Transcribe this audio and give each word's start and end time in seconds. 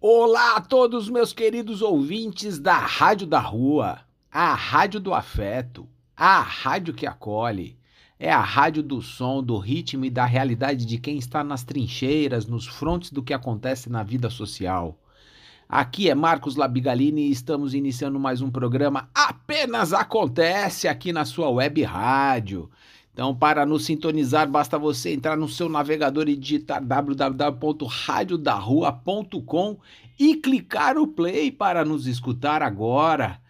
Olá 0.00 0.54
a 0.54 0.60
todos 0.60 1.10
meus 1.10 1.32
queridos 1.32 1.82
ouvintes 1.82 2.60
da 2.60 2.78
Rádio 2.78 3.26
da 3.26 3.40
Rua, 3.40 3.98
a 4.30 4.54
Rádio 4.54 5.00
do 5.00 5.12
Afeto, 5.12 5.88
a 6.16 6.40
rádio 6.40 6.94
que 6.94 7.04
acolhe. 7.04 7.76
É 8.16 8.30
a 8.30 8.40
rádio 8.40 8.80
do 8.80 9.02
som, 9.02 9.42
do 9.42 9.58
ritmo 9.58 10.04
e 10.04 10.10
da 10.10 10.24
realidade 10.24 10.86
de 10.86 10.98
quem 10.98 11.18
está 11.18 11.42
nas 11.42 11.64
trincheiras, 11.64 12.46
nos 12.46 12.64
frontes 12.64 13.10
do 13.10 13.24
que 13.24 13.34
acontece 13.34 13.90
na 13.90 14.04
vida 14.04 14.30
social. 14.30 14.96
Aqui 15.68 16.08
é 16.08 16.14
Marcos 16.14 16.54
Labigalini 16.54 17.22
e 17.22 17.32
estamos 17.32 17.74
iniciando 17.74 18.20
mais 18.20 18.40
um 18.40 18.52
programa 18.52 19.10
Apenas 19.12 19.92
Acontece 19.92 20.86
aqui 20.86 21.12
na 21.12 21.24
sua 21.24 21.50
web 21.50 21.82
rádio. 21.82 22.70
Então, 23.18 23.34
para 23.34 23.66
nos 23.66 23.84
sintonizar, 23.84 24.48
basta 24.48 24.78
você 24.78 25.12
entrar 25.12 25.36
no 25.36 25.48
seu 25.48 25.68
navegador 25.68 26.28
e 26.28 26.36
digitar 26.36 26.80
www.radiodarrua.com 26.80 29.76
e 30.16 30.36
clicar 30.36 30.96
o 30.96 31.04
play 31.04 31.50
para 31.50 31.84
nos 31.84 32.06
escutar 32.06 32.62
agora. 32.62 33.40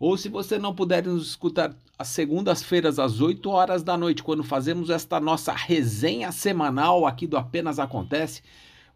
Ou 0.00 0.16
se 0.16 0.30
você 0.30 0.58
não 0.58 0.74
puder 0.74 1.04
nos 1.04 1.28
escutar 1.28 1.76
às 1.98 2.08
segundas-feiras 2.08 2.98
às 2.98 3.20
8 3.20 3.50
horas 3.50 3.82
da 3.82 3.98
noite, 3.98 4.22
quando 4.22 4.42
fazemos 4.42 4.88
esta 4.88 5.20
nossa 5.20 5.52
resenha 5.52 6.32
semanal 6.32 7.06
aqui 7.06 7.26
do 7.26 7.36
Apenas 7.36 7.78
Acontece, 7.78 8.40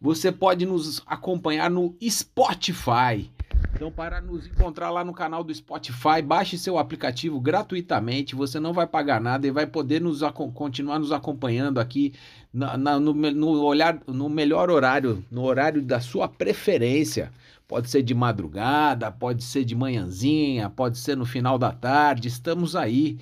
você 0.01 0.31
pode 0.31 0.65
nos 0.65 0.99
acompanhar 1.05 1.69
no 1.69 1.95
Spotify. 2.01 3.29
Então, 3.75 3.91
para 3.91 4.21
nos 4.21 4.45
encontrar 4.47 4.91
lá 4.91 5.03
no 5.03 5.13
canal 5.13 5.43
do 5.43 5.53
Spotify, 5.53 6.21
baixe 6.23 6.57
seu 6.57 6.77
aplicativo 6.77 7.39
gratuitamente. 7.39 8.35
Você 8.35 8.59
não 8.59 8.71
vai 8.71 8.87
pagar 8.87 9.19
nada 9.19 9.47
e 9.47 9.51
vai 9.51 9.65
poder 9.65 9.99
nos 9.99 10.21
continuar 10.53 10.99
nos 10.99 11.11
acompanhando 11.11 11.79
aqui 11.79 12.13
na, 12.53 12.77
na, 12.77 12.99
no, 12.99 13.13
no, 13.13 13.63
olhar, 13.63 13.99
no 14.07 14.29
melhor 14.29 14.69
horário, 14.69 15.23
no 15.29 15.43
horário 15.43 15.81
da 15.81 15.99
sua 15.99 16.27
preferência. 16.27 17.31
Pode 17.67 17.89
ser 17.89 18.03
de 18.03 18.13
madrugada, 18.13 19.11
pode 19.11 19.43
ser 19.43 19.65
de 19.65 19.75
manhãzinha, 19.75 20.69
pode 20.69 20.97
ser 20.97 21.17
no 21.17 21.25
final 21.25 21.57
da 21.57 21.71
tarde. 21.71 22.27
Estamos 22.27 22.75
aí. 22.75 23.17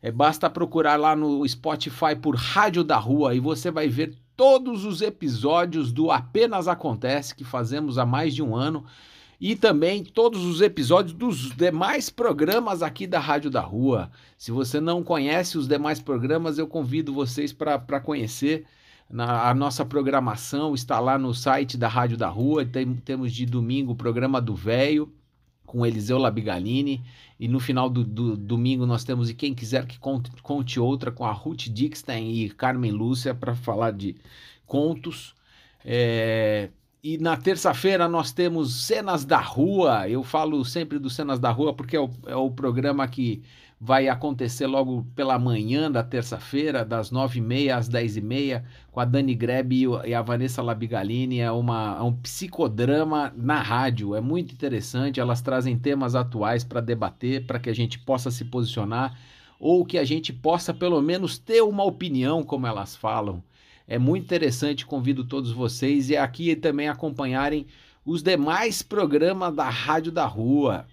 É, 0.00 0.10
basta 0.12 0.48
procurar 0.48 0.96
lá 0.96 1.16
no 1.16 1.46
Spotify 1.48 2.14
por 2.20 2.36
Rádio 2.36 2.84
da 2.84 2.96
Rua 2.96 3.34
e 3.34 3.40
você 3.40 3.70
vai 3.70 3.88
ver 3.88 4.14
todos 4.36 4.84
os 4.84 5.00
episódios 5.00 5.90
do 5.92 6.10
Apenas 6.10 6.68
Acontece 6.68 7.34
que 7.34 7.42
fazemos 7.42 7.98
há 7.98 8.06
mais 8.06 8.34
de 8.34 8.42
um 8.42 8.54
ano 8.54 8.84
e 9.40 9.54
também 9.54 10.02
todos 10.02 10.44
os 10.44 10.60
episódios 10.60 11.12
dos 11.12 11.54
demais 11.54 12.08
programas 12.08 12.82
aqui 12.82 13.06
da 13.06 13.18
Rádio 13.18 13.50
da 13.50 13.60
Rua. 13.60 14.10
Se 14.38 14.50
você 14.50 14.80
não 14.80 15.02
conhece 15.02 15.58
os 15.58 15.68
demais 15.68 16.00
programas, 16.00 16.58
eu 16.58 16.66
convido 16.66 17.12
vocês 17.12 17.52
para 17.52 18.00
conhecer. 18.00 18.64
Na, 19.08 19.48
a 19.48 19.54
nossa 19.54 19.84
programação 19.84 20.74
está 20.74 20.98
lá 20.98 21.18
no 21.18 21.32
site 21.32 21.76
da 21.76 21.86
Rádio 21.86 22.16
da 22.16 22.28
Rua. 22.28 22.64
Tem, 22.64 22.94
temos 22.94 23.32
de 23.32 23.44
domingo 23.46 23.92
o 23.92 23.96
programa 23.96 24.40
do 24.40 24.54
Velho 24.54 25.12
com 25.66 25.84
Eliseu 25.84 26.16
Labigalini. 26.18 27.04
E 27.38 27.46
no 27.46 27.60
final 27.60 27.90
do, 27.90 28.02
do, 28.02 28.36
domingo 28.36 28.86
nós 28.86 29.04
temos 29.04 29.28
E 29.28 29.34
Quem 29.34 29.54
Quiser 29.54 29.86
Que 29.86 29.98
Conte, 29.98 30.30
conte 30.42 30.80
Outra 30.80 31.12
com 31.12 31.24
a 31.26 31.32
Ruth 31.32 31.68
Dixon 31.68 32.12
e 32.12 32.48
Carmen 32.48 32.90
Lúcia 32.90 33.34
para 33.34 33.54
falar 33.54 33.90
de 33.90 34.16
contos. 34.64 35.34
É, 35.84 36.70
e 37.06 37.18
na 37.18 37.36
terça-feira 37.36 38.08
nós 38.08 38.32
temos 38.32 38.84
Cenas 38.84 39.24
da 39.24 39.38
Rua. 39.38 40.08
Eu 40.08 40.24
falo 40.24 40.64
sempre 40.64 40.98
do 40.98 41.08
Cenas 41.08 41.38
da 41.38 41.52
Rua 41.52 41.72
porque 41.72 41.94
é 41.94 42.00
o, 42.00 42.10
é 42.26 42.34
o 42.34 42.50
programa 42.50 43.06
que 43.06 43.44
vai 43.80 44.08
acontecer 44.08 44.66
logo 44.66 45.06
pela 45.14 45.38
manhã 45.38 45.88
da 45.88 46.02
terça-feira, 46.02 46.84
das 46.84 47.12
nove 47.12 47.38
e 47.38 47.42
meia 47.42 47.76
às 47.76 47.86
dez 47.86 48.16
e 48.16 48.20
meia, 48.20 48.64
com 48.90 48.98
a 48.98 49.04
Dani 49.04 49.36
Grebe 49.36 49.84
e 50.04 50.14
a 50.14 50.20
Vanessa 50.20 50.60
Labigalini. 50.60 51.38
É, 51.38 51.52
uma, 51.52 51.96
é 51.96 52.02
um 52.02 52.12
psicodrama 52.12 53.32
na 53.36 53.62
rádio. 53.62 54.16
É 54.16 54.20
muito 54.20 54.52
interessante. 54.52 55.20
Elas 55.20 55.40
trazem 55.40 55.78
temas 55.78 56.16
atuais 56.16 56.64
para 56.64 56.80
debater, 56.80 57.46
para 57.46 57.60
que 57.60 57.70
a 57.70 57.74
gente 57.74 58.00
possa 58.00 58.32
se 58.32 58.44
posicionar 58.44 59.16
ou 59.60 59.84
que 59.84 59.96
a 59.96 60.04
gente 60.04 60.32
possa 60.32 60.74
pelo 60.74 61.00
menos 61.00 61.38
ter 61.38 61.62
uma 61.62 61.84
opinião, 61.84 62.42
como 62.42 62.66
elas 62.66 62.96
falam. 62.96 63.44
É 63.86 63.98
muito 63.98 64.24
interessante, 64.24 64.84
convido 64.84 65.24
todos 65.24 65.52
vocês 65.52 66.10
e 66.10 66.16
aqui 66.16 66.54
também 66.56 66.88
acompanharem 66.88 67.66
os 68.04 68.22
demais 68.22 68.82
programas 68.82 69.54
da 69.54 69.68
Rádio 69.68 70.12
da 70.12 70.26
Rua. 70.26 70.86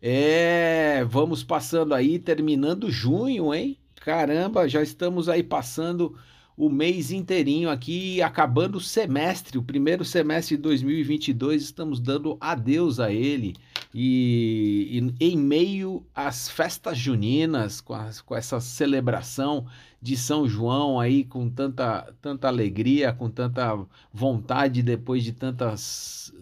É, 0.00 1.04
vamos 1.04 1.44
passando 1.44 1.94
aí, 1.94 2.18
terminando 2.18 2.90
junho, 2.90 3.54
hein? 3.54 3.78
Caramba, 3.96 4.68
já 4.68 4.82
estamos 4.82 5.28
aí 5.28 5.42
passando 5.42 6.18
o 6.56 6.68
mês 6.68 7.10
inteirinho 7.10 7.70
aqui, 7.70 8.20
acabando 8.20 8.78
o 8.78 8.80
semestre, 8.80 9.58
o 9.58 9.62
primeiro 9.62 10.04
semestre 10.04 10.56
de 10.56 10.62
2022, 10.62 11.62
estamos 11.62 12.00
dando 12.00 12.36
adeus 12.40 12.98
a 13.00 13.12
ele. 13.12 13.54
E, 13.94 15.02
e 15.20 15.32
em 15.32 15.36
meio 15.36 16.04
às 16.14 16.48
festas 16.48 16.96
juninas, 16.96 17.80
com, 17.80 17.94
com 18.24 18.34
essa 18.34 18.58
celebração 18.58 19.66
de 20.00 20.16
São 20.16 20.48
João 20.48 20.98
aí, 20.98 21.24
com 21.24 21.48
tanta, 21.48 22.12
tanta 22.20 22.48
alegria, 22.48 23.12
com 23.12 23.30
tanta 23.30 23.78
vontade, 24.12 24.82
depois 24.82 25.22
de 25.22 25.32
tantas. 25.32 26.34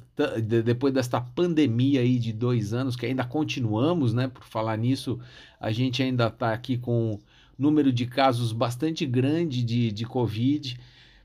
Depois 0.65 0.93
desta 0.93 1.21
pandemia 1.21 2.00
aí 2.00 2.19
de 2.19 2.33
dois 2.33 2.72
anos, 2.72 2.94
que 2.94 3.06
ainda 3.06 3.25
continuamos, 3.25 4.12
né? 4.12 4.28
Por 4.28 4.44
falar 4.44 4.77
nisso, 4.77 5.19
a 5.59 5.72
gente 5.72 6.03
ainda 6.03 6.28
está 6.28 6.53
aqui 6.53 6.77
com 6.77 7.19
número 7.59 7.93
de 7.93 8.06
casos 8.06 8.53
bastante 8.53 9.05
grande 9.05 9.62
de, 9.62 9.93
de 9.93 10.05
Covid, 10.06 10.78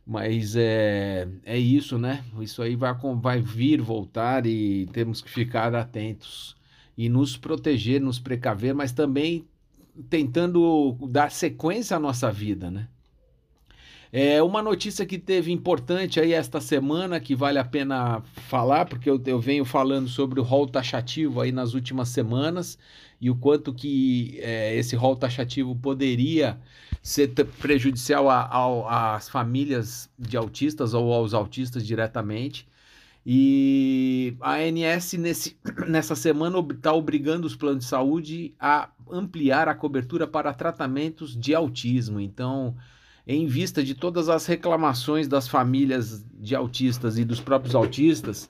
mas 0.05 0.55
é, 0.55 1.27
é 1.43 1.57
isso, 1.57 1.97
né? 1.97 2.23
Isso 2.39 2.61
aí 2.61 2.75
vai, 2.75 2.93
vai 3.21 3.41
vir, 3.41 3.81
voltar 3.81 4.45
e 4.45 4.85
temos 4.93 5.21
que 5.21 5.29
ficar 5.29 5.73
atentos 5.73 6.55
e 6.97 7.09
nos 7.09 7.35
proteger, 7.35 7.99
nos 7.99 8.19
precaver, 8.19 8.73
mas 8.73 8.91
também 8.91 9.45
tentando 10.09 10.95
dar 11.09 11.31
sequência 11.31 11.97
à 11.97 11.99
nossa 11.99 12.31
vida, 12.31 12.69
né? 12.69 12.88
É 14.17 14.41
uma 14.41 14.61
notícia 14.61 15.05
que 15.05 15.17
teve 15.17 15.51
importante 15.51 16.22
aí 16.22 16.31
esta 16.31 16.61
semana 16.61 17.19
que 17.19 17.35
vale 17.35 17.59
a 17.59 17.66
pena 17.66 18.22
falar, 18.47 18.85
porque 18.85 19.09
eu, 19.09 19.22
eu 19.25 19.41
venho 19.41 19.66
falando 19.66 20.07
sobre 20.07 20.39
o 20.39 20.43
rol 20.43 20.67
taxativo 20.67 21.41
aí 21.41 21.51
nas 21.51 21.73
últimas 21.73 22.09
semanas 22.09 22.77
e 23.19 23.29
o 23.29 23.35
quanto 23.35 23.73
que 23.73 24.39
é, 24.41 24.73
esse 24.77 24.95
rol 24.95 25.17
taxativo 25.17 25.75
poderia 25.75 26.57
ser 27.05 27.27
prejudicial 27.59 28.31
às 28.31 29.29
famílias 29.29 30.09
de 30.17 30.35
autistas 30.35 30.95
ou 30.95 31.13
aos 31.13 31.35
autistas 31.35 31.85
diretamente. 31.85 32.67
E 33.23 34.35
a 34.41 34.55
ANS 34.55 35.13
nesse, 35.13 35.55
nessa 35.88 36.16
semana 36.16 36.57
está 36.67 36.91
obrigando 36.91 37.45
os 37.45 37.55
planos 37.55 37.83
de 37.83 37.89
saúde 37.91 38.55
a 38.59 38.89
ampliar 39.11 39.69
a 39.69 39.75
cobertura 39.75 40.25
para 40.25 40.51
tratamentos 40.51 41.38
de 41.38 41.53
autismo. 41.53 42.19
Então, 42.19 42.75
em 43.27 43.45
vista 43.45 43.83
de 43.83 43.93
todas 43.93 44.27
as 44.27 44.47
reclamações 44.47 45.27
das 45.27 45.47
famílias 45.47 46.25
de 46.33 46.55
autistas 46.55 47.19
e 47.19 47.23
dos 47.23 47.39
próprios 47.39 47.75
autistas, 47.75 48.49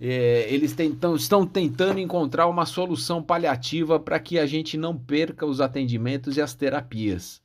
é, 0.00 0.52
eles 0.52 0.72
tentam, 0.72 1.14
estão 1.14 1.46
tentando 1.46 2.00
encontrar 2.00 2.48
uma 2.48 2.66
solução 2.66 3.22
paliativa 3.22 4.00
para 4.00 4.18
que 4.18 4.40
a 4.40 4.46
gente 4.46 4.76
não 4.76 4.98
perca 4.98 5.46
os 5.46 5.60
atendimentos 5.60 6.36
e 6.36 6.40
as 6.40 6.52
terapias. 6.52 7.40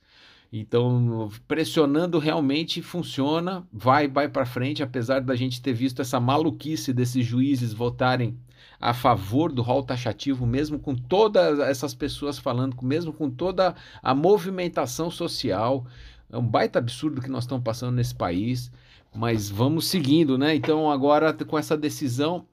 Então, 0.52 1.30
pressionando 1.47 2.19
realmente 2.19 2.81
funciona, 2.81 3.68
vai, 3.72 4.08
vai 4.08 4.30
para 4.30 4.46
frente, 4.46 4.81
apesar 4.81 5.19
da 5.19 5.35
gente 5.35 5.62
ter 5.62 5.74
visto 5.74 6.02
essa 6.02 6.19
maluquice 6.19 6.94
desses 6.94 7.25
juízes 7.25 7.74
votarem 7.74 8.38
a 8.80 8.94
favor 8.94 9.52
do 9.52 9.62
rol 9.62 9.84
taxativo, 9.84 10.46
mesmo 10.46 10.80
com 10.80 10.96
todas 10.96 11.59
essas 11.59 11.94
pessoas 11.94 12.38
falando, 12.38 12.78
mesmo 12.81 13.12
com 13.12 13.30
toda 13.30 13.75
a 14.02 14.16
movimentação 14.16 15.12
social, 15.12 15.86
é 16.30 16.38
um 16.38 16.46
baita 16.46 16.80
absurdo 16.80 17.22
que 17.22 17.30
nós 17.30 17.44
estamos 17.44 17.63
passando 17.63 17.96
nesse 17.96 18.16
país, 18.16 18.72
mas 19.13 19.50
vamos 19.50 19.88
seguindo, 19.88 20.38
né? 20.38 20.56
Então, 20.56 20.91
agora 20.91 21.34
com 21.34 21.57
essa 21.57 21.75
decisão 21.75 22.46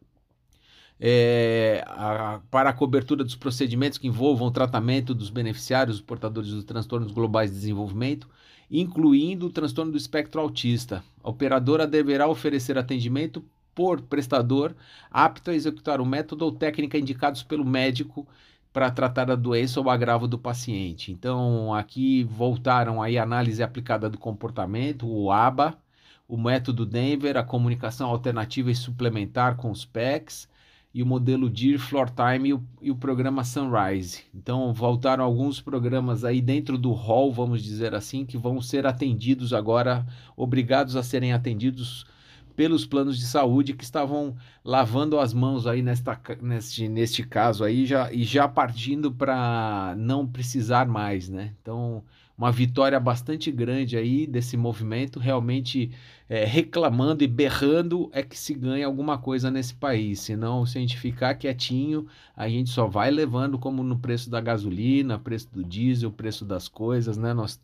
é, 1.01 1.85
a, 1.87 2.41
para 2.51 2.71
a 2.71 2.73
cobertura 2.73 3.25
dos 3.25 3.37
procedimentos 3.37 3.99
que 3.99 4.07
envolvam 4.07 4.49
o 4.49 4.51
tratamento 4.51 5.15
dos 5.15 5.31
beneficiários, 5.31 5.97
os 5.97 6.03
portadores 6.03 6.51
dos 6.51 6.65
transtornos 6.65 7.13
globais 7.13 7.51
de 7.51 7.57
desenvolvimento, 7.57 8.29
incluindo 8.71 9.47
o 9.47 9.51
transtorno 9.51 9.93
do 9.93 9.99
espectro 9.99 10.41
autista. 10.41 11.05
A 11.23 11.31
operadora 11.31 11.87
deverá 11.87 12.27
oferecer 12.29 12.79
atendimento 12.79 13.45
por 13.75 14.01
prestador 14.03 14.75
apto 15.11 15.51
a 15.51 15.55
executar 15.55 16.01
o 16.01 16.07
método 16.07 16.45
ou 16.45 16.53
técnica 16.53 16.97
indicados 16.97 17.43
pelo 17.43 17.65
médico 17.65 18.27
para 18.73 18.91
tratar 18.91 19.31
a 19.31 19.37
doença 19.37 19.81
ou 19.81 19.89
agravo 19.89 20.27
do 20.27 20.39
paciente. 20.39 21.13
Então, 21.13 21.73
aqui 21.75 22.25
voltaram 22.25 23.01
aí 23.01 23.17
a 23.17 23.23
análise 23.23 23.63
aplicada 23.63 24.11
do 24.11 24.19
comportamento, 24.19 25.09
o 25.09 25.31
ABA, 25.31 25.79
o 26.27 26.37
método 26.37 26.85
Denver, 26.85 27.37
a 27.37 27.45
comunicação 27.45 28.11
alternativa 28.11 28.71
e 28.71 28.75
suplementar 28.75 29.57
com 29.57 29.71
os 29.71 29.85
PECs, 29.85 30.49
e 30.95 31.03
o 31.03 31.07
modelo 31.07 31.51
DIR, 31.51 31.79
Floor 31.81 32.09
Time 32.09 32.51
e 32.51 32.55
o, 32.55 32.63
e 32.81 32.91
o, 32.91 32.95
programa 32.95 33.43
Sunrise. 33.43 34.23
Então, 34.33 34.73
voltaram 34.73 35.25
alguns 35.25 35.61
programas 35.61 36.25
aí 36.25 36.41
dentro 36.41 36.79
do 36.79 36.93
hall, 36.93 37.33
vamos 37.33 37.65
dizer 37.65 37.97
assim, 37.97 38.25
que 38.25 38.39
vão 38.39 38.61
ser 38.63 38.87
atendidos 38.87 39.53
agora, 39.53 40.07
obrigados 40.37 40.95
a 40.95 41.03
serem 41.03 41.33
atendidos 41.33 42.07
pelos 42.55 42.87
planos 42.87 43.19
de 43.19 43.27
saúde 43.27 43.75
que 43.75 43.83
estavam 43.83 44.37
lavando 44.65 45.19
as 45.19 45.35
mãos 45.35 45.67
aí 45.67 45.83
nesta, 45.83 46.17
neste, 46.41 46.89
neste 46.89 47.25
caso 47.25 47.65
aí 47.65 47.85
já, 47.85 48.13
e 48.13 48.23
já 48.23 48.47
partindo 48.47 49.11
para 49.11 49.97
não 49.99 50.25
precisar 50.25 50.87
mais, 50.87 51.29
né? 51.29 51.53
Então, 51.61 52.05
uma 52.37 52.51
vitória 52.51 52.99
bastante 52.99 53.51
grande 53.51 53.97
aí 53.97 54.27
desse 54.27 54.57
movimento, 54.57 55.21
realmente 55.21 55.93
é, 56.29 56.45
reclamando 56.45 57.23
e 57.23 57.29
berrando 57.29 58.11
é 58.13 58.23
que 58.23 58.37
se 58.37 58.53
ganha 58.55 58.87
alguma 58.87 59.17
coisa 59.19 59.51
nesse 59.51 59.75
país. 59.75 60.21
Senão, 60.21 60.67
se 60.67 60.77
a 60.77 60.81
gente 60.81 60.99
ficar 60.99 61.35
quietinho, 61.35 62.07
a 62.37 62.49
gente 62.49 62.71
só 62.71 62.87
vai 62.87 63.11
levando 63.11 63.59
como 63.59 63.83
no 63.83 63.99
preço 63.99 64.29
da 64.29 64.41
gasolina, 64.41 65.19
preço 65.19 65.49
do 65.53 65.63
diesel, 65.63 66.11
preço 66.11 66.45
das 66.45 66.67
coisas, 66.67 67.17
né? 67.17 67.33
Nós, 67.33 67.61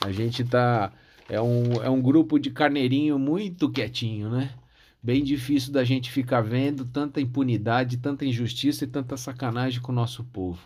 a 0.00 0.12
gente 0.12 0.44
tá 0.44 0.92
é 1.30 1.40
um, 1.40 1.74
é 1.82 1.88
um 1.88 2.02
grupo 2.02 2.38
de 2.38 2.50
carneirinho 2.50 3.18
muito 3.18 3.70
quietinho, 3.70 4.28
né? 4.28 4.50
Bem 5.02 5.24
difícil 5.24 5.72
da 5.72 5.84
gente 5.84 6.10
ficar 6.10 6.42
vendo 6.42 6.84
tanta 6.84 7.20
impunidade, 7.20 7.96
tanta 7.96 8.26
injustiça 8.26 8.84
e 8.84 8.88
tanta 8.88 9.16
sacanagem 9.16 9.80
com 9.80 9.92
o 9.92 9.94
nosso 9.94 10.24
povo. 10.24 10.60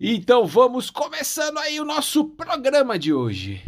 Então 0.00 0.46
vamos 0.46 0.90
começando 0.90 1.58
aí 1.58 1.80
o 1.80 1.84
nosso 1.84 2.24
programa 2.24 2.96
de 2.96 3.12
hoje. 3.12 3.60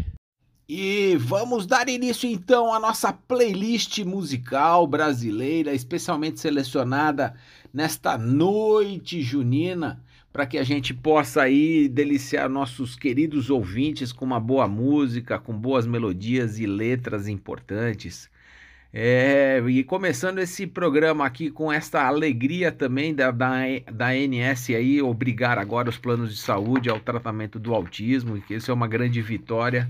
E 0.68 1.16
vamos 1.16 1.66
dar 1.66 1.88
início 1.88 2.30
então 2.30 2.72
à 2.72 2.78
nossa 2.78 3.12
playlist 3.12 3.98
musical 4.04 4.86
brasileira, 4.86 5.74
especialmente 5.74 6.38
selecionada 6.38 7.34
nesta 7.74 8.16
noite 8.16 9.20
junina 9.20 10.04
para 10.32 10.46
que 10.46 10.56
a 10.56 10.62
gente 10.62 10.94
possa 10.94 11.42
aí 11.42 11.88
deliciar 11.88 12.48
nossos 12.48 12.94
queridos 12.94 13.50
ouvintes 13.50 14.12
com 14.12 14.24
uma 14.24 14.38
boa 14.38 14.68
música, 14.68 15.36
com 15.36 15.52
boas 15.52 15.84
melodias 15.84 16.60
e 16.60 16.66
letras 16.66 17.26
importantes. 17.26 18.30
É, 18.92 19.62
e 19.68 19.84
começando 19.84 20.40
esse 20.40 20.66
programa 20.66 21.24
aqui 21.24 21.48
com 21.50 21.72
esta 21.72 22.04
alegria 22.06 22.72
também 22.72 23.14
da, 23.14 23.30
da, 23.30 23.60
da 23.92 24.08
ANS 24.08 24.70
aí, 24.70 25.00
obrigar 25.00 25.58
agora 25.58 25.88
os 25.88 25.96
planos 25.96 26.34
de 26.34 26.40
saúde 26.40 26.90
ao 26.90 26.98
tratamento 26.98 27.58
do 27.58 27.72
autismo, 27.72 28.40
que 28.42 28.54
isso 28.54 28.70
é 28.70 28.74
uma 28.74 28.88
grande 28.88 29.22
vitória 29.22 29.88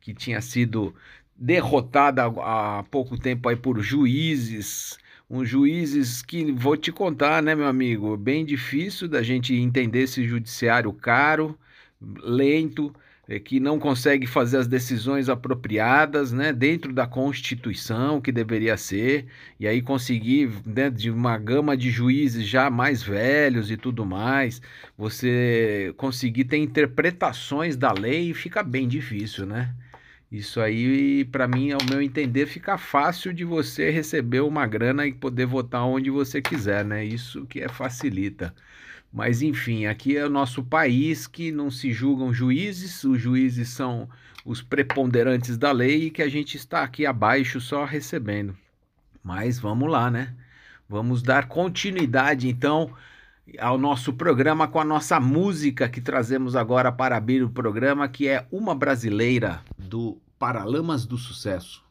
que 0.00 0.12
tinha 0.12 0.40
sido 0.40 0.94
derrotada 1.36 2.24
há 2.26 2.84
pouco 2.90 3.16
tempo 3.16 3.48
aí 3.48 3.56
por 3.56 3.80
juízes 3.80 4.98
uns 5.30 5.48
juízes 5.48 6.22
que 6.22 6.50
vou 6.50 6.76
te 6.76 6.90
contar, 6.90 7.40
né, 7.40 7.54
meu 7.54 7.68
amigo? 7.68 8.16
Bem 8.16 8.44
difícil 8.44 9.06
da 9.06 9.22
gente 9.22 9.54
entender 9.54 10.02
esse 10.02 10.26
judiciário 10.26 10.92
caro, 10.92 11.56
lento, 12.00 12.92
que 13.38 13.60
não 13.60 13.78
consegue 13.78 14.26
fazer 14.26 14.56
as 14.56 14.66
decisões 14.66 15.28
apropriadas, 15.28 16.32
né, 16.32 16.52
dentro 16.52 16.92
da 16.92 17.06
Constituição, 17.06 18.20
que 18.20 18.32
deveria 18.32 18.76
ser, 18.76 19.26
e 19.58 19.68
aí 19.68 19.80
conseguir, 19.80 20.48
dentro 20.66 20.74
né, 20.74 20.90
de 20.90 21.10
uma 21.10 21.38
gama 21.38 21.76
de 21.76 21.90
juízes 21.90 22.44
já 22.46 22.68
mais 22.70 23.02
velhos 23.02 23.70
e 23.70 23.76
tudo 23.76 24.04
mais, 24.04 24.60
você 24.98 25.94
conseguir 25.96 26.44
ter 26.44 26.56
interpretações 26.56 27.76
da 27.76 27.92
lei 27.92 28.34
fica 28.34 28.62
bem 28.62 28.88
difícil, 28.88 29.46
né? 29.46 29.74
Isso 30.30 30.60
aí, 30.60 31.24
para 31.24 31.48
mim, 31.48 31.72
ao 31.72 31.82
meu 31.84 32.00
entender, 32.00 32.46
fica 32.46 32.78
fácil 32.78 33.32
de 33.34 33.44
você 33.44 33.90
receber 33.90 34.40
uma 34.40 34.64
grana 34.66 35.04
e 35.06 35.12
poder 35.12 35.44
votar 35.46 35.84
onde 35.84 36.08
você 36.08 36.40
quiser, 36.40 36.84
né? 36.84 37.04
Isso 37.04 37.46
que 37.46 37.60
é 37.60 37.68
facilita. 37.68 38.54
Mas 39.12 39.42
enfim, 39.42 39.86
aqui 39.86 40.16
é 40.16 40.24
o 40.24 40.30
nosso 40.30 40.62
país 40.62 41.26
que 41.26 41.50
não 41.50 41.70
se 41.70 41.92
julgam 41.92 42.32
juízes, 42.32 43.02
os 43.02 43.20
juízes 43.20 43.70
são 43.70 44.08
os 44.44 44.62
preponderantes 44.62 45.58
da 45.58 45.72
lei 45.72 46.06
e 46.06 46.10
que 46.10 46.22
a 46.22 46.28
gente 46.28 46.56
está 46.56 46.82
aqui 46.82 47.04
abaixo 47.04 47.60
só 47.60 47.84
recebendo. 47.84 48.56
Mas 49.22 49.58
vamos 49.58 49.90
lá, 49.90 50.10
né? 50.10 50.34
Vamos 50.88 51.22
dar 51.22 51.48
continuidade 51.48 52.48
então 52.48 52.92
ao 53.58 53.76
nosso 53.76 54.12
programa 54.12 54.68
com 54.68 54.80
a 54.80 54.84
nossa 54.84 55.18
música 55.18 55.88
que 55.88 56.00
trazemos 56.00 56.54
agora 56.54 56.92
para 56.92 57.16
abrir 57.16 57.42
o 57.42 57.50
programa, 57.50 58.08
que 58.08 58.28
é 58.28 58.46
Uma 58.50 58.74
Brasileira, 58.74 59.60
do 59.76 60.18
Paralamas 60.38 61.04
do 61.04 61.18
Sucesso. 61.18 61.84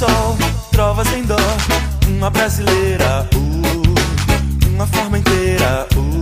Sol, 0.00 0.36
trovas 0.72 1.12
em 1.12 1.22
dó, 1.24 1.36
uma 2.08 2.30
brasileira, 2.30 3.28
uh, 3.34 4.68
uma 4.74 4.86
forma 4.86 5.18
inteira, 5.18 5.86
uh. 5.94 6.20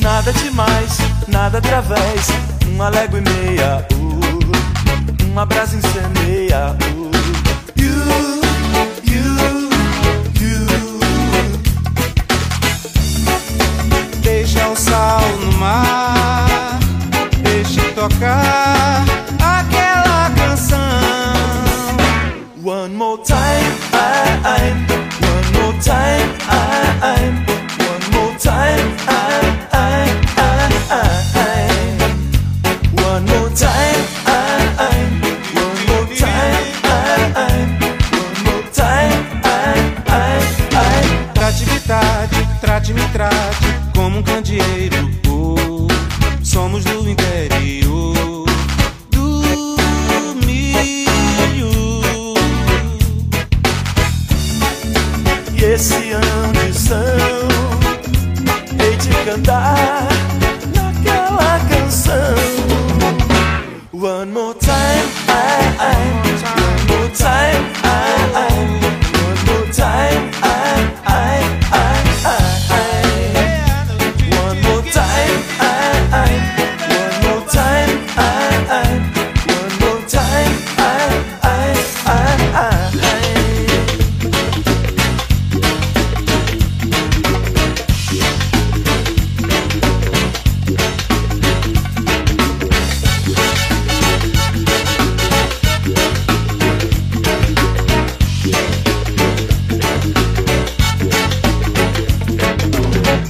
Nada 0.00 0.32
demais, 0.32 0.98
nada 1.26 1.58
através. 1.58 2.28
Uma 2.68 2.88
légua 2.88 3.18
e 3.18 3.22
meia, 3.22 3.84
uh, 3.92 5.26
uma 5.32 5.44
brasa 5.44 5.76
incendeia. 5.76 6.76
Uh, 6.94 7.10
you, 7.76 7.92
you, 9.02 9.24
you. 10.40 10.66
Deixa 14.22 14.68
o 14.68 14.76
sal 14.76 15.20
no 15.40 15.52
mar, 15.58 15.95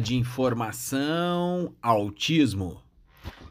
de 0.00 0.16
informação, 0.16 1.74
autismo. 1.82 2.80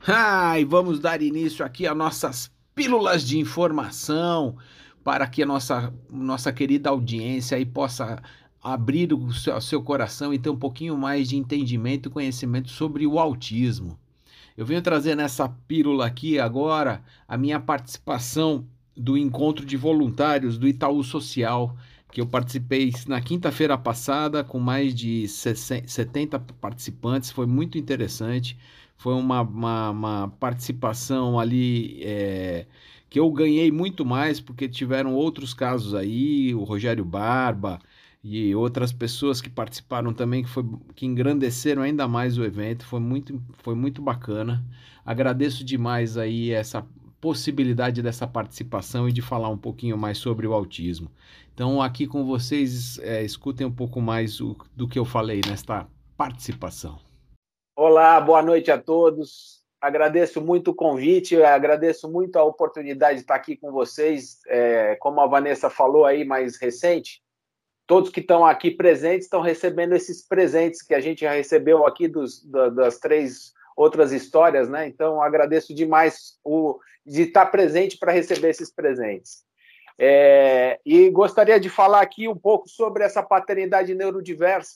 Ah, 0.08 0.60
e 0.60 0.66
vamos 0.66 1.00
dar 1.00 1.22
início 1.22 1.64
aqui 1.64 1.86
a 1.86 1.94
nossas 1.94 2.52
pílulas 2.74 3.28
de 3.28 3.38
informação 3.38 4.58
para 5.04 5.28
que 5.28 5.44
a 5.44 5.46
nossa, 5.46 5.94
nossa 6.12 6.52
querida 6.52 6.90
audiência 6.90 7.58
aí 7.58 7.66
possa 7.66 8.22
abrir 8.62 9.14
o 9.14 9.34
seu, 9.34 9.60
seu 9.62 9.82
coração 9.82 10.34
e 10.34 10.40
ter 10.40 10.50
um 10.50 10.56
pouquinho 10.56 10.98
mais 10.98 11.30
de 11.30 11.38
entendimento 11.38 12.10
e 12.10 12.12
conhecimento 12.12 12.70
sobre 12.70 13.06
o 13.06 13.20
autismo. 13.20 13.98
Eu 14.58 14.66
venho 14.66 14.82
trazer 14.82 15.16
nessa 15.16 15.48
pílula 15.48 16.06
aqui 16.06 16.38
agora 16.38 17.02
a 17.28 17.38
minha 17.38 17.60
participação 17.60 18.66
do 18.96 19.18
encontro 19.18 19.66
de 19.66 19.78
voluntários 19.78 20.58
do 20.58 20.68
Itaú 20.68 21.02
Social, 21.04 21.76
que 22.12 22.22
eu 22.22 22.28
participei 22.28 22.92
na 23.08 23.22
quinta-feira 23.22 23.78
passada 23.78 24.44
com 24.44 24.60
mais 24.60 24.94
de 24.96 25.28
70 25.28 26.40
participantes, 26.40 27.32
foi 27.32 27.46
muito 27.46 27.78
interessante. 27.78 28.58
Foi 28.98 29.14
uma, 29.14 29.42
uma, 29.42 29.90
uma 29.92 30.28
participação 30.40 31.40
ali 31.40 32.00
é, 32.04 32.66
que 33.10 33.20
eu 33.20 33.32
ganhei 33.32 33.72
muito 33.72 34.06
mais, 34.06 34.40
porque 34.40 34.68
tiveram 34.68 35.14
outros 35.16 35.54
casos 35.54 35.94
aí, 35.96 36.54
o 36.54 36.64
Rogério 36.64 37.06
Barba, 37.06 37.80
e 38.24 38.54
outras 38.54 38.92
pessoas 38.92 39.42
que 39.42 39.50
participaram 39.50 40.14
também, 40.14 40.44
que, 40.44 40.50
foi, 40.50 40.66
que 40.96 41.06
engrandeceram 41.06 41.82
ainda 41.82 42.08
mais 42.08 42.38
o 42.38 42.44
evento. 42.44 42.86
Foi 42.86 43.00
muito, 43.00 43.42
foi 43.54 43.76
muito 43.76 44.02
bacana. 44.02 44.64
Agradeço 45.06 45.64
demais 45.64 46.18
aí 46.18 46.52
essa 46.52 46.86
possibilidade 47.22 48.02
dessa 48.02 48.28
participação 48.28 49.08
e 49.08 49.12
de 49.12 49.22
falar 49.22 49.50
um 49.50 49.58
pouquinho 49.58 49.98
mais 49.98 50.18
sobre 50.18 50.48
o 50.48 50.54
autismo. 50.54 51.12
Então, 51.54 51.82
aqui 51.82 52.08
com 52.08 52.26
vocês, 52.26 52.98
é, 53.00 53.24
escutem 53.24 53.68
um 53.68 53.72
pouco 53.72 54.00
mais 54.00 54.40
o, 54.40 54.56
do 54.76 54.88
que 54.88 54.98
eu 54.98 55.06
falei 55.06 55.42
nesta 55.48 55.88
participação. 56.16 57.00
Olá, 57.76 58.20
boa 58.20 58.42
noite 58.42 58.72
a 58.72 58.78
todos. 58.78 59.60
Agradeço 59.82 60.42
muito 60.42 60.72
o 60.72 60.76
convite, 60.76 61.42
agradeço 61.42 62.10
muito 62.10 62.36
a 62.38 62.44
oportunidade 62.44 63.16
de 63.16 63.22
estar 63.22 63.36
aqui 63.36 63.56
com 63.56 63.72
vocês. 63.72 64.40
É, 64.48 64.96
como 64.98 65.22
a 65.22 65.28
Vanessa 65.28 65.70
falou 65.70 66.06
aí 66.06 66.26
mais 66.26 66.58
recente, 66.58 67.22
todos 67.88 68.10
que 68.10 68.20
estão 68.20 68.46
aqui 68.46 68.72
presentes 68.72 69.26
estão 69.26 69.42
recebendo 69.42 69.94
esses 69.94 70.26
presentes 70.26 70.82
que 70.82 70.94
a 70.94 71.00
gente 71.00 71.22
já 71.22 71.32
recebeu 71.32 71.88
aqui 71.88 72.08
dos, 72.08 72.44
das 72.76 73.00
três 73.00 73.54
outras 73.80 74.12
histórias, 74.12 74.68
né? 74.68 74.90
Então 74.90 75.22
agradeço 75.22 75.74
demais 75.74 76.38
o 76.44 76.78
de 77.06 77.22
estar 77.22 77.46
presente 77.46 77.98
para 77.98 78.12
receber 78.12 78.50
esses 78.50 78.70
presentes. 78.70 79.46
É, 79.98 80.82
e 80.86 81.10
gostaria 81.10 81.58
de 81.58 81.70
falar 81.70 82.02
aqui 82.02 82.28
um 82.28 82.36
pouco 82.36 82.68
sobre 82.68 83.06
essa 83.06 83.24
paternidade 83.24 83.96
neurodiversa, 83.96 84.76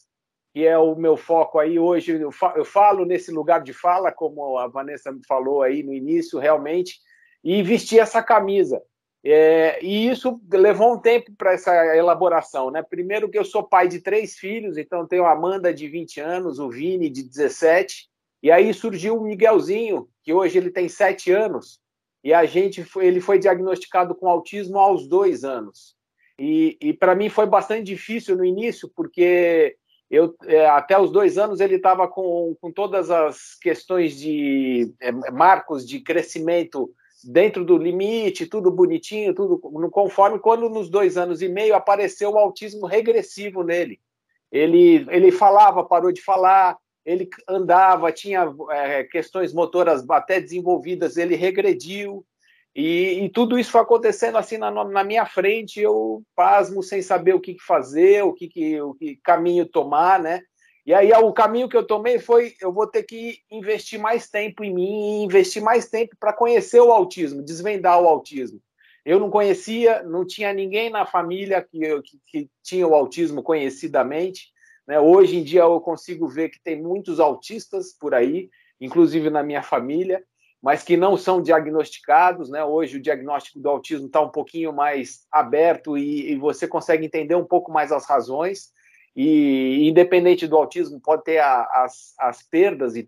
que 0.53 0.65
é 0.65 0.77
o 0.77 0.95
meu 0.95 1.17
foco 1.17 1.59
aí 1.59 1.77
hoje. 1.77 2.13
Eu, 2.13 2.31
falo 2.63 3.03
nesse 3.03 3.29
lugar 3.29 3.61
de 3.61 3.73
fala, 3.73 4.09
como 4.09 4.57
a 4.57 4.67
Vanessa 4.67 5.11
me 5.11 5.21
falou 5.27 5.61
aí 5.61 5.83
no 5.83 5.93
início, 5.93 6.39
realmente, 6.39 6.97
e 7.43 7.61
vestir 7.61 7.99
essa 7.99 8.23
camisa. 8.23 8.81
É, 9.21 9.83
e 9.83 10.07
isso 10.07 10.39
levou 10.49 10.93
um 10.93 10.97
tempo 10.97 11.29
para 11.37 11.51
essa 11.51 11.73
elaboração, 11.93 12.71
né? 12.71 12.81
Primeiro 12.81 13.29
que 13.29 13.37
eu 13.37 13.43
sou 13.43 13.63
pai 13.63 13.89
de 13.89 13.99
três 13.99 14.35
filhos, 14.35 14.77
então 14.77 15.05
tenho 15.05 15.25
a 15.25 15.33
Amanda 15.33 15.73
de 15.73 15.89
20 15.89 16.21
anos, 16.21 16.57
o 16.57 16.69
Vini 16.69 17.09
de 17.09 17.21
17, 17.23 18.12
e 18.43 18.51
aí 18.51 18.73
surgiu 18.73 19.17
o 19.17 19.23
Miguelzinho, 19.23 20.09
que 20.21 20.33
hoje 20.33 20.57
ele 20.57 20.69
tem 20.69 20.89
7 20.89 21.31
anos, 21.31 21.79
e 22.21 22.33
a 22.33 22.43
gente 22.45 22.83
foi, 22.83 23.07
ele 23.07 23.21
foi 23.21 23.39
diagnosticado 23.39 24.13
com 24.13 24.27
autismo 24.27 24.77
aos 24.77 25.07
dois 25.07 25.45
anos. 25.45 25.95
E, 26.37 26.77
e 26.81 26.93
para 26.93 27.15
mim 27.15 27.29
foi 27.29 27.45
bastante 27.45 27.83
difícil 27.83 28.35
no 28.35 28.43
início, 28.43 28.91
porque 28.93 29.77
eu 30.11 30.35
é, 30.45 30.67
até 30.67 30.99
os 30.99 31.09
dois 31.09 31.37
anos 31.37 31.61
ele 31.61 31.75
estava 31.75 32.05
com, 32.07 32.55
com 32.59 32.69
todas 32.71 33.09
as 33.09 33.55
questões 33.55 34.19
de 34.19 34.93
é, 35.01 35.11
marcos 35.31 35.87
de 35.87 36.01
crescimento 36.01 36.93
dentro 37.23 37.63
do 37.63 37.77
limite, 37.77 38.45
tudo 38.45 38.69
bonitinho, 38.69 39.33
tudo 39.33 39.57
conforme, 39.89 40.37
quando 40.37 40.69
nos 40.69 40.89
dois 40.89 41.15
anos 41.17 41.41
e 41.41 41.47
meio 41.47 41.75
apareceu 41.75 42.31
o 42.31 42.37
autismo 42.37 42.85
regressivo 42.85 43.63
nele. 43.63 44.01
Ele, 44.51 45.05
ele 45.09 45.31
falava, 45.31 45.83
parou 45.83 46.11
de 46.11 46.21
falar, 46.21 46.77
ele 47.05 47.29
andava, 47.47 48.11
tinha 48.11 48.53
é, 48.71 49.03
questões 49.03 49.53
motoras 49.53 50.07
até 50.09 50.39
desenvolvidas, 50.39 51.17
ele 51.17 51.35
regrediu, 51.35 52.25
e, 52.75 53.23
e, 53.23 53.29
tudo 53.29 53.59
isso 53.59 53.71
foi 53.71 53.81
acontecendo 53.81 54.35
assim 54.35 54.57
na, 54.57 54.71
na, 54.71 55.03
minha 55.03 55.25
frente, 55.27 55.79
eu 55.79 56.23
pasmo 56.35 56.81
sem 56.81 57.03
saber 57.03 57.35
o 57.35 57.39
que 57.39 57.55
fazer, 57.59 58.23
o 58.23 58.33
que, 58.33 58.47
que, 58.47 58.81
o 58.81 58.95
que 58.95 59.15
caminho 59.23 59.67
tomar, 59.67 60.19
né? 60.19 60.41
E 60.85 60.93
aí 60.93 61.11
o 61.13 61.31
caminho 61.31 61.69
que 61.69 61.77
eu 61.77 61.85
tomei 61.85 62.19
foi 62.19 62.55
eu 62.59 62.73
vou 62.73 62.87
ter 62.87 63.03
que 63.03 63.37
investir 63.49 63.99
mais 63.99 64.27
tempo 64.27 64.63
em 64.63 64.73
mim, 64.73 65.23
investir 65.23 65.61
mais 65.61 65.87
tempo 65.87 66.15
para 66.19 66.33
conhecer 66.33 66.81
o 66.81 66.91
autismo, 66.91 67.43
desvendar 67.43 68.01
o 68.01 68.07
autismo. 68.07 68.59
Eu 69.05 69.19
não 69.19 69.29
conhecia, 69.29 70.01
não 70.03 70.25
tinha 70.25 70.51
ninguém 70.51 70.89
na 70.89 71.05
família 71.05 71.61
que, 71.61 72.01
que, 72.01 72.19
que 72.25 72.49
tinha 72.63 72.87
o 72.87 72.95
autismo 72.95 73.43
conhecidamente. 73.43 74.52
Né? 74.87 74.99
Hoje 74.99 75.37
em 75.37 75.43
dia 75.43 75.61
eu 75.61 75.79
consigo 75.79 76.27
ver 76.27 76.49
que 76.49 76.61
tem 76.61 76.81
muitos 76.81 77.19
autistas 77.19 77.93
por 77.93 78.13
aí, 78.13 78.49
inclusive 78.79 79.29
na 79.29 79.43
minha 79.43 79.63
família, 79.63 80.23
mas 80.61 80.83
que 80.83 80.95
não 80.95 81.17
são 81.17 81.41
diagnosticados. 81.41 82.49
Né? 82.49 82.63
Hoje 82.63 82.97
o 82.97 83.01
diagnóstico 83.01 83.59
do 83.59 83.69
autismo 83.69 84.07
está 84.07 84.21
um 84.21 84.29
pouquinho 84.29 84.73
mais 84.73 85.25
aberto 85.31 85.97
e, 85.97 86.31
e 86.31 86.37
você 86.37 86.67
consegue 86.67 87.05
entender 87.05 87.35
um 87.35 87.45
pouco 87.45 87.71
mais 87.71 87.91
as 87.91 88.05
razões. 88.05 88.71
E 89.15 89.87
independente 89.87 90.47
do 90.47 90.57
autismo, 90.57 90.99
pode 90.99 91.23
ter 91.23 91.37
a, 91.37 91.63
as, 91.83 92.13
as 92.19 92.41
perdas 92.41 92.95
e 92.95 93.07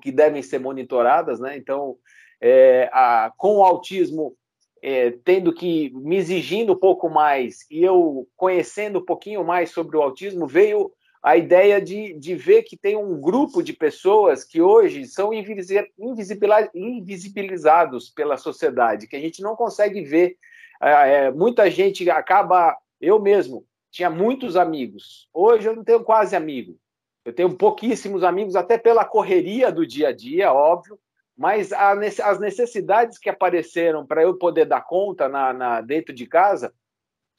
que 0.00 0.10
devem 0.10 0.42
ser 0.42 0.58
monitoradas, 0.58 1.38
né? 1.38 1.56
Então, 1.56 1.96
é, 2.40 2.88
a, 2.90 3.32
com 3.36 3.58
o 3.58 3.64
autismo 3.64 4.34
é, 4.82 5.12
tendo 5.24 5.54
que 5.54 5.90
me 5.94 6.16
exigindo 6.16 6.72
um 6.72 6.78
pouco 6.78 7.08
mais 7.08 7.64
e 7.70 7.84
eu 7.84 8.26
conhecendo 8.36 8.98
um 8.98 9.04
pouquinho 9.04 9.44
mais 9.44 9.70
sobre 9.70 9.96
o 9.96 10.02
autismo, 10.02 10.46
veio 10.46 10.90
a 11.22 11.36
ideia 11.36 11.80
de, 11.80 12.14
de 12.14 12.34
ver 12.34 12.64
que 12.64 12.76
tem 12.76 12.96
um 12.96 13.20
grupo 13.20 13.62
de 13.62 13.72
pessoas 13.72 14.42
que 14.42 14.60
hoje 14.60 15.06
são 15.06 15.30
invisibilizados 15.32 18.10
pela 18.10 18.36
sociedade, 18.36 19.06
que 19.06 19.14
a 19.14 19.20
gente 19.20 19.40
não 19.40 19.54
consegue 19.54 20.02
ver. 20.02 20.36
É, 20.80 21.30
muita 21.30 21.70
gente 21.70 22.10
acaba, 22.10 22.76
eu 23.00 23.20
mesmo, 23.20 23.64
tinha 23.88 24.10
muitos 24.10 24.56
amigos. 24.56 25.28
Hoje 25.32 25.68
eu 25.68 25.76
não 25.76 25.84
tenho 25.84 26.02
quase 26.02 26.34
amigo. 26.34 26.76
Eu 27.24 27.32
tenho 27.32 27.56
pouquíssimos 27.56 28.24
amigos, 28.24 28.56
até 28.56 28.76
pela 28.76 29.04
correria 29.04 29.70
do 29.70 29.86
dia 29.86 30.08
a 30.08 30.12
dia, 30.12 30.52
óbvio, 30.52 30.98
mas 31.36 31.72
as 31.72 32.40
necessidades 32.40 33.16
que 33.16 33.30
apareceram 33.30 34.04
para 34.04 34.22
eu 34.22 34.36
poder 34.36 34.64
dar 34.64 34.80
conta 34.80 35.28
na, 35.28 35.52
na, 35.52 35.80
dentro 35.80 36.12
de 36.12 36.26
casa 36.26 36.74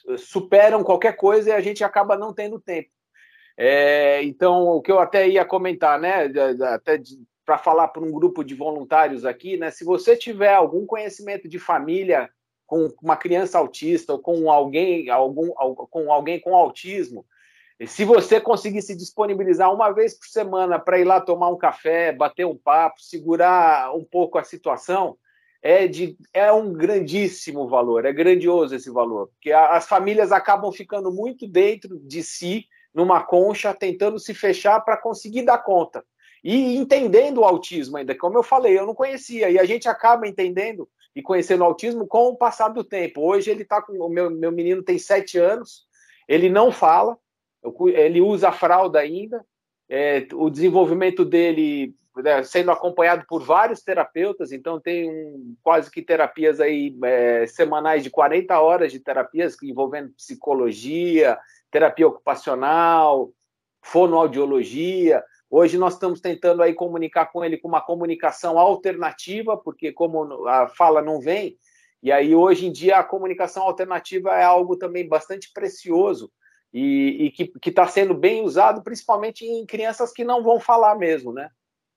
eh, 0.08 0.16
superam 0.16 0.82
qualquer 0.82 1.16
coisa 1.16 1.50
e 1.50 1.52
a 1.52 1.60
gente 1.60 1.84
acaba 1.84 2.16
não 2.16 2.32
tendo 2.32 2.58
tempo. 2.58 2.88
É, 3.56 4.22
então, 4.24 4.66
o 4.68 4.82
que 4.82 4.90
eu 4.90 4.98
até 4.98 5.28
ia 5.28 5.44
comentar, 5.44 5.98
né, 5.98 6.24
até 6.74 7.00
para 7.44 7.58
falar 7.58 7.88
para 7.88 8.02
um 8.02 8.10
grupo 8.10 8.42
de 8.42 8.54
voluntários 8.54 9.24
aqui, 9.24 9.56
né, 9.56 9.70
se 9.70 9.84
você 9.84 10.16
tiver 10.16 10.54
algum 10.54 10.86
conhecimento 10.86 11.48
de 11.48 11.58
família 11.58 12.28
com 12.66 12.88
uma 13.02 13.16
criança 13.16 13.58
autista 13.58 14.14
ou 14.14 14.18
com 14.18 14.50
alguém, 14.50 15.10
algum, 15.10 15.50
com 15.90 16.10
alguém 16.10 16.40
com 16.40 16.56
autismo, 16.56 17.24
se 17.86 18.04
você 18.04 18.40
conseguir 18.40 18.82
se 18.82 18.96
disponibilizar 18.96 19.72
uma 19.72 19.90
vez 19.90 20.14
por 20.16 20.26
semana 20.26 20.78
para 20.78 20.98
ir 20.98 21.04
lá 21.04 21.20
tomar 21.20 21.50
um 21.50 21.58
café, 21.58 22.12
bater 22.12 22.46
um 22.46 22.56
papo, 22.56 23.00
segurar 23.00 23.94
um 23.94 24.04
pouco 24.04 24.38
a 24.38 24.44
situação, 24.44 25.16
é, 25.60 25.88
de, 25.88 26.16
é 26.32 26.52
um 26.52 26.72
grandíssimo 26.72 27.66
valor, 27.66 28.04
é 28.04 28.12
grandioso 28.12 28.74
esse 28.74 28.90
valor, 28.90 29.28
porque 29.28 29.50
as 29.50 29.88
famílias 29.88 30.30
acabam 30.30 30.70
ficando 30.70 31.10
muito 31.10 31.48
dentro 31.48 31.98
de 32.00 32.22
si, 32.22 32.66
numa 32.94 33.22
concha, 33.22 33.74
tentando 33.74 34.18
se 34.18 34.32
fechar 34.32 34.80
para 34.80 34.96
conseguir 34.96 35.42
dar 35.42 35.58
conta. 35.58 36.04
E 36.42 36.76
entendendo 36.76 37.38
o 37.38 37.44
autismo 37.44 37.96
ainda, 37.96 38.14
como 38.16 38.38
eu 38.38 38.42
falei, 38.42 38.78
eu 38.78 38.86
não 38.86 38.94
conhecia, 38.94 39.50
e 39.50 39.58
a 39.58 39.64
gente 39.64 39.88
acaba 39.88 40.28
entendendo 40.28 40.88
e 41.16 41.22
conhecendo 41.22 41.62
o 41.62 41.64
autismo 41.64 42.06
com 42.06 42.28
o 42.28 42.36
passar 42.36 42.68
do 42.68 42.84
tempo. 42.84 43.22
Hoje 43.22 43.50
ele 43.50 43.62
está 43.62 43.80
com. 43.80 43.92
O 43.94 44.08
meu, 44.08 44.30
meu 44.30 44.52
menino 44.52 44.82
tem 44.82 44.98
sete 44.98 45.38
anos, 45.38 45.86
ele 46.28 46.48
não 46.48 46.70
fala, 46.70 47.16
ele 47.94 48.20
usa 48.20 48.52
fralda 48.52 48.98
ainda. 48.98 49.44
É, 49.88 50.26
o 50.32 50.48
desenvolvimento 50.48 51.24
dele 51.24 51.94
né, 52.16 52.42
sendo 52.42 52.70
acompanhado 52.70 53.24
por 53.28 53.42
vários 53.42 53.82
terapeutas, 53.82 54.52
então 54.52 54.80
tem 54.80 55.10
um, 55.10 55.56
quase 55.62 55.90
que 55.90 56.00
terapias 56.00 56.60
aí 56.60 56.96
é, 57.04 57.46
semanais 57.46 58.02
de 58.02 58.10
40 58.10 58.58
horas 58.60 58.92
de 58.92 59.00
terapias 59.00 59.56
envolvendo 59.62 60.14
psicologia, 60.14 61.38
terapia 61.74 62.06
ocupacional, 62.06 63.30
fonoaudiologia, 63.82 65.24
Hoje 65.56 65.78
nós 65.78 65.94
estamos 65.94 66.20
tentando 66.20 66.64
aí 66.64 66.74
comunicar 66.74 67.26
com 67.26 67.44
ele 67.44 67.56
com 67.56 67.68
uma 67.68 67.80
comunicação 67.80 68.58
alternativa, 68.58 69.56
porque 69.56 69.92
como 69.92 70.48
a 70.48 70.66
fala 70.66 71.00
não 71.00 71.20
vem, 71.20 71.56
e 72.02 72.10
aí 72.10 72.34
hoje 72.34 72.66
em 72.66 72.72
dia 72.72 72.98
a 72.98 73.04
comunicação 73.04 73.62
alternativa 73.62 74.30
é 74.32 74.42
algo 74.42 74.76
também 74.76 75.06
bastante 75.06 75.52
precioso. 75.54 76.28
e, 76.72 77.26
e 77.26 77.30
que 77.30 77.70
está 77.70 77.86
sendo 77.86 78.14
bem 78.14 78.42
usado, 78.42 78.82
principalmente 78.82 79.46
em 79.46 79.64
crianças 79.64 80.12
que 80.12 80.24
não 80.24 80.42
vão 80.42 80.58
falar 80.58 80.96
mesmo, 80.96 81.32
né? 81.32 81.48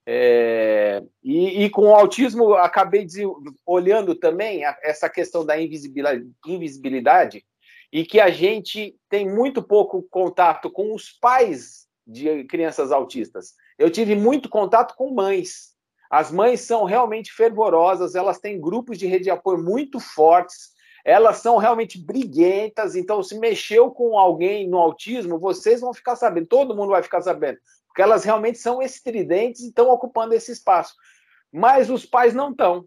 É, 0.06 1.02
e, 1.20 1.64
e, 1.64 1.70
com 1.70 1.82
o 1.82 1.94
autismo, 1.96 2.54
acabei 2.54 3.04
de, 3.04 3.24
olhando 3.66 4.14
também 4.14 4.64
a, 4.64 4.78
essa 4.84 5.08
questão 5.08 5.44
da 5.44 5.60
invisibilidade, 5.60 6.30
invisibilidade, 6.46 7.44
e 7.92 8.04
que 8.04 8.20
a 8.20 8.30
gente 8.30 8.96
tem 9.08 9.28
muito 9.28 9.62
pouco 9.62 10.02
contato 10.10 10.70
com 10.70 10.94
os 10.94 11.10
pais 11.10 11.86
de 12.06 12.44
crianças 12.44 12.90
autistas. 12.92 13.54
Eu 13.78 13.90
tive 13.90 14.14
muito 14.14 14.48
contato 14.48 14.94
com 14.94 15.14
mães. 15.14 15.74
As 16.10 16.30
mães 16.30 16.62
são 16.62 16.84
realmente 16.84 17.32
fervorosas, 17.32 18.14
elas 18.14 18.38
têm 18.38 18.60
grupos 18.60 18.98
de 18.98 19.06
rede 19.06 19.24
de 19.24 19.30
apoio 19.30 19.62
muito 19.62 20.00
fortes, 20.00 20.70
elas 21.04 21.38
são 21.38 21.58
realmente 21.58 21.98
briguentas, 21.98 22.96
então 22.96 23.22
se 23.22 23.38
mexeu 23.38 23.90
com 23.90 24.18
alguém 24.18 24.68
no 24.68 24.78
autismo, 24.78 25.38
vocês 25.38 25.80
vão 25.80 25.92
ficar 25.92 26.16
sabendo, 26.16 26.46
todo 26.46 26.74
mundo 26.74 26.90
vai 26.90 27.02
ficar 27.02 27.20
sabendo, 27.20 27.58
porque 27.86 28.00
elas 28.00 28.24
realmente 28.24 28.58
são 28.58 28.80
estridentes 28.80 29.62
e 29.62 29.68
estão 29.68 29.90
ocupando 29.90 30.34
esse 30.34 30.50
espaço. 30.50 30.94
Mas 31.52 31.90
os 31.90 32.06
pais 32.06 32.34
não 32.34 32.50
estão. 32.50 32.86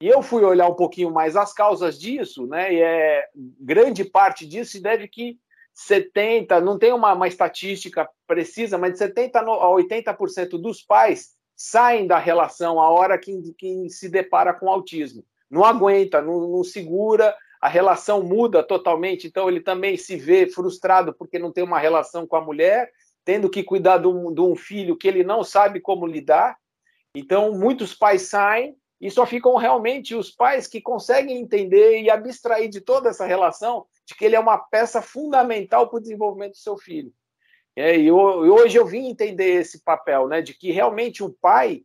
E 0.00 0.08
eu 0.08 0.22
fui 0.22 0.42
olhar 0.44 0.68
um 0.68 0.74
pouquinho 0.74 1.10
mais 1.10 1.36
as 1.36 1.52
causas 1.52 1.98
disso, 1.98 2.46
né? 2.46 2.72
E 2.72 2.80
é 2.80 3.28
grande 3.60 4.04
parte 4.04 4.46
disso 4.46 4.72
se 4.72 4.80
deve 4.80 5.06
que 5.08 5.38
70, 5.74 6.60
não 6.60 6.78
tem 6.78 6.92
uma, 6.92 7.12
uma 7.12 7.28
estatística 7.28 8.08
precisa, 8.26 8.78
mas 8.78 8.92
de 8.92 8.98
70 8.98 9.38
a 9.40 9.44
80% 9.44 10.60
dos 10.60 10.82
pais 10.82 11.30
saem 11.54 12.06
da 12.06 12.18
relação 12.18 12.80
a 12.80 12.88
hora 12.88 13.18
que, 13.18 13.54
que 13.56 13.88
se 13.90 14.08
depara 14.08 14.54
com 14.54 14.70
autismo 14.70 15.24
não 15.50 15.64
aguenta, 15.64 16.22
não, 16.22 16.46
não 16.48 16.62
segura, 16.62 17.36
a 17.60 17.68
relação 17.68 18.22
muda 18.22 18.62
totalmente, 18.62 19.26
então 19.26 19.48
ele 19.48 19.60
também 19.60 19.96
se 19.96 20.16
vê 20.16 20.46
frustrado 20.46 21.12
porque 21.12 21.38
não 21.38 21.52
tem 21.52 21.64
uma 21.64 21.78
relação 21.78 22.26
com 22.26 22.36
a 22.36 22.40
mulher, 22.40 22.90
tendo 23.24 23.50
que 23.50 23.62
cuidar 23.62 23.98
de 23.98 24.06
um, 24.06 24.32
de 24.32 24.40
um 24.40 24.54
filho 24.54 24.96
que 24.96 25.08
ele 25.08 25.24
não 25.24 25.42
sabe 25.42 25.80
como 25.80 26.06
lidar. 26.06 26.56
Então, 27.14 27.52
muitos 27.52 27.94
pais 27.94 28.22
saem 28.22 28.76
e 29.00 29.10
só 29.10 29.24
ficam 29.24 29.56
realmente 29.56 30.14
os 30.14 30.30
pais 30.30 30.66
que 30.66 30.80
conseguem 30.80 31.38
entender 31.38 32.02
e 32.02 32.10
abstrair 32.10 32.68
de 32.68 32.80
toda 32.80 33.08
essa 33.08 33.24
relação 33.24 33.86
de 34.04 34.14
que 34.14 34.24
ele 34.24 34.36
é 34.36 34.40
uma 34.40 34.58
peça 34.58 35.00
fundamental 35.00 35.88
para 35.88 35.96
o 35.96 36.00
desenvolvimento 36.00 36.52
do 36.52 36.58
seu 36.58 36.76
filho. 36.76 37.12
É, 37.74 37.96
e, 37.96 38.10
hoje 38.12 38.76
eu 38.76 38.84
vim 38.84 39.08
entender 39.08 39.60
esse 39.60 39.82
papel, 39.82 40.28
né, 40.28 40.42
de 40.42 40.52
que 40.52 40.70
realmente 40.70 41.22
o 41.22 41.30
pai 41.30 41.82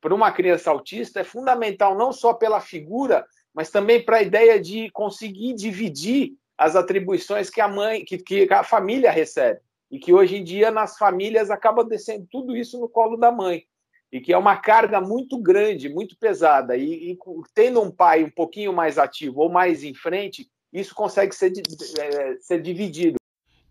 para 0.00 0.14
uma 0.14 0.30
criança 0.30 0.70
autista 0.70 1.20
é 1.20 1.24
fundamental 1.24 1.96
não 1.96 2.12
só 2.12 2.34
pela 2.34 2.60
figura, 2.60 3.24
mas 3.54 3.70
também 3.70 4.04
para 4.04 4.18
a 4.18 4.22
ideia 4.22 4.60
de 4.60 4.90
conseguir 4.90 5.54
dividir 5.54 6.34
as 6.58 6.76
atribuições 6.76 7.48
que 7.48 7.60
a 7.60 7.68
mãe, 7.68 8.04
que, 8.04 8.18
que 8.18 8.52
a 8.52 8.62
família 8.62 9.10
recebe. 9.10 9.60
E 9.90 9.98
que 9.98 10.12
hoje 10.12 10.36
em 10.36 10.44
dia 10.44 10.70
nas 10.70 10.98
famílias 10.98 11.50
acaba 11.50 11.82
descendo 11.82 12.28
tudo 12.30 12.54
isso 12.54 12.78
no 12.78 12.88
colo 12.88 13.16
da 13.16 13.32
mãe. 13.32 13.64
E 14.12 14.20
que 14.20 14.32
é 14.32 14.38
uma 14.38 14.56
carga 14.56 15.00
muito 15.00 15.38
grande, 15.38 15.88
muito 15.88 16.16
pesada. 16.16 16.76
E, 16.76 17.12
e 17.12 17.18
tendo 17.54 17.80
um 17.80 17.90
pai 17.90 18.24
um 18.24 18.30
pouquinho 18.30 18.72
mais 18.72 18.98
ativo 18.98 19.40
ou 19.40 19.50
mais 19.50 19.84
em 19.84 19.94
frente, 19.94 20.50
isso 20.72 20.94
consegue 20.94 21.34
ser, 21.34 21.52
é, 21.98 22.36
ser 22.40 22.60
dividido. 22.60 23.16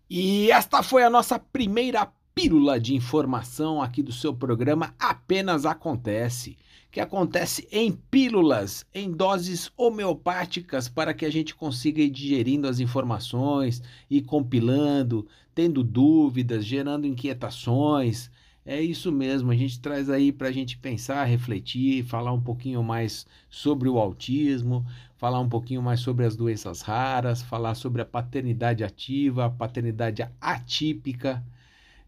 E 0.08 0.50
esta 0.50 0.82
foi 0.82 1.04
a 1.04 1.10
nossa 1.10 1.38
primeira 1.38 2.10
pílula 2.34 2.80
de 2.80 2.94
informação 2.94 3.82
aqui 3.82 4.02
do 4.02 4.12
seu 4.12 4.34
programa 4.34 4.94
apenas 4.98 5.66
acontece, 5.66 6.56
que 6.90 7.00
acontece 7.00 7.68
em 7.70 7.92
pílulas, 7.92 8.84
em 8.94 9.10
doses 9.10 9.70
homeopáticas 9.76 10.88
para 10.88 11.14
que 11.14 11.24
a 11.24 11.30
gente 11.30 11.54
consiga 11.54 12.00
ir 12.00 12.10
digerindo 12.10 12.66
as 12.66 12.80
informações 12.80 13.82
e 14.08 14.20
compilando, 14.20 15.28
tendo 15.54 15.84
dúvidas, 15.84 16.64
gerando 16.64 17.06
inquietações. 17.06 18.30
É 18.64 18.80
isso 18.80 19.10
mesmo, 19.10 19.50
a 19.50 19.56
gente 19.56 19.80
traz 19.80 20.10
aí 20.10 20.30
para 20.30 20.48
a 20.48 20.52
gente 20.52 20.76
pensar, 20.76 21.24
refletir, 21.24 22.04
falar 22.04 22.32
um 22.32 22.40
pouquinho 22.40 22.82
mais 22.82 23.26
sobre 23.48 23.88
o 23.88 23.98
autismo, 23.98 24.84
falar 25.16 25.40
um 25.40 25.48
pouquinho 25.48 25.82
mais 25.82 26.00
sobre 26.00 26.26
as 26.26 26.36
doenças 26.36 26.82
raras, 26.82 27.42
falar 27.42 27.74
sobre 27.74 28.02
a 28.02 28.04
paternidade 28.04 28.84
ativa, 28.84 29.46
a 29.46 29.50
paternidade 29.50 30.26
atípica. 30.40 31.42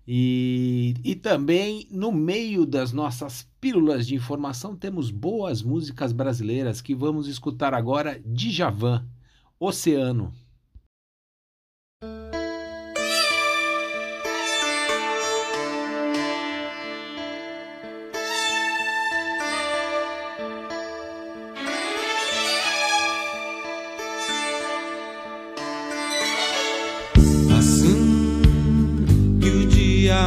E, 0.07 0.95
e 1.05 1.15
também 1.15 1.87
no 1.91 2.13
meio 2.13 2.67
das 2.67 2.93
nossas 2.93 3.49
pílulas 3.61 4.07
de 4.07 4.15
informação 4.15 4.77
temos 4.77 5.11
boas 5.11 5.63
músicas 5.63 6.13
brasileiras 6.13 6.81
que 6.81 6.95
vamos 6.95 7.29
escutar 7.29 7.73
agora 7.73 8.21
de 8.25 8.51
Javan, 8.51 9.07
Oceano. 9.59 10.33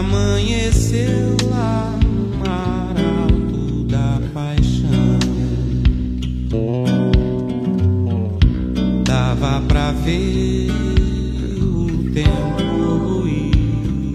Amanheceu 0.06 1.36
lá 1.50 1.98
no 2.04 2.38
mar 2.38 2.94
alto 3.24 3.84
da 3.86 4.22
paixão. 4.34 5.20
Dava 9.04 9.62
pra 9.68 9.92
ver 9.92 10.70
o 11.60 12.12
tempo 12.14 12.98
ruir. 12.98 14.14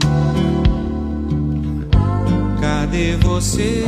Cadê 2.60 3.16
você? 3.16 3.84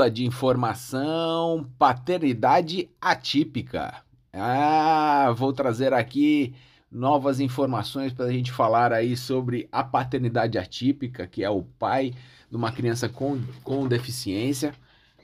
Pílula 0.00 0.10
de 0.10 0.24
informação, 0.24 1.70
paternidade 1.78 2.88
atípica. 2.98 4.02
Ah, 4.32 5.30
vou 5.36 5.52
trazer 5.52 5.92
aqui 5.92 6.54
novas 6.90 7.38
informações 7.38 8.10
para 8.10 8.24
a 8.24 8.32
gente 8.32 8.50
falar 8.50 8.94
aí 8.94 9.14
sobre 9.14 9.68
a 9.70 9.84
paternidade 9.84 10.56
atípica, 10.56 11.26
que 11.26 11.44
é 11.44 11.50
o 11.50 11.62
pai 11.78 12.14
de 12.50 12.56
uma 12.56 12.72
criança 12.72 13.10
com, 13.10 13.38
com 13.62 13.86
deficiência 13.86 14.72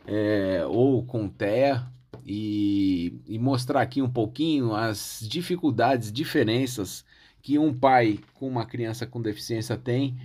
é, 0.07 0.63
ou 0.69 1.03
com 1.03 1.27
TEA, 1.27 1.87
e, 2.27 3.19
e 3.27 3.39
mostrar 3.39 3.81
aqui 3.81 4.03
um 4.03 4.11
pouquinho 4.11 4.75
as 4.75 5.27
dificuldades, 5.27 6.13
diferenças 6.13 7.03
que 7.41 7.59
um 7.59 7.73
pai 7.73 8.19
com 8.35 8.47
uma 8.47 8.67
criança 8.67 9.07
com 9.07 9.23
deficiência 9.23 9.75
tem 9.75 10.19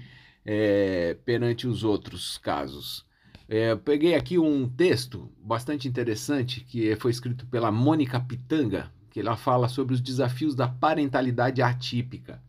é, 0.45 1.15
perante 1.23 1.67
os 1.67 1.85
outros 1.85 2.37
casos. 2.37 3.09
É, 3.53 3.75
peguei 3.75 4.15
aqui 4.15 4.39
um 4.39 4.65
texto 4.69 5.29
bastante 5.43 5.85
interessante 5.85 6.61
que 6.61 6.95
foi 6.95 7.11
escrito 7.11 7.45
pela 7.47 7.69
Mônica 7.69 8.17
Pitanga, 8.17 8.89
que 9.09 9.19
ela 9.19 9.35
fala 9.35 9.67
sobre 9.67 9.93
os 9.93 9.99
desafios 9.99 10.55
da 10.55 10.69
parentalidade 10.69 11.61
atípica. 11.61 12.41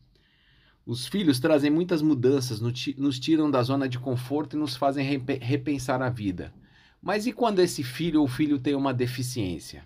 Os 0.87 1.09
filhos 1.09 1.41
trazem 1.41 1.73
muitas 1.73 2.03
mudanças, 2.03 2.61
nos 2.61 3.19
tiram 3.19 3.51
da 3.51 3.65
zona 3.65 3.89
de 3.89 3.99
conforto 3.99 4.55
e 4.55 4.61
nos 4.61 4.77
fazem 4.77 5.05
repe- 5.05 5.41
repensar 5.43 6.01
a 6.01 6.09
vida. 6.09 6.55
Mas 7.03 7.27
e 7.27 7.33
quando 7.33 7.59
esse 7.59 7.83
filho 7.83 8.21
ou 8.21 8.29
filho 8.29 8.61
tem 8.61 8.77
uma 8.77 8.95
deficiência? 8.95 9.85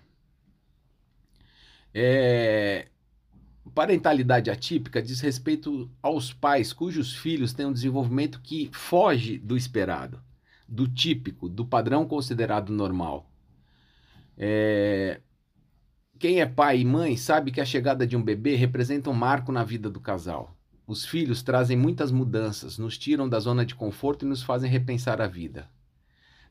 É, 1.95 2.89
Parentalidade 3.73 4.51
atípica 4.51 5.01
diz 5.01 5.19
respeito 5.19 5.89
aos 5.99 6.31
pais 6.31 6.71
cujos 6.71 7.15
filhos 7.15 7.53
têm 7.53 7.65
um 7.65 7.73
desenvolvimento 7.73 8.39
que 8.39 8.69
foge 8.71 9.39
do 9.39 9.57
esperado 9.57 10.21
do 10.67 10.87
típico, 10.87 11.47
do 11.49 11.65
padrão 11.65 12.05
considerado 12.07 12.71
normal. 12.71 13.31
É, 14.37 15.21
Quem 16.19 16.41
é 16.41 16.45
pai 16.45 16.79
e 16.81 16.85
mãe 16.85 17.15
sabe 17.17 17.51
que 17.51 17.61
a 17.61 17.65
chegada 17.65 18.05
de 18.05 18.15
um 18.17 18.23
bebê 18.23 18.55
representa 18.55 19.09
um 19.09 19.13
marco 19.13 19.51
na 19.51 19.63
vida 19.63 19.89
do 19.89 19.99
casal. 19.99 20.55
Os 20.85 21.05
filhos 21.05 21.43
trazem 21.43 21.77
muitas 21.77 22.11
mudanças, 22.11 22.77
nos 22.77 22.97
tiram 22.97 23.27
da 23.27 23.39
zona 23.39 23.65
de 23.65 23.75
conforto 23.75 24.25
e 24.25 24.27
nos 24.27 24.41
fazem 24.43 24.69
repensar 24.69 25.21
a 25.21 25.27
vida. 25.27 25.69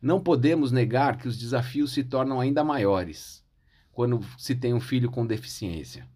Não 0.00 0.20
podemos 0.20 0.70
negar 0.70 1.16
que 1.18 1.26
os 1.28 1.38
desafios 1.38 1.92
se 1.92 2.04
tornam 2.04 2.40
ainda 2.40 2.62
maiores 2.62 3.44
quando 3.92 4.20
se 4.36 4.54
tem 4.54 4.74
um 4.74 4.80
filho 4.80 5.10
com 5.10 5.26
deficiência. 5.26 6.06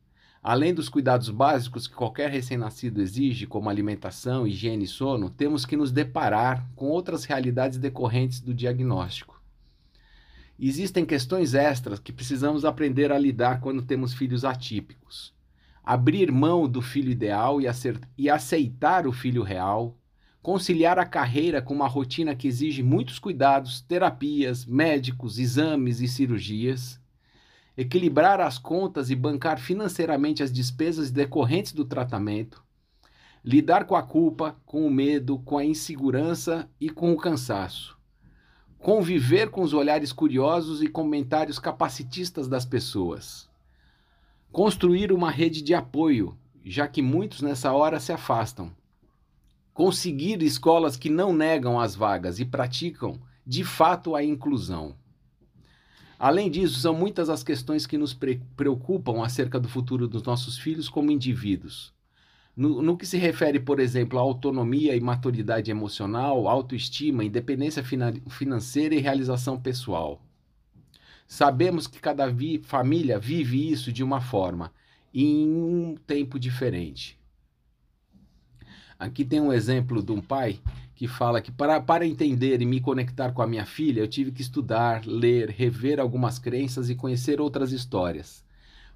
Além 0.42 0.72
dos 0.72 0.88
cuidados 0.88 1.28
básicos 1.28 1.86
que 1.86 1.94
qualquer 1.94 2.30
recém-nascido 2.30 3.02
exige, 3.02 3.46
como 3.46 3.68
alimentação, 3.68 4.46
higiene 4.46 4.84
e 4.84 4.88
sono, 4.88 5.28
temos 5.28 5.66
que 5.66 5.76
nos 5.76 5.92
deparar 5.92 6.66
com 6.74 6.86
outras 6.86 7.24
realidades 7.24 7.76
decorrentes 7.76 8.40
do 8.40 8.54
diagnóstico. 8.54 9.38
Existem 10.58 11.04
questões 11.04 11.52
extras 11.52 11.98
que 11.98 12.12
precisamos 12.12 12.64
aprender 12.64 13.12
a 13.12 13.18
lidar 13.18 13.60
quando 13.60 13.82
temos 13.82 14.14
filhos 14.14 14.42
atípicos. 14.42 15.34
Abrir 15.84 16.32
mão 16.32 16.66
do 16.66 16.80
filho 16.80 17.10
ideal 17.10 17.60
e, 18.16 18.30
aceitar 18.30 19.06
o 19.06 19.12
filho 19.12 19.42
real, 19.42 19.98
conciliar 20.42 20.98
a 20.98 21.04
carreira 21.04 21.60
com 21.60 21.74
uma 21.74 21.88
rotina 21.88 22.34
que 22.34 22.48
exige 22.48 22.82
muitos 22.82 23.18
cuidados, 23.18 23.82
terapias, 23.82 24.64
médicos, 24.64 25.38
exames 25.38 26.00
e 26.00 26.08
cirurgias 26.08 26.99
equilibrar 27.80 28.42
as 28.42 28.58
contas 28.58 29.08
e 29.08 29.16
bancar 29.16 29.58
financeiramente 29.58 30.42
as 30.42 30.52
despesas 30.52 31.10
decorrentes 31.10 31.72
do 31.72 31.82
tratamento, 31.82 32.62
lidar 33.42 33.86
com 33.86 33.96
a 33.96 34.02
culpa, 34.02 34.54
com 34.66 34.86
o 34.86 34.90
medo, 34.90 35.38
com 35.38 35.56
a 35.56 35.64
insegurança 35.64 36.68
e 36.78 36.90
com 36.90 37.10
o 37.10 37.16
cansaço, 37.16 37.96
conviver 38.78 39.48
com 39.48 39.62
os 39.62 39.72
olhares 39.72 40.12
curiosos 40.12 40.82
e 40.82 40.88
comentários 40.88 41.58
capacitistas 41.58 42.46
das 42.46 42.66
pessoas, 42.66 43.48
construir 44.52 45.10
uma 45.10 45.30
rede 45.30 45.62
de 45.62 45.72
apoio, 45.72 46.36
já 46.62 46.86
que 46.86 47.00
muitos 47.00 47.40
nessa 47.40 47.72
hora 47.72 47.98
se 47.98 48.12
afastam, 48.12 48.70
conseguir 49.72 50.42
escolas 50.42 50.98
que 50.98 51.08
não 51.08 51.32
negam 51.32 51.80
as 51.80 51.94
vagas 51.94 52.40
e 52.40 52.44
praticam 52.44 53.18
de 53.46 53.64
fato 53.64 54.14
a 54.14 54.22
inclusão. 54.22 54.94
Além 56.22 56.50
disso, 56.50 56.78
são 56.78 56.92
muitas 56.92 57.30
as 57.30 57.42
questões 57.42 57.86
que 57.86 57.96
nos 57.96 58.12
pre- 58.12 58.42
preocupam 58.54 59.24
acerca 59.24 59.58
do 59.58 59.70
futuro 59.70 60.06
dos 60.06 60.22
nossos 60.22 60.58
filhos 60.58 60.86
como 60.86 61.10
indivíduos. 61.10 61.94
No, 62.54 62.82
no 62.82 62.94
que 62.94 63.06
se 63.06 63.16
refere, 63.16 63.58
por 63.58 63.80
exemplo, 63.80 64.18
à 64.18 64.20
autonomia 64.20 64.94
e 64.94 65.00
maturidade 65.00 65.70
emocional, 65.70 66.46
autoestima, 66.46 67.24
independência 67.24 67.82
fina- 67.82 68.12
financeira 68.28 68.94
e 68.94 68.98
realização 68.98 69.58
pessoal. 69.58 70.20
Sabemos 71.26 71.86
que 71.86 71.98
cada 71.98 72.26
vi- 72.26 72.58
família 72.58 73.18
vive 73.18 73.72
isso 73.72 73.90
de 73.90 74.04
uma 74.04 74.20
forma 74.20 74.74
e 75.14 75.24
em 75.24 75.48
um 75.48 75.96
tempo 76.06 76.38
diferente. 76.38 77.18
Aqui 78.98 79.24
tem 79.24 79.40
um 79.40 79.54
exemplo 79.54 80.02
de 80.02 80.12
um 80.12 80.20
pai 80.20 80.60
que 81.00 81.08
fala 81.08 81.40
que 81.40 81.50
para, 81.50 81.80
para 81.80 82.06
entender 82.06 82.60
e 82.60 82.66
me 82.66 82.78
conectar 82.78 83.32
com 83.32 83.40
a 83.40 83.46
minha 83.46 83.64
filha, 83.64 84.00
eu 84.00 84.06
tive 84.06 84.30
que 84.30 84.42
estudar, 84.42 85.02
ler, 85.06 85.48
rever 85.48 85.98
algumas 85.98 86.38
crenças 86.38 86.90
e 86.90 86.94
conhecer 86.94 87.40
outras 87.40 87.72
histórias. 87.72 88.44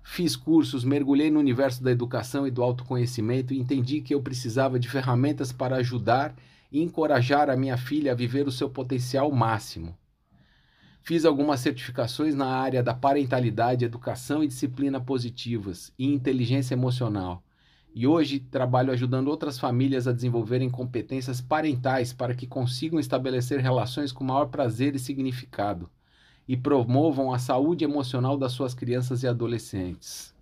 Fiz 0.03 0.37
cursos, 0.37 0.85
mergulhei 0.85 1.31
no 1.31 1.40
universo 1.40 1.83
da 1.83 1.90
educação 1.90 2.47
e 2.47 2.51
do 2.51 2.62
autoconhecimento 2.62 3.55
e 3.55 3.59
entendi 3.59 4.03
que 4.03 4.14
eu 4.14 4.21
precisava 4.21 4.79
de 4.79 4.87
ferramentas 4.87 5.51
para 5.51 5.77
ajudar 5.77 6.37
e 6.71 6.83
encorajar 6.83 7.49
a 7.49 7.57
minha 7.57 7.79
filha 7.79 8.12
a 8.12 8.14
viver 8.14 8.47
o 8.47 8.53
seu 8.53 8.69
potencial 8.69 9.33
máximo. 9.33 9.97
Fiz 11.03 11.25
algumas 11.25 11.61
certificações 11.61 12.35
na 12.35 12.49
área 12.49 12.83
da 12.83 12.93
parentalidade, 12.93 13.83
educação 13.83 14.45
e 14.45 14.47
disciplina 14.47 15.01
positivas 15.01 15.90
e 15.99 16.12
inteligência 16.12 16.75
emocional 16.75 17.43
E 17.95 18.09
hoje 18.09 18.41
trabalho 18.41 18.93
ajudando 18.93 19.29
outras 19.29 19.57
famílias 19.57 20.09
a 20.09 20.13
desenvolverem 20.13 20.69
competências 20.69 21.41
parentais 21.41 22.13
para 22.13 22.35
que 22.35 22.45
consigam 22.45 22.99
estabelecer 22.99 23.61
relações 23.61 24.11
com 24.11 24.25
maior 24.25 24.47
prazer 24.47 24.97
e 24.97 24.99
significado 24.99 25.89
e 26.47 26.57
promovam 26.57 27.33
a 27.33 27.39
saúde 27.39 27.85
emocional 27.85 28.37
das 28.37 28.51
suas 28.51 28.75
crianças 28.75 29.23
e 29.23 29.29
adolescentes. 29.29 30.35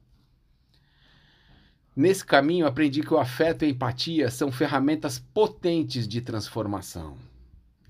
Nesse 1.94 2.24
caminho, 2.24 2.66
aprendi 2.66 3.02
que 3.02 3.12
o 3.12 3.18
afeto 3.18 3.64
e 3.64 3.66
a 3.66 3.70
empatia 3.70 4.30
são 4.30 4.50
ferramentas 4.50 5.18
potentes 5.18 6.08
de 6.08 6.22
transformação. 6.22 7.18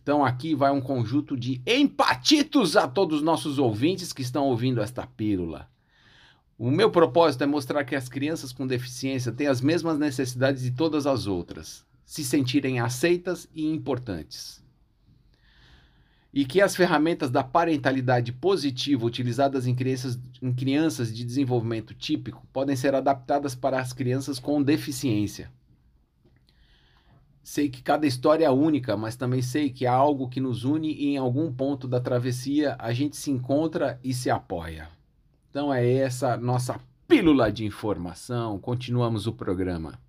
Então, 0.03 0.25
aqui 0.25 0.57
vai 0.57 0.73
um 0.73 0.81
conjunto 0.81 1.37
de 1.37 1.63
empatitos 1.65 2.77
a 2.77 2.89
todos 2.89 3.19
os 3.19 3.23
nossos 3.23 3.61
ouvintes 3.61 4.13
que 4.13 4.23
estão 4.23 4.47
ouvindo 4.47 4.81
esta 4.81 5.07
pílula. 5.07 5.72
O 6.59 6.71
meu 6.71 6.91
propósito 6.91 7.45
é 7.45 7.47
mostrar 7.47 7.85
que 7.85 7.97
as 7.97 8.09
crianças 8.09 8.53
com 8.53 8.67
deficiência 8.67 9.33
têm 9.33 9.47
as 9.47 9.61
mesmas 9.61 9.99
necessidades 9.99 10.63
de 10.63 10.71
todas 10.71 11.07
as 11.07 11.27
outras, 11.27 11.85
se 12.05 12.23
sentirem 12.25 12.79
aceitas 12.81 13.49
e 13.55 13.67
importantes 13.67 14.63
e 16.33 16.47
que 16.47 16.61
as 16.63 16.75
ferramentas 16.75 17.31
da 17.31 17.45
parentalidade 17.45 18.33
positiva 18.33 19.05
utilizadas 19.05 19.67
em 19.67 19.75
crianças, 19.75 20.19
em 20.41 20.53
crianças 20.53 21.15
de 21.15 21.25
desenvolvimento 21.25 21.95
típico 21.95 22.47
podem 22.53 22.75
ser 22.75 22.95
adaptadas 22.95 23.55
para 23.55 23.79
as 23.79 23.93
crianças 23.93 24.39
com 24.39 24.63
deficiência. 24.63 25.53
Sei 27.45 27.69
que 27.69 27.83
cada 27.83 28.07
história 28.07 28.47
é 28.47 28.51
única, 28.51 28.97
mas 28.97 29.17
também 29.17 29.43
sei 29.43 29.69
que 29.69 29.85
há 29.85 29.93
algo 29.93 30.29
que 30.29 30.41
nos 30.41 30.65
une 30.65 30.93
e 30.93 31.09
em 31.09 31.19
algum 31.19 31.53
ponto 31.53 31.87
da 31.87 32.01
travessia 32.01 32.77
a 32.79 32.93
gente 32.93 33.17
se 33.17 33.31
encontra 33.31 34.01
e 34.03 34.15
se 34.15 34.31
apoia. 34.31 34.89
Então 35.53 35.71
é 35.71 35.87
essa 35.97 36.35
nossa 36.39 36.81
pílula 37.07 37.53
de 37.53 37.67
informação. 37.67 38.59
Continuamos 38.59 39.27
o 39.27 39.35
programa. 39.35 40.01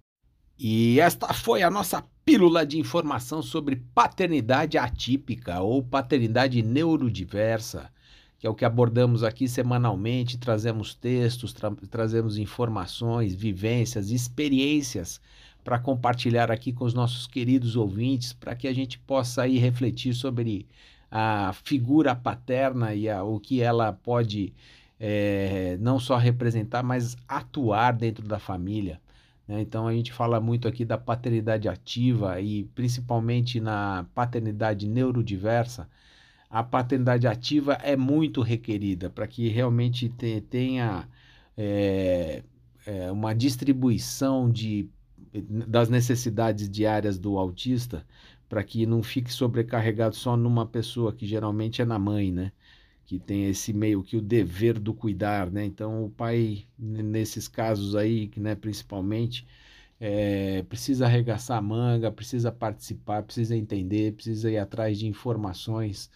E 0.57 1.01
esta 1.01 1.33
foi 1.33 1.61
a 1.61 1.69
nossa 1.69 2.01
pílula 2.23 2.65
de 2.65 2.79
informação 2.79 3.41
sobre 3.41 3.83
paternidade 3.93 4.77
atípica 4.77 5.59
ou 5.59 5.83
paternidade 5.83 6.63
neurodiversa, 6.63 7.91
que 8.39 8.47
é 8.47 8.49
o 8.49 8.55
que 8.55 8.63
abordamos 8.63 9.21
aqui 9.21 9.45
semanalmente. 9.49 10.37
Trazemos 10.37 10.95
textos, 10.95 11.51
tra 11.51 11.71
trazemos 11.91 12.37
informações, 12.37 13.35
vivências, 13.35 14.11
experiências 14.11 15.19
para 15.61 15.77
compartilhar 15.77 16.51
aqui 16.51 16.71
com 16.71 16.85
os 16.85 16.93
nossos 16.93 17.27
queridos 17.27 17.75
ouvintes, 17.75 18.31
para 18.31 18.55
que 18.55 18.65
a 18.65 18.73
gente 18.73 18.97
possa 18.97 19.41
aí 19.41 19.57
refletir 19.57 20.13
sobre 20.13 20.65
a 21.11 21.51
figura 21.65 22.15
paterna 22.15 22.95
e 22.95 23.09
a, 23.09 23.25
o 23.25 23.41
que 23.41 23.59
ela 23.59 23.91
pode 23.91 24.53
é, 24.99 25.77
não 25.79 25.99
só 25.99 26.17
representar, 26.17 26.83
mas 26.83 27.17
atuar 27.27 27.93
dentro 27.93 28.27
da 28.27 28.39
família. 28.39 29.01
Né? 29.47 29.61
Então 29.61 29.87
a 29.87 29.93
gente 29.93 30.13
fala 30.13 30.39
muito 30.39 30.67
aqui 30.67 30.85
da 30.85 30.97
paternidade 30.97 31.67
ativa 31.67 32.39
e 32.39 32.63
principalmente 32.75 33.59
na 33.59 34.05
paternidade 34.13 34.87
neurodiversa. 34.87 35.89
A 36.49 36.63
paternidade 36.63 37.27
ativa 37.27 37.73
é 37.81 37.95
muito 37.95 38.41
requerida 38.41 39.09
para 39.09 39.27
que 39.27 39.49
realmente 39.49 40.07
te, 40.09 40.41
tenha 40.41 41.07
é, 41.57 42.43
é, 42.85 43.11
uma 43.11 43.33
distribuição 43.33 44.49
de, 44.49 44.87
das 45.67 45.89
necessidades 45.89 46.69
diárias 46.69 47.17
do 47.17 47.37
autista 47.37 48.05
para 48.47 48.63
que 48.63 48.85
não 48.85 49.01
fique 49.01 49.33
sobrecarregado 49.33 50.15
só 50.15 50.37
numa 50.37 50.65
pessoa, 50.65 51.11
que 51.11 51.25
geralmente 51.25 51.81
é 51.81 51.85
na 51.85 51.97
mãe, 51.97 52.31
né? 52.31 52.51
Que 53.05 53.19
tem 53.19 53.45
esse 53.45 53.73
meio 53.73 54.03
que 54.03 54.17
o 54.17 54.21
dever 54.21 54.79
do 54.79 54.93
cuidar, 54.93 55.51
né? 55.51 55.65
Então 55.65 56.05
o 56.05 56.09
pai 56.09 56.65
nesses 56.77 57.47
casos 57.47 57.95
aí, 57.95 58.31
né, 58.37 58.55
principalmente, 58.55 59.45
é, 59.99 60.63
precisa 60.63 61.05
arregaçar 61.05 61.57
a 61.57 61.61
manga, 61.61 62.11
precisa 62.11 62.51
participar, 62.51 63.23
precisa 63.23 63.55
entender, 63.55 64.13
precisa 64.13 64.51
ir 64.51 64.57
atrás 64.57 64.99
de 64.99 65.07
informações 65.07 66.09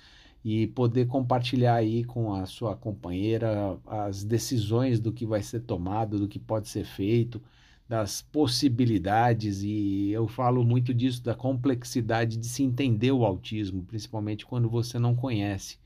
e 0.43 0.67
poder 0.67 1.07
compartilhar 1.07 1.75
aí 1.75 2.03
com 2.03 2.33
a 2.33 2.45
sua 2.45 2.75
companheira 2.75 3.77
as 3.85 4.23
decisões 4.23 4.99
do 4.99 5.11
que 5.11 5.25
vai 5.25 5.41
ser 5.43 5.61
tomado, 5.61 6.19
do 6.19 6.27
que 6.27 6.39
pode 6.39 6.69
ser 6.69 6.85
feito, 6.85 7.41
das 7.87 8.21
possibilidades 8.21 9.61
e 9.63 10.11
eu 10.11 10.27
falo 10.27 10.63
muito 10.63 10.93
disso 10.93 11.23
da 11.23 11.33
complexidade 11.33 12.37
de 12.37 12.47
se 12.47 12.63
entender 12.63 13.11
o 13.11 13.25
autismo, 13.25 13.83
principalmente 13.83 14.45
quando 14.45 14.69
você 14.69 14.99
não 14.99 15.15
conhece. 15.15 15.77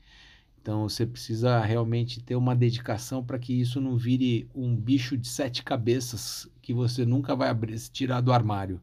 Então 0.62 0.88
você 0.88 1.04
precisa 1.04 1.60
realmente 1.60 2.22
ter 2.22 2.36
uma 2.36 2.54
dedicação 2.54 3.22
para 3.24 3.36
que 3.36 3.52
isso 3.52 3.80
não 3.80 3.96
vire 3.96 4.48
um 4.54 4.76
bicho 4.76 5.18
de 5.18 5.26
sete 5.26 5.64
cabeças 5.64 6.48
que 6.62 6.72
você 6.72 7.04
nunca 7.04 7.34
vai 7.34 7.48
abrir, 7.48 7.76
tirar 7.90 8.20
do 8.20 8.32
armário. 8.32 8.80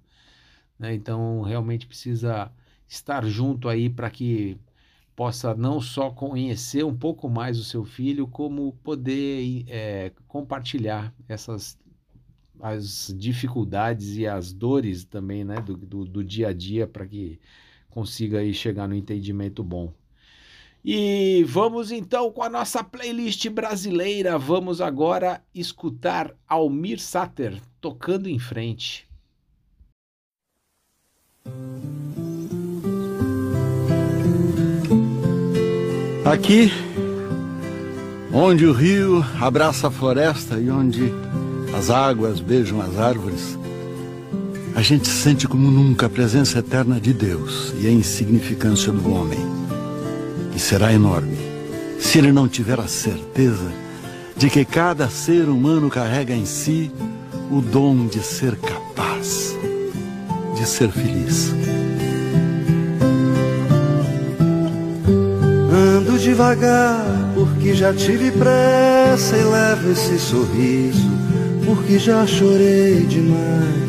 Né? 0.77 0.93
Então 0.93 1.41
realmente 1.41 1.87
precisa 1.87 2.51
estar 2.87 3.25
junto 3.25 3.69
aí 3.69 3.89
para 3.89 4.09
que 4.09 4.57
possa 5.15 5.55
não 5.55 5.79
só 5.79 6.11
conhecer 6.11 6.83
um 6.83 6.95
pouco 6.95 7.29
mais 7.29 7.57
o 7.57 7.63
seu 7.63 7.85
filho, 7.85 8.27
como 8.27 8.73
poder 8.83 9.63
é, 9.67 10.11
compartilhar 10.27 11.13
essas 11.29 11.77
as 12.61 13.13
dificuldades 13.17 14.17
e 14.17 14.27
as 14.27 14.51
dores 14.51 15.05
também 15.05 15.45
né, 15.45 15.61
do, 15.61 15.77
do, 15.77 16.05
do 16.05 16.23
dia 16.23 16.49
a 16.49 16.53
dia 16.53 16.85
para 16.85 17.07
que 17.07 17.39
consiga 17.89 18.39
aí 18.39 18.53
chegar 18.53 18.87
no 18.87 18.95
entendimento 18.95 19.63
bom. 19.63 19.93
E 20.83 21.43
vamos 21.47 21.91
então 21.91 22.31
com 22.31 22.41
a 22.41 22.49
nossa 22.49 22.83
playlist 22.83 23.47
brasileira. 23.49 24.37
Vamos 24.37 24.79
agora 24.79 25.41
escutar 25.53 26.33
Almir 26.47 26.99
Sater 26.99 27.59
tocando 27.81 28.29
em 28.29 28.39
frente. 28.39 29.07
Aqui, 36.25 36.71
onde 38.31 38.65
o 38.65 38.71
rio 38.71 39.25
abraça 39.41 39.87
a 39.87 39.91
floresta 39.91 40.59
e 40.59 40.69
onde 40.69 41.11
as 41.75 41.89
águas 41.89 42.39
beijam 42.39 42.79
as 42.79 42.97
árvores, 42.97 43.57
a 44.75 44.81
gente 44.81 45.07
sente 45.07 45.47
como 45.47 45.69
nunca 45.71 46.05
a 46.05 46.09
presença 46.09 46.59
eterna 46.59 47.01
de 47.01 47.13
Deus 47.13 47.73
e 47.81 47.87
a 47.87 47.91
insignificância 47.91 48.91
do 48.91 49.11
homem 49.11 49.48
e 50.59 50.61
será 50.61 50.91
enorme 50.91 51.37
se 52.01 52.17
ele 52.17 52.33
não 52.33 52.45
tiver 52.45 52.77
a 52.81 52.87
certeza 52.87 53.71
de 54.35 54.49
que 54.49 54.65
cada 54.65 55.07
ser 55.07 55.47
humano 55.47 55.89
carrega 55.89 56.33
em 56.33 56.45
si 56.45 56.91
o 57.49 57.61
dom 57.61 58.07
de 58.07 58.19
ser 58.19 58.57
capaz 58.57 59.55
de 60.55 60.65
ser 60.67 60.91
feliz. 60.91 61.53
Ando 65.71 66.19
devagar 66.19 67.05
porque 67.33 67.73
já 67.73 67.93
tive 67.93 68.29
pressa 68.29 69.37
e 69.37 69.43
levo 69.43 69.91
esse 69.93 70.19
sorriso 70.19 71.09
porque 71.65 71.97
já 71.97 72.27
chorei 72.27 73.05
demais. 73.05 73.88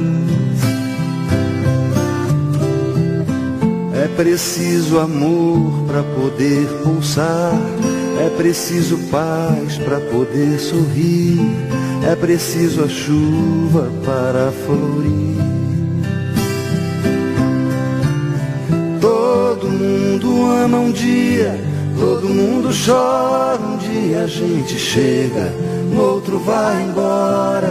Preciso 4.21 4.99
amor 4.99 5.83
para 5.87 6.03
poder 6.03 6.67
pulsar, 6.83 7.53
é 8.23 8.29
preciso 8.37 8.95
paz 9.09 9.79
para 9.79 9.99
poder 9.99 10.59
sorrir, 10.59 11.39
é 12.07 12.15
preciso 12.15 12.83
a 12.83 12.87
chuva 12.87 13.91
para 14.05 14.51
florir. 14.51 15.41
Todo 19.01 19.67
mundo 19.67 20.51
ama 20.51 20.77
um 20.77 20.91
dia, 20.91 21.59
todo 21.99 22.29
mundo 22.29 22.69
chora 22.85 23.59
um 23.59 23.77
dia, 23.77 24.21
a 24.21 24.27
gente 24.27 24.77
chega, 24.77 25.51
no 25.91 25.99
outro 25.99 26.37
vai 26.37 26.83
embora. 26.83 27.70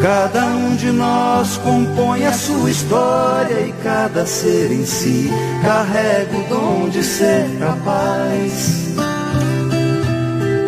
Cada 0.00 0.46
um 0.46 0.76
de 0.76 0.92
nós 0.92 1.56
compõe 1.56 2.24
a 2.24 2.32
sua 2.32 2.70
história 2.70 3.66
e 3.66 3.72
cada 3.82 4.24
ser 4.24 4.70
em 4.70 4.86
si 4.86 5.28
carrega 5.60 6.38
o 6.38 6.48
dom 6.48 6.88
de 6.88 7.02
ser 7.02 7.58
capaz 7.58 8.94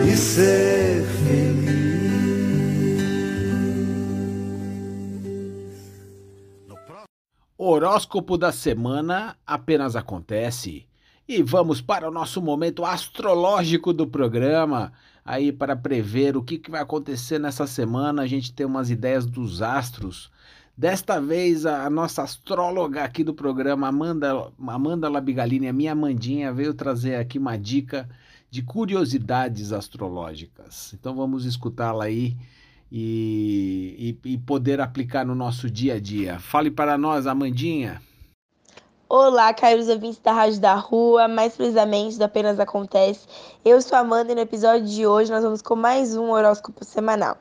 e 0.05 0.17
ser 0.17 1.05
feliz. 1.05 1.71
Horóscopo 7.57 8.37
da 8.37 8.51
semana 8.51 9.37
apenas 9.47 9.95
acontece. 9.95 10.89
E 11.29 11.41
vamos 11.41 11.81
para 11.81 12.09
o 12.09 12.11
nosso 12.11 12.43
momento 12.43 12.85
astrológico 12.85 13.93
do 13.93 14.09
programa. 14.09 14.93
Aí, 15.25 15.53
para 15.53 15.77
prever 15.77 16.37
o 16.37 16.43
que, 16.43 16.59
que 16.59 16.71
vai 16.71 16.81
acontecer 16.81 17.39
nessa 17.39 17.67
semana, 17.67 18.23
a 18.23 18.27
gente 18.27 18.53
tem 18.53 18.67
umas 18.67 18.91
ideias 18.91 19.27
dos 19.27 19.63
astros. 19.63 20.31
Desta 20.77 21.21
vez, 21.21 21.67
a 21.67 21.91
nossa 21.91 22.23
astróloga 22.23 23.05
aqui 23.05 23.23
do 23.23 23.35
programa, 23.35 23.89
Amanda, 23.89 24.51
Amanda 24.67 25.09
Labigalini, 25.09 25.69
a 25.69 25.73
minha 25.73 25.93
Amandinha, 25.93 26.53
veio 26.53 26.73
trazer 26.73 27.17
aqui 27.17 27.39
uma 27.39 27.57
dica 27.57 28.09
de 28.51 28.63
curiosidades 28.63 29.73
astrológicas. 29.73 30.93
Então, 30.95 31.15
vamos 31.15 31.45
escutá-la 31.45 32.05
aí 32.05 32.37
e, 32.91 34.17
e, 34.25 34.33
e 34.33 34.39
poder 34.39 34.81
aplicar 34.81 35.25
no 35.25 35.35
nosso 35.35 35.71
dia 35.71 35.95
a 35.95 36.01
dia. 36.01 36.39
Fale 36.39 36.71
para 36.71 36.99
nós, 36.99 37.27
Amandinha. 37.27 38.01
Olá, 39.13 39.53
caros 39.53 39.89
ouvintes 39.89 40.21
da 40.21 40.31
Rádio 40.31 40.61
da 40.61 40.75
Rua, 40.75 41.27
mais 41.27 41.57
precisamente 41.57 42.17
do 42.17 42.23
Apenas 42.23 42.61
Acontece. 42.61 43.27
Eu 43.65 43.83
sou 43.83 43.99
a 43.99 44.03
Amanda 44.03 44.31
e 44.31 44.37
no 44.37 44.41
episódio 44.41 44.87
de 44.87 45.05
hoje 45.05 45.33
nós 45.33 45.43
vamos 45.43 45.61
com 45.61 45.75
mais 45.75 46.17
um 46.17 46.31
horóscopo 46.31 46.85
semanal. 46.85 47.37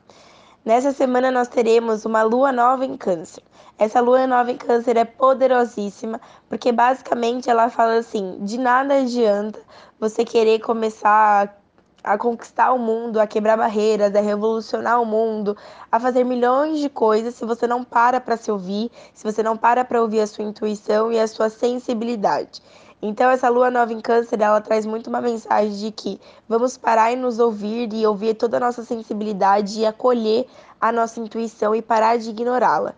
Nessa 0.64 0.90
semana 0.90 1.30
nós 1.30 1.46
teremos 1.46 2.04
uma 2.04 2.24
lua 2.24 2.50
nova 2.50 2.84
em 2.84 2.96
Câncer. 2.96 3.44
Essa 3.78 4.00
lua 4.00 4.26
nova 4.26 4.50
em 4.50 4.56
Câncer 4.56 4.96
é 4.96 5.04
poderosíssima, 5.04 6.20
porque 6.48 6.72
basicamente 6.72 7.48
ela 7.48 7.70
fala 7.70 7.98
assim: 7.98 8.38
de 8.40 8.58
nada 8.58 8.94
adianta 8.94 9.60
você 10.00 10.24
querer 10.24 10.58
começar 10.58 11.59
a 12.02 12.16
conquistar 12.16 12.72
o 12.72 12.78
mundo, 12.78 13.20
a 13.20 13.26
quebrar 13.26 13.56
barreiras, 13.56 14.14
a 14.14 14.20
revolucionar 14.20 15.00
o 15.00 15.06
mundo, 15.06 15.56
a 15.90 16.00
fazer 16.00 16.24
milhões 16.24 16.78
de 16.78 16.88
coisas 16.88 17.34
se 17.34 17.44
você 17.44 17.66
não 17.66 17.84
para 17.84 18.20
para 18.20 18.36
se 18.36 18.50
ouvir, 18.50 18.90
se 19.14 19.24
você 19.24 19.42
não 19.42 19.56
para 19.56 19.84
para 19.84 20.00
ouvir 20.00 20.20
a 20.20 20.26
sua 20.26 20.44
intuição 20.44 21.12
e 21.12 21.18
a 21.18 21.26
sua 21.26 21.50
sensibilidade. 21.50 22.62
Então 23.02 23.30
essa 23.30 23.48
lua 23.48 23.70
nova 23.70 23.92
em 23.92 24.00
câncer, 24.00 24.40
ela 24.40 24.60
traz 24.60 24.84
muito 24.84 25.08
uma 25.08 25.20
mensagem 25.20 25.72
de 25.72 25.90
que 25.90 26.20
vamos 26.48 26.76
parar 26.76 27.12
e 27.12 27.16
nos 27.16 27.38
ouvir 27.38 27.92
e 27.94 28.06
ouvir 28.06 28.34
toda 28.34 28.58
a 28.58 28.60
nossa 28.60 28.84
sensibilidade 28.84 29.80
e 29.80 29.86
acolher 29.86 30.46
a 30.80 30.92
nossa 30.92 31.18
intuição 31.20 31.74
e 31.74 31.80
parar 31.80 32.18
de 32.18 32.30
ignorá-la. 32.30 32.94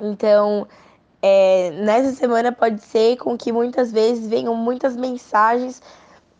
Então, 0.00 0.66
é, 1.22 1.70
nessa 1.70 2.12
semana 2.12 2.52
pode 2.52 2.80
ser 2.82 3.16
com 3.16 3.36
que 3.36 3.50
muitas 3.50 3.90
vezes 3.90 4.28
venham 4.28 4.54
muitas 4.54 4.94
mensagens 4.94 5.82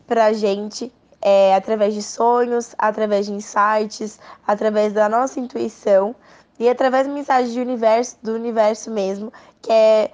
para 0.07 0.25
a 0.25 0.33
gente 0.33 0.91
é, 1.21 1.55
através 1.55 1.93
de 1.93 2.01
sonhos, 2.01 2.73
através 2.77 3.25
de 3.25 3.33
insights, 3.33 4.19
através 4.47 4.93
da 4.93 5.09
nossa 5.09 5.39
intuição 5.39 6.15
e 6.57 6.67
através 6.69 7.07
de 7.07 7.13
mensagens 7.13 7.53
do 7.53 7.61
universo, 7.61 8.17
do 8.21 8.33
universo 8.33 8.91
mesmo, 8.91 9.31
que 9.61 9.71
é 9.71 10.11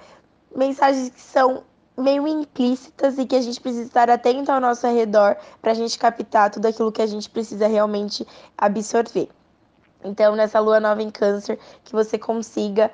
mensagens 0.54 1.10
que 1.10 1.20
são 1.20 1.62
meio 1.96 2.26
implícitas 2.28 3.18
e 3.18 3.24
que 3.24 3.36
a 3.36 3.40
gente 3.40 3.60
precisa 3.60 3.84
estar 3.84 4.10
atento 4.10 4.52
ao 4.52 4.60
nosso 4.60 4.86
redor 4.86 5.36
para 5.62 5.72
a 5.72 5.74
gente 5.74 5.98
captar 5.98 6.50
tudo 6.50 6.66
aquilo 6.66 6.92
que 6.92 7.00
a 7.00 7.06
gente 7.06 7.28
precisa 7.30 7.66
realmente 7.66 8.26
absorver. 8.56 9.28
Então, 10.04 10.36
nessa 10.36 10.60
lua 10.60 10.78
nova 10.78 11.02
em 11.02 11.10
Câncer, 11.10 11.58
que 11.84 11.92
você 11.92 12.18
consiga 12.18 12.90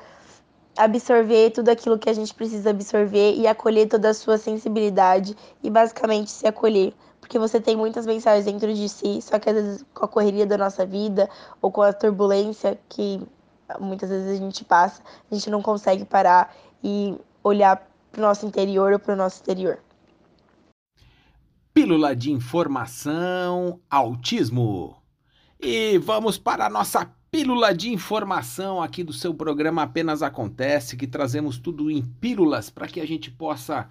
absorver 0.76 1.50
tudo 1.50 1.68
aquilo 1.68 1.98
que 1.98 2.08
a 2.08 2.12
gente 2.12 2.32
precisa 2.32 2.70
absorver 2.70 3.34
e 3.34 3.46
acolher 3.46 3.88
toda 3.88 4.10
a 4.10 4.14
sua 4.14 4.38
sensibilidade 4.38 5.36
e 5.62 5.68
basicamente 5.68 6.30
se 6.30 6.46
acolher 6.46 6.94
porque 7.32 7.38
você 7.38 7.58
tem 7.58 7.74
muitas 7.74 8.04
mensagens 8.04 8.44
dentro 8.44 8.74
de 8.74 8.86
si, 8.90 9.22
só 9.22 9.38
que 9.38 9.48
às 9.48 9.56
vezes 9.56 9.86
com 9.94 10.04
a 10.04 10.08
correria 10.08 10.44
da 10.44 10.58
nossa 10.58 10.84
vida 10.84 11.30
ou 11.62 11.72
com 11.72 11.80
a 11.80 11.90
turbulência 11.90 12.78
que 12.90 13.22
muitas 13.80 14.10
vezes 14.10 14.32
a 14.32 14.36
gente 14.36 14.62
passa, 14.66 15.02
a 15.30 15.34
gente 15.34 15.48
não 15.48 15.62
consegue 15.62 16.04
parar 16.04 16.54
e 16.84 17.16
olhar 17.42 17.88
para 18.10 18.18
o 18.18 18.22
nosso 18.22 18.44
interior 18.44 18.92
ou 18.92 18.98
para 18.98 19.14
o 19.14 19.16
nosso 19.16 19.36
exterior. 19.36 19.78
Pílula 21.72 22.14
de 22.14 22.30
informação, 22.30 23.80
autismo. 23.88 24.94
E 25.58 25.96
vamos 25.96 26.36
para 26.36 26.66
a 26.66 26.70
nossa 26.70 27.10
pílula 27.30 27.74
de 27.74 27.90
informação 27.90 28.82
aqui 28.82 29.02
do 29.02 29.14
seu 29.14 29.32
programa 29.32 29.84
Apenas 29.84 30.22
Acontece, 30.22 30.98
que 30.98 31.06
trazemos 31.06 31.58
tudo 31.58 31.90
em 31.90 32.02
pílulas 32.02 32.68
para 32.68 32.86
que 32.86 33.00
a 33.00 33.06
gente 33.06 33.30
possa 33.30 33.88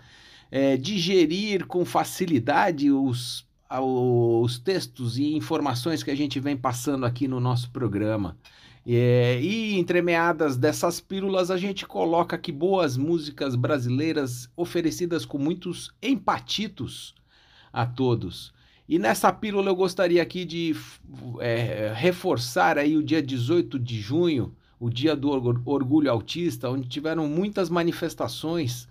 é, 0.52 0.76
digerir 0.76 1.66
com 1.66 1.86
facilidade 1.86 2.92
os, 2.92 3.48
os 3.80 4.60
textos 4.60 5.18
e 5.18 5.34
informações 5.34 6.04
que 6.04 6.12
a 6.12 6.16
gente 6.16 6.40
vem 6.40 6.58
passando 6.58 7.06
aqui 7.06 7.28
no 7.28 7.40
nosso 7.40 7.72
programa. 7.72 8.38
É, 8.86 9.40
e 9.40 9.80
entremeadas 9.80 10.58
dessas 10.58 11.00
pílulas, 11.00 11.52
a 11.52 11.58
gente 11.58 11.86
coloca 11.86 12.36
aqui 12.36 12.52
boas 12.52 12.98
músicas 12.98 13.56
brasileiras 13.56 14.50
oferecidas 14.58 15.24
com 15.24 15.38
muitos 15.38 15.94
empatitos 16.02 17.16
a 17.72 17.86
todos. 17.86 18.52
E 18.90 19.00
nessa 19.00 19.32
pílula 19.32 19.70
eu 19.70 19.76
gostaria 19.76 20.22
aqui 20.22 20.44
de 20.44 20.76
é, 21.40 21.94
reforçar 21.96 22.78
aí 22.78 22.98
o 22.98 23.04
dia 23.04 23.22
18 23.22 23.80
de 23.80 24.02
junho, 24.02 24.54
o 24.80 24.90
dia 24.90 25.16
do 25.16 25.30
orgulho 25.30 26.12
autista, 26.12 26.70
onde 26.70 26.90
tiveram 26.90 27.28
muitas 27.28 27.70
manifestações 27.70 28.90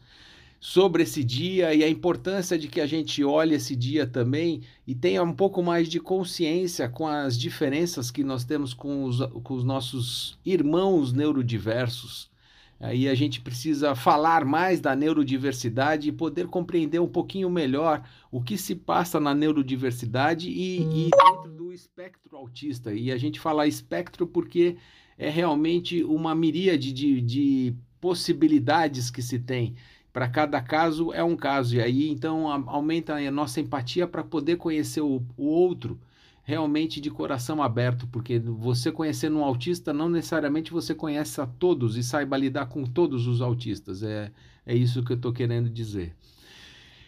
sobre 0.61 1.05
esse 1.05 1.25
dia 1.25 1.75
e 1.75 1.83
a 1.83 1.89
importância 1.89 2.59
de 2.59 2.69
que 2.69 2.83
a 2.83 2.87
gente 2.87 3.25
olhe 3.25 3.55
esse 3.55 3.75
dia 3.75 4.07
também 4.07 4.61
e 4.87 4.95
tenha 4.95 5.23
um 5.23 5.33
pouco 5.33 5.63
mais 5.63 5.89
de 5.89 5.99
consciência 5.99 6.87
com 6.87 7.09
as 7.09 7.39
diferenças 7.39 8.11
que 8.11 8.23
nós 8.23 8.45
temos 8.45 8.75
com 8.75 9.05
os, 9.05 9.21
com 9.43 9.55
os 9.55 9.65
nossos 9.65 10.39
irmãos 10.45 11.15
neurodiversos. 11.15 12.31
Aí 12.79 13.09
a 13.09 13.15
gente 13.15 13.41
precisa 13.41 13.95
falar 13.95 14.45
mais 14.45 14.81
da 14.81 14.95
neurodiversidade 14.95 16.09
e 16.09 16.13
poder 16.13 16.47
compreender 16.47 16.99
um 16.99 17.09
pouquinho 17.09 17.49
melhor 17.49 18.03
o 18.31 18.43
que 18.43 18.59
se 18.59 18.75
passa 18.75 19.19
na 19.19 19.35
neurodiversidade 19.35 20.51
e, 20.51 20.81
e 20.83 21.11
dentro 21.11 21.53
do 21.53 21.73
espectro 21.73 22.37
autista. 22.37 22.93
E 22.93 23.11
a 23.11 23.17
gente 23.17 23.41
fala 23.41 23.67
espectro 23.67 24.27
porque 24.27 24.77
é 25.19 25.29
realmente 25.29 26.03
uma 26.05 26.35
miríade 26.35 26.93
de, 26.93 27.21
de 27.21 27.75
possibilidades 28.01 29.11
que 29.11 29.21
se 29.21 29.39
tem. 29.39 29.75
Para 30.13 30.29
cada 30.29 30.61
caso 30.61 31.13
é 31.13 31.23
um 31.23 31.37
caso, 31.37 31.77
e 31.77 31.81
aí 31.81 32.09
então 32.11 32.49
aumenta 32.69 33.15
a 33.15 33.31
nossa 33.31 33.61
empatia 33.61 34.07
para 34.09 34.25
poder 34.25 34.57
conhecer 34.57 35.01
o, 35.01 35.23
o 35.37 35.47
outro 35.47 35.99
realmente 36.43 37.01
de 37.01 37.11
coração 37.11 37.63
aberto, 37.63 38.09
porque 38.09 38.39
você 38.41 38.91
conhecendo 38.91 39.39
um 39.39 39.45
autista, 39.45 39.93
não 39.93 40.09
necessariamente 40.09 40.73
você 40.73 40.95
conhece 40.95 41.41
a 41.41 41.47
todos 41.47 41.97
e 41.97 42.03
saiba 42.03 42.37
lidar 42.37 42.67
com 42.67 42.85
todos 42.85 43.29
os 43.29 43.41
autistas. 43.41 44.03
É, 44.03 44.33
é 44.67 44.75
isso 44.75 45.05
que 45.05 45.13
eu 45.13 45.17
estou 45.17 45.33
querendo 45.33 45.71
dizer. 45.71 46.13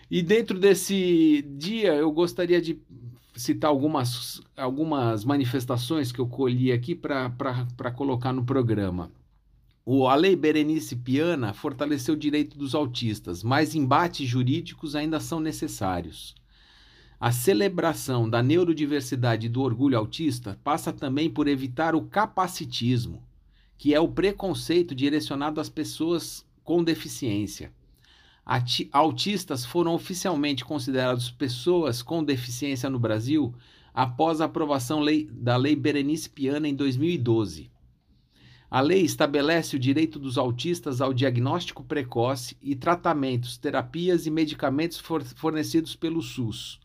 E 0.08 0.22
dentro 0.22 0.58
desse 0.58 1.42
dia, 1.56 1.94
eu 1.94 2.12
gostaria 2.12 2.60
de 2.62 2.78
citar 3.34 3.70
algumas, 3.70 4.40
algumas 4.56 5.24
manifestações 5.24 6.12
que 6.12 6.20
eu 6.20 6.26
colhi 6.28 6.70
aqui 6.70 6.94
para 6.94 7.90
colocar 7.96 8.32
no 8.32 8.44
programa. 8.44 9.10
O, 9.84 10.06
a 10.06 10.14
Lei 10.14 10.36
Berenice 10.36 10.94
Piana 10.94 11.52
fortaleceu 11.52 12.14
o 12.14 12.16
direito 12.16 12.56
dos 12.56 12.72
autistas, 12.72 13.42
mas 13.42 13.74
embates 13.74 14.28
jurídicos 14.28 14.94
ainda 14.94 15.18
são 15.18 15.40
necessários. 15.40 16.36
A 17.18 17.32
celebração 17.32 18.30
da 18.30 18.40
neurodiversidade 18.44 19.46
e 19.46 19.48
do 19.50 19.60
orgulho 19.60 19.98
autista 19.98 20.56
passa 20.62 20.92
também 20.92 21.28
por 21.28 21.48
evitar 21.48 21.96
o 21.96 22.02
capacitismo, 22.02 23.24
que 23.76 23.92
é 23.92 23.98
o 23.98 24.06
preconceito 24.06 24.94
direcionado 24.94 25.60
às 25.60 25.68
pessoas 25.68 26.46
com 26.62 26.84
deficiência. 26.84 27.72
Autistas 28.92 29.64
foram 29.64 29.94
oficialmente 29.94 30.64
considerados 30.64 31.28
pessoas 31.28 32.02
com 32.02 32.22
deficiência 32.22 32.88
no 32.88 33.00
Brasil 33.00 33.52
após 33.92 34.40
a 34.40 34.44
aprovação 34.44 35.00
lei, 35.00 35.28
da 35.32 35.56
Lei 35.56 35.74
Berenice 35.74 36.30
Piana 36.30 36.68
em 36.68 36.74
2012. 36.74 37.71
A 38.72 38.80
lei 38.80 39.02
estabelece 39.02 39.76
o 39.76 39.78
direito 39.78 40.18
dos 40.18 40.38
autistas 40.38 41.02
ao 41.02 41.12
diagnóstico 41.12 41.84
precoce 41.84 42.56
e 42.62 42.74
tratamentos, 42.74 43.58
terapias 43.58 44.24
e 44.24 44.30
medicamentos 44.30 44.98
fornecidos 45.36 45.94
pelo 45.94 46.22
SUS 46.22 46.80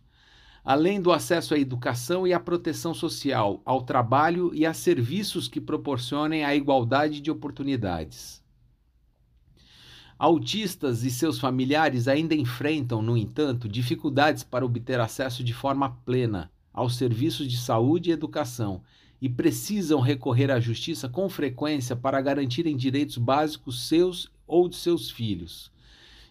além 0.68 1.00
do 1.02 1.14
acesso 1.14 1.54
à 1.54 1.58
educação 1.58 2.28
e 2.28 2.34
à 2.34 2.40
proteção 2.42 2.94
social, 2.94 3.62
ao 3.64 3.84
trabalho 3.84 4.54
e 4.54 4.66
a 4.66 4.74
serviços 4.74 5.48
que 5.48 5.62
proporcionem 5.62 6.44
a 6.44 6.54
igualdade 6.54 7.22
de 7.22 7.32
oportunidades. 7.32 8.44
Autistas 10.20 11.06
e 11.06 11.10
seus 11.10 11.40
familiares 11.40 12.10
ainda 12.10 12.36
enfrentam, 12.36 13.02
no 13.02 13.16
entanto, 13.16 13.70
dificuldades 13.70 14.44
para 14.44 14.66
obter 14.66 15.00
acesso 15.00 15.42
de 15.42 15.54
forma 15.54 15.92
plena 16.04 16.52
aos 16.74 16.98
serviços 16.98 17.48
de 17.48 17.56
saúde 17.56 18.10
e 18.10 18.14
educação 18.14 18.82
e 19.22 19.28
precisam 19.28 20.00
recorrer 20.00 20.52
à 20.52 20.60
justiça 20.60 21.10
com 21.10 21.28
frequência 21.30 21.96
para 21.96 22.22
garantirem 22.22 22.78
direitos 22.78 23.18
básicos 23.18 23.88
seus 23.88 24.32
ou 24.46 24.70
de 24.70 24.76
seus 24.76 25.10
filhos. 25.10 25.72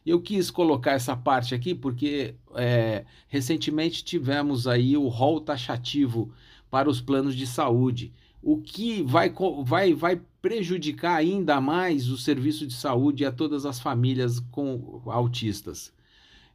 Eu 0.04 0.20
quis 0.20 0.50
colocar 0.50 0.92
essa 0.92 1.16
parte 1.16 1.54
aqui 1.54 1.74
porque 1.74 2.36
é, 2.54 3.04
recentemente 3.26 4.04
tivemos 4.04 4.68
aí 4.68 4.96
o 4.96 5.08
rol 5.08 5.40
taxativo 5.40 6.30
para 6.70 6.88
os 6.88 7.00
planos 7.00 7.34
de 7.34 7.46
saúde, 7.46 8.12
o 8.40 8.58
que 8.58 9.02
vai, 9.02 9.32
vai, 9.64 9.92
vai 9.92 10.20
prejudicar 10.40 11.16
ainda 11.16 11.60
mais 11.60 12.08
o 12.08 12.16
serviço 12.16 12.64
de 12.64 12.74
saúde 12.74 13.24
a 13.24 13.32
todas 13.32 13.66
as 13.66 13.80
famílias 13.80 14.38
com 14.38 15.02
autistas. 15.06 15.92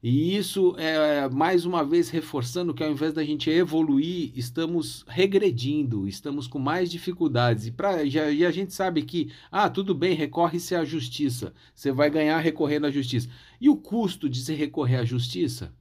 E 0.03 0.35
isso 0.35 0.75
é 0.79 1.29
mais 1.29 1.63
uma 1.63 1.83
vez 1.83 2.09
reforçando 2.09 2.73
que 2.73 2.83
ao 2.83 2.89
invés 2.91 3.13
da 3.13 3.23
gente 3.23 3.51
evoluir, 3.51 4.31
estamos 4.35 5.05
regredindo, 5.07 6.07
estamos 6.07 6.47
com 6.47 6.57
mais 6.57 6.89
dificuldades. 6.89 7.67
E, 7.67 7.71
pra, 7.71 8.03
já, 8.07 8.31
e 8.31 8.43
a 8.43 8.49
gente 8.49 8.73
sabe 8.73 9.03
que, 9.03 9.31
ah, 9.51 9.69
tudo 9.69 9.93
bem, 9.93 10.15
recorre-se 10.15 10.73
à 10.73 10.83
justiça, 10.83 11.53
você 11.75 11.91
vai 11.91 12.09
ganhar 12.09 12.39
recorrendo 12.39 12.87
à 12.87 12.91
justiça. 12.91 13.29
E 13.59 13.69
o 13.69 13.77
custo 13.77 14.27
de 14.27 14.39
se 14.43 14.55
recorrer 14.55 14.95
à 14.95 15.05
justiça? 15.05 15.71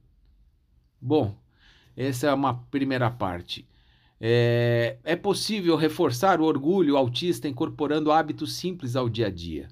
Bom, 1.01 1.35
essa 1.97 2.27
é 2.27 2.33
uma 2.33 2.53
primeira 2.53 3.09
parte. 3.09 3.67
É, 4.19 4.97
é 5.03 5.15
possível 5.15 5.75
reforçar 5.75 6.39
o 6.39 6.43
orgulho 6.43 6.95
autista 6.95 7.47
incorporando 7.47 8.11
hábitos 8.11 8.53
simples 8.53 8.95
ao 8.95 9.09
dia 9.09 9.27
a 9.27 9.31
dia. 9.31 9.67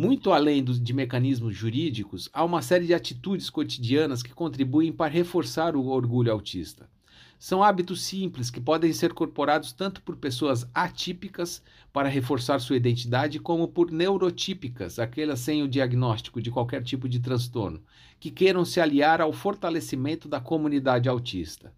Muito 0.00 0.30
além 0.30 0.62
de 0.62 0.92
mecanismos 0.92 1.56
jurídicos, 1.56 2.30
há 2.32 2.44
uma 2.44 2.62
série 2.62 2.86
de 2.86 2.94
atitudes 2.94 3.50
cotidianas 3.50 4.22
que 4.22 4.32
contribuem 4.32 4.92
para 4.92 5.10
reforçar 5.10 5.74
o 5.74 5.88
orgulho 5.88 6.30
autista. 6.30 6.88
São 7.36 7.64
hábitos 7.64 8.02
simples 8.02 8.48
que 8.48 8.60
podem 8.60 8.92
ser 8.92 9.10
incorporados 9.10 9.72
tanto 9.72 10.00
por 10.02 10.14
pessoas 10.14 10.70
atípicas 10.72 11.60
para 11.92 12.08
reforçar 12.08 12.60
sua 12.60 12.76
identidade, 12.76 13.40
como 13.40 13.66
por 13.66 13.90
neurotípicas, 13.90 15.00
aquelas 15.00 15.40
sem 15.40 15.64
o 15.64 15.68
diagnóstico 15.68 16.40
de 16.40 16.52
qualquer 16.52 16.84
tipo 16.84 17.08
de 17.08 17.18
transtorno, 17.18 17.82
que 18.20 18.30
queiram 18.30 18.64
se 18.64 18.80
aliar 18.80 19.20
ao 19.20 19.32
fortalecimento 19.32 20.28
da 20.28 20.38
comunidade 20.38 21.08
autista. 21.08 21.74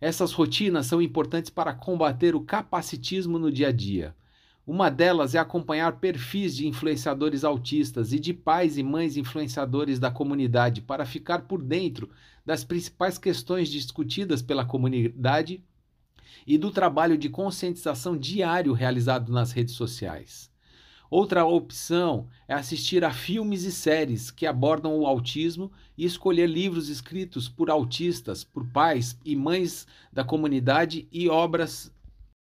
Essas 0.00 0.30
rotinas 0.30 0.86
são 0.86 1.02
importantes 1.02 1.50
para 1.50 1.74
combater 1.74 2.36
o 2.36 2.42
capacitismo 2.42 3.40
no 3.40 3.50
dia 3.50 3.70
a 3.70 3.72
dia 3.72 4.14
uma 4.70 4.88
delas 4.88 5.34
é 5.34 5.38
acompanhar 5.40 5.96
perfis 5.96 6.54
de 6.54 6.64
influenciadores 6.64 7.42
autistas 7.42 8.12
e 8.12 8.20
de 8.20 8.32
pais 8.32 8.78
e 8.78 8.84
mães 8.84 9.16
influenciadores 9.16 9.98
da 9.98 10.12
comunidade 10.12 10.80
para 10.80 11.04
ficar 11.04 11.40
por 11.40 11.60
dentro 11.60 12.08
das 12.46 12.62
principais 12.62 13.18
questões 13.18 13.68
discutidas 13.68 14.42
pela 14.42 14.64
comunidade 14.64 15.60
e 16.46 16.56
do 16.56 16.70
trabalho 16.70 17.18
de 17.18 17.28
conscientização 17.28 18.16
diário 18.16 18.72
realizado 18.72 19.32
nas 19.32 19.50
redes 19.50 19.74
sociais. 19.74 20.48
Outra 21.10 21.44
opção 21.44 22.28
é 22.46 22.54
assistir 22.54 23.04
a 23.04 23.12
filmes 23.12 23.64
e 23.64 23.72
séries 23.72 24.30
que 24.30 24.46
abordam 24.46 24.96
o 24.96 25.04
autismo 25.04 25.72
e 25.98 26.04
escolher 26.04 26.46
livros 26.46 26.88
escritos 26.88 27.48
por 27.48 27.70
autistas, 27.70 28.44
por 28.44 28.64
pais 28.68 29.18
e 29.24 29.34
mães 29.34 29.84
da 30.12 30.22
comunidade 30.22 31.08
e 31.10 31.28
obras 31.28 31.92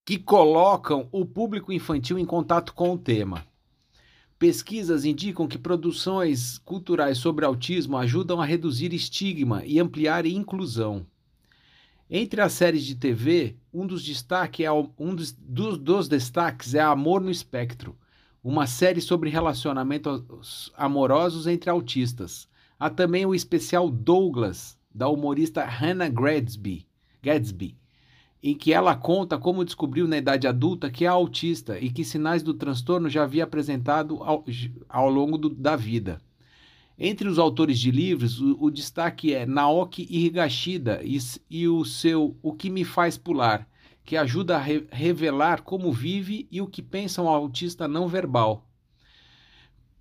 que 0.09 0.17
colocam 0.17 1.07
o 1.11 1.23
público 1.23 1.71
infantil 1.71 2.17
em 2.17 2.25
contato 2.25 2.73
com 2.73 2.93
o 2.93 2.97
tema. 2.97 3.45
Pesquisas 4.39 5.05
indicam 5.05 5.47
que 5.47 5.55
produções 5.55 6.57
culturais 6.57 7.19
sobre 7.19 7.45
autismo 7.45 7.95
ajudam 7.95 8.41
a 8.41 8.45
reduzir 8.45 8.91
estigma 8.91 9.63
e 9.63 9.79
ampliar 9.79 10.25
inclusão. 10.25 11.05
Entre 12.09 12.41
as 12.41 12.53
séries 12.53 12.85
de 12.85 12.95
TV, 12.95 13.55
um 13.71 13.85
dos, 13.85 14.03
destaque 14.03 14.65
é, 14.65 14.71
um 14.71 15.13
dos, 15.13 15.31
dos, 15.31 15.77
dos 15.77 16.07
destaques 16.07 16.73
é 16.73 16.79
Amor 16.79 17.21
no 17.21 17.29
Espectro, 17.29 17.95
uma 18.43 18.65
série 18.65 19.01
sobre 19.01 19.29
relacionamentos 19.29 20.73
amorosos 20.75 21.45
entre 21.45 21.69
autistas. 21.69 22.47
Há 22.79 22.89
também 22.89 23.27
o 23.27 23.35
especial 23.35 23.91
Douglas, 23.91 24.75
da 24.91 25.07
humorista 25.07 25.63
Hannah 25.63 26.09
Gadsby, 26.09 26.87
Gadsby 27.21 27.77
em 28.41 28.55
que 28.55 28.73
ela 28.73 28.95
conta 28.95 29.37
como 29.37 29.65
descobriu 29.65 30.07
na 30.07 30.17
idade 30.17 30.47
adulta 30.47 30.89
que 30.89 31.05
é 31.05 31.07
autista 31.07 31.77
e 31.79 31.89
que 31.89 32.05
sinais 32.05 32.41
do 32.41 32.53
transtorno 32.53 33.09
já 33.09 33.23
havia 33.23 33.43
apresentado 33.43 34.23
ao, 34.23 34.45
ao 34.87 35.09
longo 35.09 35.37
do, 35.37 35.49
da 35.49 35.75
vida. 35.75 36.21
Entre 36.97 37.27
os 37.27 37.39
autores 37.39 37.79
de 37.79 37.91
livros, 37.91 38.41
o, 38.41 38.57
o 38.59 38.69
destaque 38.69 39.33
é 39.33 39.45
Naoki 39.45 40.07
Higashida 40.09 41.01
e, 41.03 41.17
e, 41.49 41.67
o 41.67 41.85
seu 41.85 42.35
O 42.41 42.53
que 42.53 42.69
me 42.69 42.83
faz 42.83 43.17
pular, 43.17 43.67
que 44.03 44.17
ajuda 44.17 44.57
a 44.57 44.59
re, 44.59 44.85
revelar 44.91 45.61
como 45.61 45.93
vive 45.93 46.47
e 46.51 46.61
o 46.61 46.67
que 46.67 46.81
pensa 46.81 47.21
um 47.21 47.29
autista 47.29 47.87
não 47.87 48.07
verbal. 48.07 48.65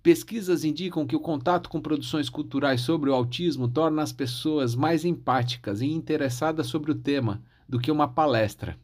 Pesquisas 0.01 0.63
indicam 0.63 1.05
que 1.05 1.15
o 1.15 1.19
contato 1.19 1.69
com 1.69 1.81
produções 1.81 2.29
culturais 2.29 2.81
sobre 2.81 3.09
o 3.09 3.13
autismo 3.13 3.67
torna 3.67 4.01
as 4.01 4.13
pessoas 4.13 4.75
mais 4.75 5.03
empáticas 5.03 5.81
e 5.81 5.87
interessadas 5.87 6.67
sobre 6.67 6.91
o 6.91 6.95
tema, 6.95 7.43
do 7.69 7.79
que 7.79 7.91
uma 7.91 8.07
palestra. 8.07 8.75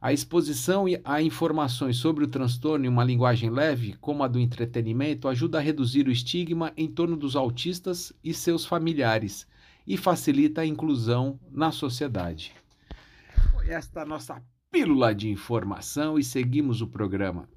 A 0.00 0.12
exposição 0.12 0.84
a 1.02 1.20
informações 1.20 1.96
sobre 1.96 2.22
o 2.22 2.28
transtorno 2.28 2.84
em 2.84 2.88
uma 2.88 3.02
linguagem 3.02 3.50
leve, 3.50 3.94
como 3.94 4.22
a 4.22 4.28
do 4.28 4.38
entretenimento, 4.38 5.26
ajuda 5.26 5.58
a 5.58 5.60
reduzir 5.60 6.06
o 6.06 6.12
estigma 6.12 6.72
em 6.76 6.86
torno 6.86 7.16
dos 7.16 7.34
autistas 7.34 8.12
e 8.22 8.32
seus 8.32 8.64
familiares 8.64 9.48
e 9.84 9.96
facilita 9.96 10.60
a 10.60 10.66
inclusão 10.66 11.40
na 11.50 11.72
sociedade. 11.72 12.54
Esta 13.66 14.04
nossa 14.04 14.40
pílula 14.70 15.12
de 15.12 15.28
informação 15.28 16.16
e 16.16 16.22
seguimos 16.22 16.80
o 16.80 16.86
programa. 16.86 17.48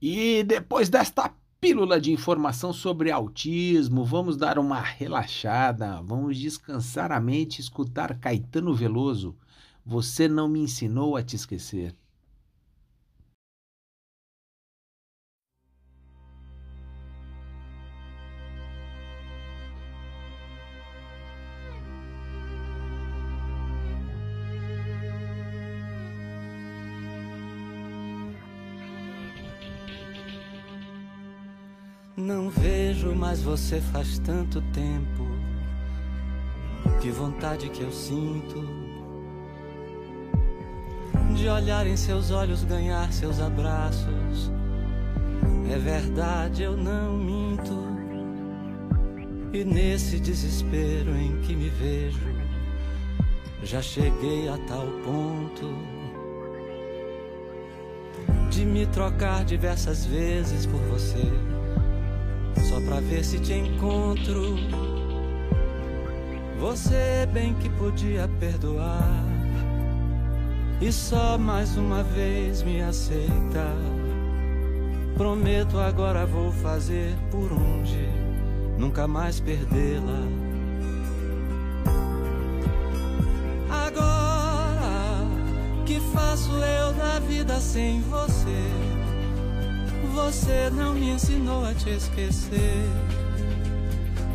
E 0.00 0.44
depois 0.44 0.88
desta 0.88 1.34
pílula 1.60 2.00
de 2.00 2.12
informação 2.12 2.72
sobre 2.72 3.10
autismo, 3.10 4.04
vamos 4.04 4.36
dar 4.36 4.58
uma 4.58 4.80
relaxada, 4.80 6.00
vamos 6.02 6.38
descansar 6.38 7.10
a 7.10 7.18
mente, 7.18 7.60
escutar 7.60 8.18
Caetano 8.18 8.72
Veloso 8.74 9.36
você 9.84 10.28
não 10.28 10.48
me 10.48 10.60
ensinou 10.60 11.16
a 11.16 11.22
te 11.22 11.34
esquecer. 11.34 11.94
Não 32.16 32.50
vejo 32.50 33.12
mais 33.16 33.42
você 33.42 33.80
faz 33.80 34.20
tanto 34.20 34.62
tempo. 34.72 35.26
Que 37.00 37.10
vontade 37.10 37.68
que 37.68 37.82
eu 37.82 37.90
sinto 37.90 38.91
de 41.42 41.48
olhar 41.48 41.88
em 41.88 41.96
seus 41.96 42.30
olhos, 42.30 42.62
ganhar 42.62 43.12
seus 43.12 43.40
abraços. 43.40 44.52
É 45.68 45.76
verdade, 45.76 46.62
eu 46.62 46.76
não 46.76 47.16
minto. 47.16 47.74
E 49.52 49.64
nesse 49.64 50.20
desespero 50.20 51.10
em 51.16 51.40
que 51.40 51.56
me 51.56 51.68
vejo, 51.68 52.28
já 53.64 53.82
cheguei 53.82 54.48
a 54.48 54.56
tal 54.68 54.86
ponto 55.04 55.68
de 58.48 58.64
me 58.64 58.86
trocar 58.86 59.44
diversas 59.44 60.06
vezes 60.06 60.64
por 60.64 60.80
você 60.82 61.24
só 62.68 62.80
pra 62.82 63.00
ver 63.00 63.24
se 63.24 63.40
te 63.40 63.54
encontro. 63.54 64.58
Você 66.60 67.26
bem 67.32 67.52
que 67.54 67.68
podia 67.70 68.28
perdoar 68.38 69.31
e 70.82 70.90
só 70.90 71.38
mais 71.38 71.76
uma 71.76 72.02
vez 72.02 72.62
me 72.62 72.82
aceita. 72.82 73.72
Prometo 75.16 75.78
agora 75.78 76.26
vou 76.26 76.50
fazer 76.50 77.14
por 77.30 77.52
onde 77.52 78.08
nunca 78.76 79.06
mais 79.06 79.38
perdê-la. 79.38 80.22
Agora 83.70 85.24
que 85.86 86.00
faço 86.12 86.50
eu 86.50 86.92
da 86.94 87.20
vida 87.20 87.60
sem 87.60 88.00
você? 88.02 88.68
Você 90.14 90.68
não 90.70 90.94
me 90.94 91.10
ensinou 91.10 91.64
a 91.64 91.72
te 91.74 91.90
esquecer. 91.90 93.21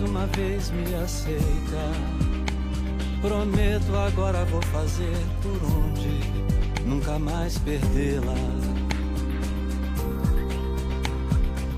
Uma 0.00 0.26
vez 0.26 0.70
me 0.70 0.94
aceita. 0.94 1.92
Prometo 3.20 3.96
agora 3.96 4.44
vou 4.44 4.62
fazer 4.62 5.16
por 5.42 5.58
onde 5.64 6.20
nunca 6.84 7.18
mais 7.18 7.58
perdê-la. 7.58 8.34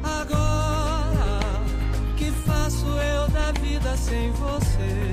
Agora 0.03 1.41
que 2.17 2.31
faço 2.31 2.87
eu 2.87 3.29
da 3.29 3.53
vida 3.53 3.97
sem 3.97 4.31
você? 4.33 5.13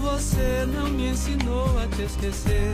Você 0.00 0.66
não 0.72 0.88
me 0.88 1.10
ensinou 1.10 1.78
a 1.78 1.86
te 1.88 2.02
esquecer. 2.02 2.72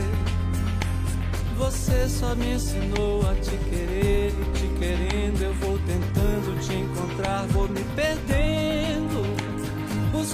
Você 1.57 2.09
só 2.09 2.35
me 2.35 2.53
ensinou 2.53 3.21
a 3.29 3.35
te 3.35 3.55
querer 3.69 4.29
e 4.29 4.57
te 4.57 4.67
querendo 4.79 5.41
eu 5.41 5.53
vou 5.55 5.77
tentando 5.79 6.59
te 6.59 6.73
encontrar, 6.73 7.45
vou 7.47 7.67
me 7.69 7.83
perdendo, 7.95 8.62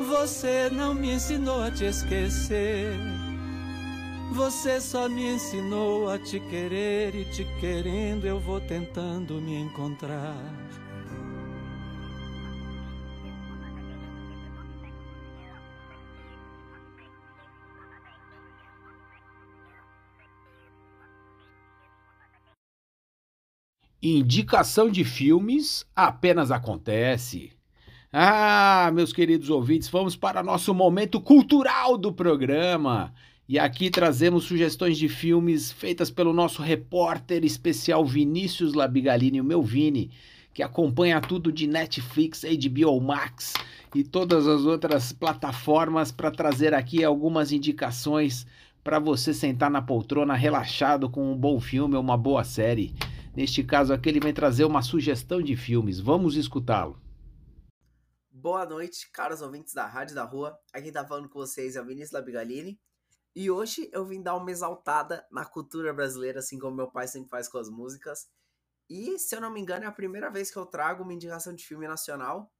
Você 0.00 0.68
não 0.70 0.92
me 0.92 1.12
ensinou 1.12 1.62
a 1.62 1.70
te 1.70 1.84
esquecer. 1.84 2.98
Você 4.32 4.80
só 4.80 5.08
me 5.08 5.34
ensinou 5.34 6.10
a 6.10 6.18
te 6.18 6.40
querer 6.40 7.14
e 7.14 7.24
te 7.26 7.44
querendo 7.60 8.26
eu 8.26 8.40
vou 8.40 8.60
tentando 8.60 9.40
me 9.40 9.54
encontrar. 9.54 10.34
Indicação 24.02 24.90
de 24.90 25.04
filmes 25.04 25.86
apenas 25.94 26.50
acontece. 26.50 27.52
Ah, 28.16 28.92
meus 28.94 29.12
queridos 29.12 29.50
ouvintes, 29.50 29.88
vamos 29.88 30.14
para 30.14 30.40
nosso 30.40 30.72
momento 30.72 31.20
cultural 31.20 31.98
do 31.98 32.12
programa. 32.12 33.12
E 33.48 33.58
aqui 33.58 33.90
trazemos 33.90 34.44
sugestões 34.44 34.96
de 34.96 35.08
filmes 35.08 35.72
feitas 35.72 36.12
pelo 36.12 36.32
nosso 36.32 36.62
repórter 36.62 37.44
especial 37.44 38.04
Vinícius 38.04 38.72
Labigalini, 38.72 39.40
o 39.40 39.44
meu 39.44 39.60
Vini, 39.60 40.12
que 40.54 40.62
acompanha 40.62 41.20
tudo 41.20 41.50
de 41.50 41.66
Netflix, 41.66 42.44
HBO 42.44 43.00
Max 43.00 43.52
e 43.92 44.04
todas 44.04 44.46
as 44.46 44.60
outras 44.60 45.12
plataformas 45.12 46.12
para 46.12 46.30
trazer 46.30 46.72
aqui 46.72 47.02
algumas 47.02 47.50
indicações 47.50 48.46
para 48.84 49.00
você 49.00 49.34
sentar 49.34 49.72
na 49.72 49.82
poltrona 49.82 50.34
relaxado 50.34 51.10
com 51.10 51.32
um 51.32 51.36
bom 51.36 51.58
filme 51.58 51.96
ou 51.96 52.00
uma 52.00 52.16
boa 52.16 52.44
série. 52.44 52.94
Neste 53.34 53.64
caso 53.64 53.92
aqui, 53.92 54.08
ele 54.08 54.20
vem 54.20 54.32
trazer 54.32 54.64
uma 54.64 54.82
sugestão 54.82 55.42
de 55.42 55.56
filmes. 55.56 55.98
Vamos 55.98 56.36
escutá-lo. 56.36 57.02
Boa 58.44 58.66
noite, 58.66 59.10
caros 59.10 59.40
ouvintes 59.40 59.72
da 59.72 59.86
Rádio 59.86 60.14
da 60.14 60.22
Rua. 60.22 60.60
Aqui 60.70 60.92
tá 60.92 61.02
falando 61.02 61.30
com 61.30 61.38
vocês 61.38 61.76
é 61.76 61.80
o 61.80 61.86
Vinícius 61.86 62.12
Labigalini. 62.12 62.78
E 63.34 63.50
hoje 63.50 63.88
eu 63.90 64.04
vim 64.04 64.22
dar 64.22 64.36
uma 64.36 64.50
exaltada 64.50 65.26
na 65.30 65.46
cultura 65.46 65.94
brasileira, 65.94 66.40
assim 66.40 66.58
como 66.58 66.76
meu 66.76 66.90
pai 66.90 67.08
sempre 67.08 67.30
faz 67.30 67.48
com 67.48 67.56
as 67.56 67.70
músicas. 67.70 68.28
E, 68.86 69.18
se 69.18 69.34
eu 69.34 69.40
não 69.40 69.50
me 69.50 69.62
engano, 69.62 69.86
é 69.86 69.88
a 69.88 69.92
primeira 69.92 70.30
vez 70.30 70.50
que 70.50 70.58
eu 70.58 70.66
trago 70.66 71.04
uma 71.04 71.14
indicação 71.14 71.54
de 71.54 71.64
filme 71.64 71.88
nacional, 71.88 72.52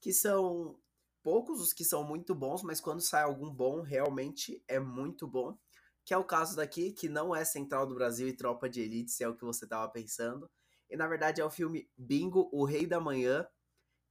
que 0.00 0.12
são 0.12 0.76
poucos 1.22 1.60
os 1.60 1.72
que 1.72 1.84
são 1.84 2.02
muito 2.02 2.34
bons, 2.34 2.64
mas 2.64 2.80
quando 2.80 3.00
sai 3.00 3.22
algum 3.22 3.48
bom, 3.48 3.80
realmente 3.80 4.60
é 4.66 4.80
muito 4.80 5.24
bom. 5.24 5.56
Que 6.04 6.12
é 6.12 6.18
o 6.18 6.24
caso 6.24 6.56
daqui, 6.56 6.90
que 6.90 7.08
não 7.08 7.32
é 7.32 7.44
Central 7.44 7.86
do 7.86 7.94
Brasil 7.94 8.26
e 8.26 8.36
Tropa 8.36 8.68
de 8.68 8.80
Elite, 8.80 9.12
se 9.12 9.22
é 9.22 9.28
o 9.28 9.36
que 9.36 9.44
você 9.44 9.66
estava 9.66 9.88
pensando. 9.88 10.50
E 10.90 10.96
na 10.96 11.06
verdade 11.06 11.40
é 11.40 11.44
o 11.44 11.50
filme 11.50 11.88
Bingo, 11.96 12.50
O 12.52 12.64
Rei 12.64 12.88
da 12.88 12.98
Manhã, 12.98 13.46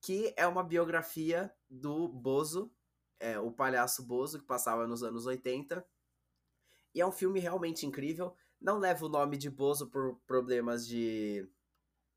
que 0.08 0.34
é 0.38 0.47
uma 0.47 0.64
biografia 0.64 1.53
do 1.70 2.08
Bozo, 2.08 2.74
é, 3.20 3.38
o 3.38 3.51
palhaço 3.51 4.01
Bozo, 4.01 4.39
que 4.39 4.45
passava 4.45 4.88
nos 4.88 5.03
anos 5.03 5.26
80. 5.26 5.86
E 6.95 7.01
é 7.01 7.05
um 7.05 7.12
filme 7.12 7.41
realmente 7.41 7.86
incrível. 7.86 8.34
Não 8.58 8.80
leva 8.80 9.05
o 9.05 9.10
nome 9.10 9.36
de 9.36 9.49
Bozo 9.49 9.88
por 9.88 10.18
problemas 10.26 10.88
de 10.88 11.45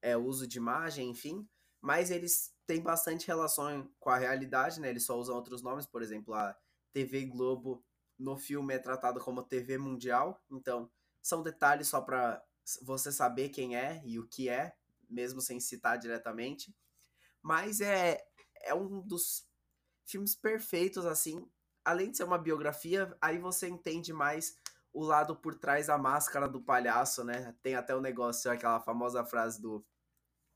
é, 0.00 0.16
uso 0.16 0.46
de 0.46 0.56
imagem, 0.56 1.10
enfim, 1.10 1.48
mas 1.80 2.12
eles 2.12 2.54
têm 2.64 2.80
bastante 2.80 3.26
relação 3.26 3.92
com 3.98 4.10
a 4.10 4.18
realidade, 4.18 4.78
né? 4.78 4.88
Eles 4.88 5.04
só 5.04 5.18
usam 5.18 5.34
outros 5.34 5.60
nomes, 5.60 5.84
por 5.84 6.00
exemplo, 6.00 6.32
a 6.32 6.56
TV 6.92 7.26
Globo 7.26 7.84
no 8.16 8.36
filme 8.36 8.72
é 8.72 8.78
tratado 8.78 9.18
como 9.18 9.42
TV 9.42 9.78
Mundial, 9.78 10.40
então 10.48 10.88
são 11.20 11.42
detalhes 11.42 11.88
só 11.88 12.00
para 12.00 12.40
você 12.82 13.10
saber 13.10 13.48
quem 13.48 13.74
é 13.74 14.00
e 14.04 14.16
o 14.16 14.28
que 14.28 14.48
é, 14.48 14.76
mesmo 15.08 15.40
sem 15.40 15.58
citar 15.58 15.98
diretamente. 15.98 16.72
Mas 17.42 17.80
é, 17.80 18.18
é 18.62 18.74
um 18.74 19.00
dos 19.00 19.46
filmes 20.04 20.34
perfeitos, 20.34 21.06
assim. 21.06 21.48
Além 21.84 22.10
de 22.10 22.16
ser 22.16 22.24
uma 22.24 22.38
biografia, 22.38 23.16
aí 23.20 23.38
você 23.38 23.68
entende 23.68 24.12
mais 24.12 24.56
o 24.92 25.04
lado 25.04 25.36
por 25.36 25.54
trás 25.54 25.86
da 25.86 25.96
máscara 25.96 26.48
do 26.48 26.60
palhaço, 26.60 27.24
né? 27.24 27.54
Tem 27.62 27.74
até 27.74 27.94
o 27.94 28.00
negócio, 28.00 28.50
aquela 28.50 28.80
famosa 28.80 29.24
frase 29.24 29.60
do 29.60 29.84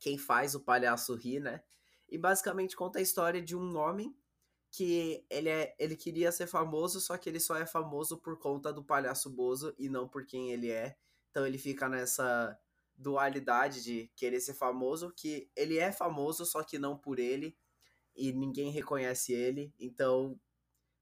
quem 0.00 0.18
faz 0.18 0.54
o 0.54 0.60
palhaço 0.60 1.14
rir, 1.14 1.40
né? 1.40 1.62
E 2.08 2.18
basicamente 2.18 2.76
conta 2.76 2.98
a 2.98 3.02
história 3.02 3.40
de 3.40 3.56
um 3.56 3.76
homem 3.76 4.14
que 4.70 5.24
ele, 5.30 5.48
é, 5.48 5.74
ele 5.78 5.96
queria 5.96 6.32
ser 6.32 6.48
famoso, 6.48 7.00
só 7.00 7.16
que 7.16 7.28
ele 7.28 7.38
só 7.38 7.56
é 7.56 7.64
famoso 7.64 8.18
por 8.18 8.38
conta 8.38 8.72
do 8.72 8.84
palhaço 8.84 9.30
Bozo 9.30 9.72
e 9.78 9.88
não 9.88 10.08
por 10.08 10.26
quem 10.26 10.50
ele 10.50 10.70
é. 10.70 10.96
Então 11.30 11.46
ele 11.46 11.58
fica 11.58 11.88
nessa 11.88 12.58
dualidade 12.96 13.82
de 13.82 14.10
querer 14.16 14.40
ser 14.40 14.54
famoso, 14.54 15.12
que 15.16 15.50
ele 15.56 15.78
é 15.78 15.90
famoso, 15.90 16.44
só 16.44 16.62
que 16.62 16.78
não 16.78 16.96
por 16.96 17.18
ele, 17.18 17.56
e 18.16 18.32
ninguém 18.32 18.70
reconhece 18.70 19.32
ele, 19.32 19.72
então 19.78 20.38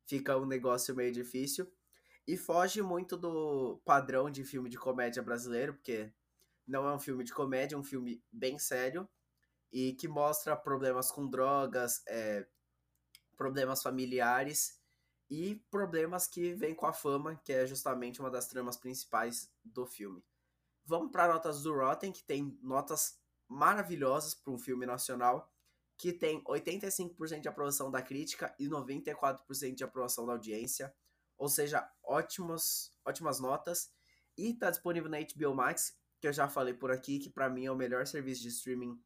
fica 0.06 0.36
um 0.36 0.46
negócio 0.46 0.94
meio 0.94 1.12
difícil. 1.12 1.70
E 2.26 2.36
foge 2.36 2.82
muito 2.82 3.16
do 3.16 3.80
padrão 3.84 4.30
de 4.30 4.44
filme 4.44 4.70
de 4.70 4.78
comédia 4.78 5.22
brasileiro, 5.22 5.74
porque 5.74 6.12
não 6.66 6.88
é 6.88 6.94
um 6.94 6.98
filme 6.98 7.24
de 7.24 7.32
comédia, 7.32 7.74
é 7.74 7.78
um 7.78 7.84
filme 7.84 8.22
bem 8.32 8.58
sério 8.58 9.08
e 9.72 9.94
que 9.94 10.06
mostra 10.06 10.54
problemas 10.56 11.10
com 11.10 11.26
drogas, 11.26 12.02
é, 12.06 12.46
problemas 13.36 13.82
familiares 13.82 14.80
e 15.28 15.56
problemas 15.70 16.26
que 16.26 16.52
vêm 16.52 16.74
com 16.74 16.86
a 16.86 16.92
fama, 16.92 17.40
que 17.42 17.52
é 17.52 17.66
justamente 17.66 18.20
uma 18.20 18.30
das 18.30 18.46
tramas 18.46 18.76
principais 18.76 19.50
do 19.64 19.86
filme. 19.86 20.22
Vamos 20.84 21.10
para 21.12 21.32
notas 21.32 21.62
do 21.62 21.74
Rotten, 21.74 22.12
que 22.12 22.24
tem 22.24 22.58
notas 22.62 23.18
maravilhosas 23.48 24.34
para 24.34 24.52
um 24.52 24.58
filme 24.58 24.86
nacional, 24.86 25.50
que 25.96 26.12
tem 26.12 26.42
85% 26.44 27.40
de 27.40 27.48
aprovação 27.48 27.90
da 27.90 28.02
crítica 28.02 28.54
e 28.58 28.68
94% 28.68 29.74
de 29.74 29.84
aprovação 29.84 30.26
da 30.26 30.32
audiência, 30.32 30.92
ou 31.38 31.48
seja, 31.48 31.88
ótimos, 32.02 32.90
ótimas 33.04 33.38
notas. 33.38 33.92
E 34.36 34.50
está 34.50 34.70
disponível 34.70 35.10
na 35.10 35.18
HBO 35.18 35.54
Max, 35.54 35.96
que 36.20 36.26
eu 36.26 36.32
já 36.32 36.48
falei 36.48 36.74
por 36.74 36.90
aqui, 36.90 37.18
que 37.18 37.30
para 37.30 37.50
mim 37.50 37.66
é 37.66 37.70
o 37.70 37.76
melhor 37.76 38.06
serviço 38.06 38.42
de 38.42 38.48
streaming 38.48 39.00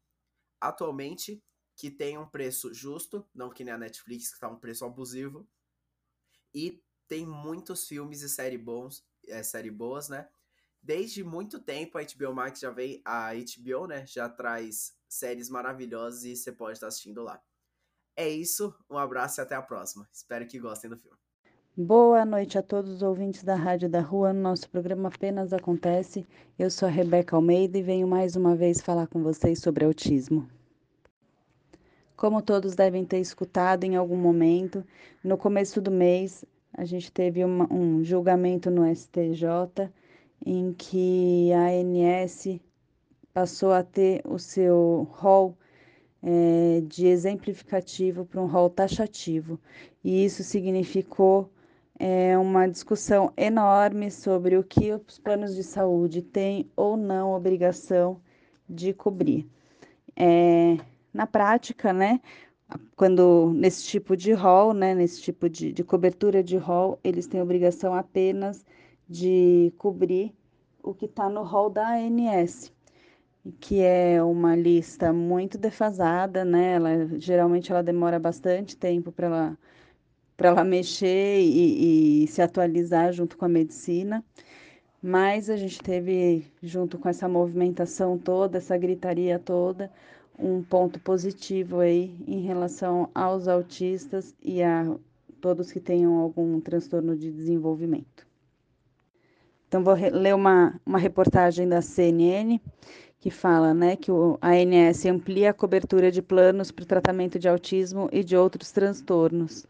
atualmente, 0.59 1.43
que 1.75 1.91
tem 1.91 2.17
um 2.17 2.27
preço 2.27 2.73
justo, 2.73 3.27
não 3.33 3.49
que 3.49 3.63
nem 3.63 3.73
a 3.73 3.77
Netflix, 3.77 4.33
que 4.33 4.39
tá 4.39 4.47
um 4.47 4.59
preço 4.59 4.85
abusivo. 4.85 5.47
E 6.53 6.83
tem 7.07 7.25
muitos 7.25 7.87
filmes 7.87 8.21
e 8.21 8.29
série 8.29 8.57
bons, 8.57 9.05
é, 9.27 9.43
série 9.43 9.69
boas, 9.69 10.09
né? 10.09 10.29
Desde 10.87 11.21
muito 11.21 11.59
tempo 11.59 11.97
a 11.97 12.01
HBO 12.01 12.33
Max 12.33 12.61
já 12.61 12.71
vem, 12.71 13.01
a 13.03 13.33
HBO, 13.33 13.87
né, 13.87 14.05
já 14.07 14.29
traz 14.29 14.95
séries 15.05 15.49
maravilhosas 15.49 16.23
e 16.23 16.33
você 16.33 16.49
pode 16.49 16.77
estar 16.77 16.87
assistindo 16.87 17.21
lá. 17.23 17.41
É 18.15 18.29
isso, 18.29 18.73
um 18.89 18.97
abraço 18.97 19.41
e 19.41 19.43
até 19.43 19.53
a 19.53 19.61
próxima. 19.61 20.07
Espero 20.13 20.47
que 20.47 20.57
gostem 20.57 20.89
do 20.89 20.95
filme. 20.95 21.17
Boa 21.75 22.23
noite 22.23 22.57
a 22.57 22.63
todos 22.63 22.89
os 22.89 23.01
ouvintes 23.01 23.43
da 23.43 23.53
Rádio 23.53 23.89
da 23.89 23.99
Rua. 23.99 24.31
Nosso 24.31 24.69
programa 24.69 25.09
apenas 25.09 25.51
acontece. 25.51 26.25
Eu 26.57 26.71
sou 26.71 26.87
a 26.87 26.91
Rebeca 26.91 27.35
Almeida 27.35 27.77
e 27.77 27.83
venho 27.83 28.07
mais 28.07 28.37
uma 28.37 28.55
vez 28.55 28.79
falar 28.79 29.07
com 29.07 29.21
vocês 29.21 29.59
sobre 29.59 29.83
autismo. 29.83 30.49
Como 32.15 32.41
todos 32.41 32.75
devem 32.75 33.03
ter 33.03 33.19
escutado 33.19 33.83
em 33.83 33.97
algum 33.97 34.15
momento, 34.15 34.85
no 35.21 35.37
começo 35.37 35.81
do 35.81 35.91
mês 35.91 36.45
a 36.71 36.85
gente 36.85 37.11
teve 37.11 37.43
uma, 37.43 37.67
um 37.73 38.01
julgamento 38.05 38.71
no 38.71 38.85
STJ 38.95 39.91
em 40.45 40.73
que 40.73 41.51
a 41.53 41.67
ANS 41.69 42.59
passou 43.33 43.71
a 43.71 43.83
ter 43.83 44.21
o 44.25 44.39
seu 44.39 45.07
rol 45.11 45.57
é, 46.23 46.81
de 46.81 47.07
exemplificativo 47.07 48.25
para 48.25 48.41
um 48.41 48.47
rol 48.47 48.69
taxativo. 48.69 49.59
E 50.03 50.25
isso 50.25 50.43
significou 50.43 51.51
é 51.99 52.37
uma 52.37 52.67
discussão 52.67 53.33
enorme 53.35 54.11
sobre 54.11 54.55
o 54.57 54.63
que 54.63 54.93
os 54.93 55.17
planos 55.17 55.55
de 55.55 55.63
saúde 55.63 56.21
têm 56.21 56.69
ou 56.75 56.95
não 56.95 57.33
obrigação 57.33 58.21
de 58.69 58.93
cobrir. 58.93 59.47
É, 60.15 60.77
na 61.13 61.25
prática, 61.25 61.91
né, 61.91 62.21
quando 62.95 63.51
nesse 63.55 63.83
tipo 63.85 64.15
de 64.15 64.31
rol, 64.33 64.73
né, 64.73 64.93
nesse 64.93 65.21
tipo 65.21 65.49
de, 65.49 65.71
de 65.71 65.83
cobertura 65.83 66.43
de 66.43 66.57
rol, 66.57 66.99
eles 67.03 67.25
têm 67.25 67.41
obrigação 67.41 67.93
apenas 67.93 68.63
de 69.09 69.73
cobrir 69.77 70.33
o 70.83 70.93
que 70.93 71.05
está 71.05 71.29
no 71.29 71.43
rol 71.43 71.69
da 71.69 71.95
ANS, 71.95 72.71
que 73.59 73.81
é 73.81 74.21
uma 74.23 74.55
lista 74.55 75.13
muito 75.13 75.57
defasada, 75.57 76.43
né? 76.45 76.73
Ela, 76.73 77.19
geralmente 77.19 77.71
ela 77.71 77.83
demora 77.83 78.19
bastante 78.19 78.75
tempo 78.77 79.11
para 79.11 79.27
ela 79.27 79.57
para 80.37 80.49
ela 80.49 80.63
mexer 80.63 81.39
e, 81.41 82.23
e 82.23 82.27
se 82.27 82.41
atualizar 82.43 83.11
junto 83.11 83.35
com 83.37 83.45
a 83.45 83.49
medicina. 83.49 84.23
Mas 85.01 85.49
a 85.49 85.57
gente 85.57 85.79
teve, 85.79 86.45
junto 86.61 86.99
com 86.99 87.09
essa 87.09 87.27
movimentação 87.27 88.17
toda, 88.19 88.59
essa 88.59 88.77
gritaria 88.77 89.39
toda, 89.39 89.91
um 90.37 90.61
ponto 90.61 90.99
positivo 90.99 91.79
aí 91.79 92.15
em 92.27 92.41
relação 92.41 93.09
aos 93.15 93.47
autistas 93.47 94.35
e 94.43 94.61
a 94.61 94.95
todos 95.41 95.71
que 95.71 95.79
tenham 95.79 96.15
algum 96.15 96.59
transtorno 96.59 97.15
de 97.15 97.31
desenvolvimento. 97.31 98.26
Então, 99.77 99.83
vou 99.83 99.93
ler 100.11 100.33
uma, 100.33 100.73
uma 100.83 100.97
reportagem 100.97 101.69
da 101.69 101.83
CNN 101.83 102.59
que 103.19 103.29
fala 103.29 103.75
né, 103.75 103.95
que 103.95 104.11
o, 104.11 104.39
ANS 104.41 105.05
amplia 105.05 105.51
a 105.51 105.53
cobertura 105.53 106.11
de 106.11 106.19
planos 106.19 106.71
para 106.71 106.81
o 106.81 106.87
tratamento 106.87 107.37
de 107.37 107.47
autismo 107.47 108.09
e 108.11 108.23
de 108.23 108.35
outros 108.35 108.71
transtornos. 108.71 109.67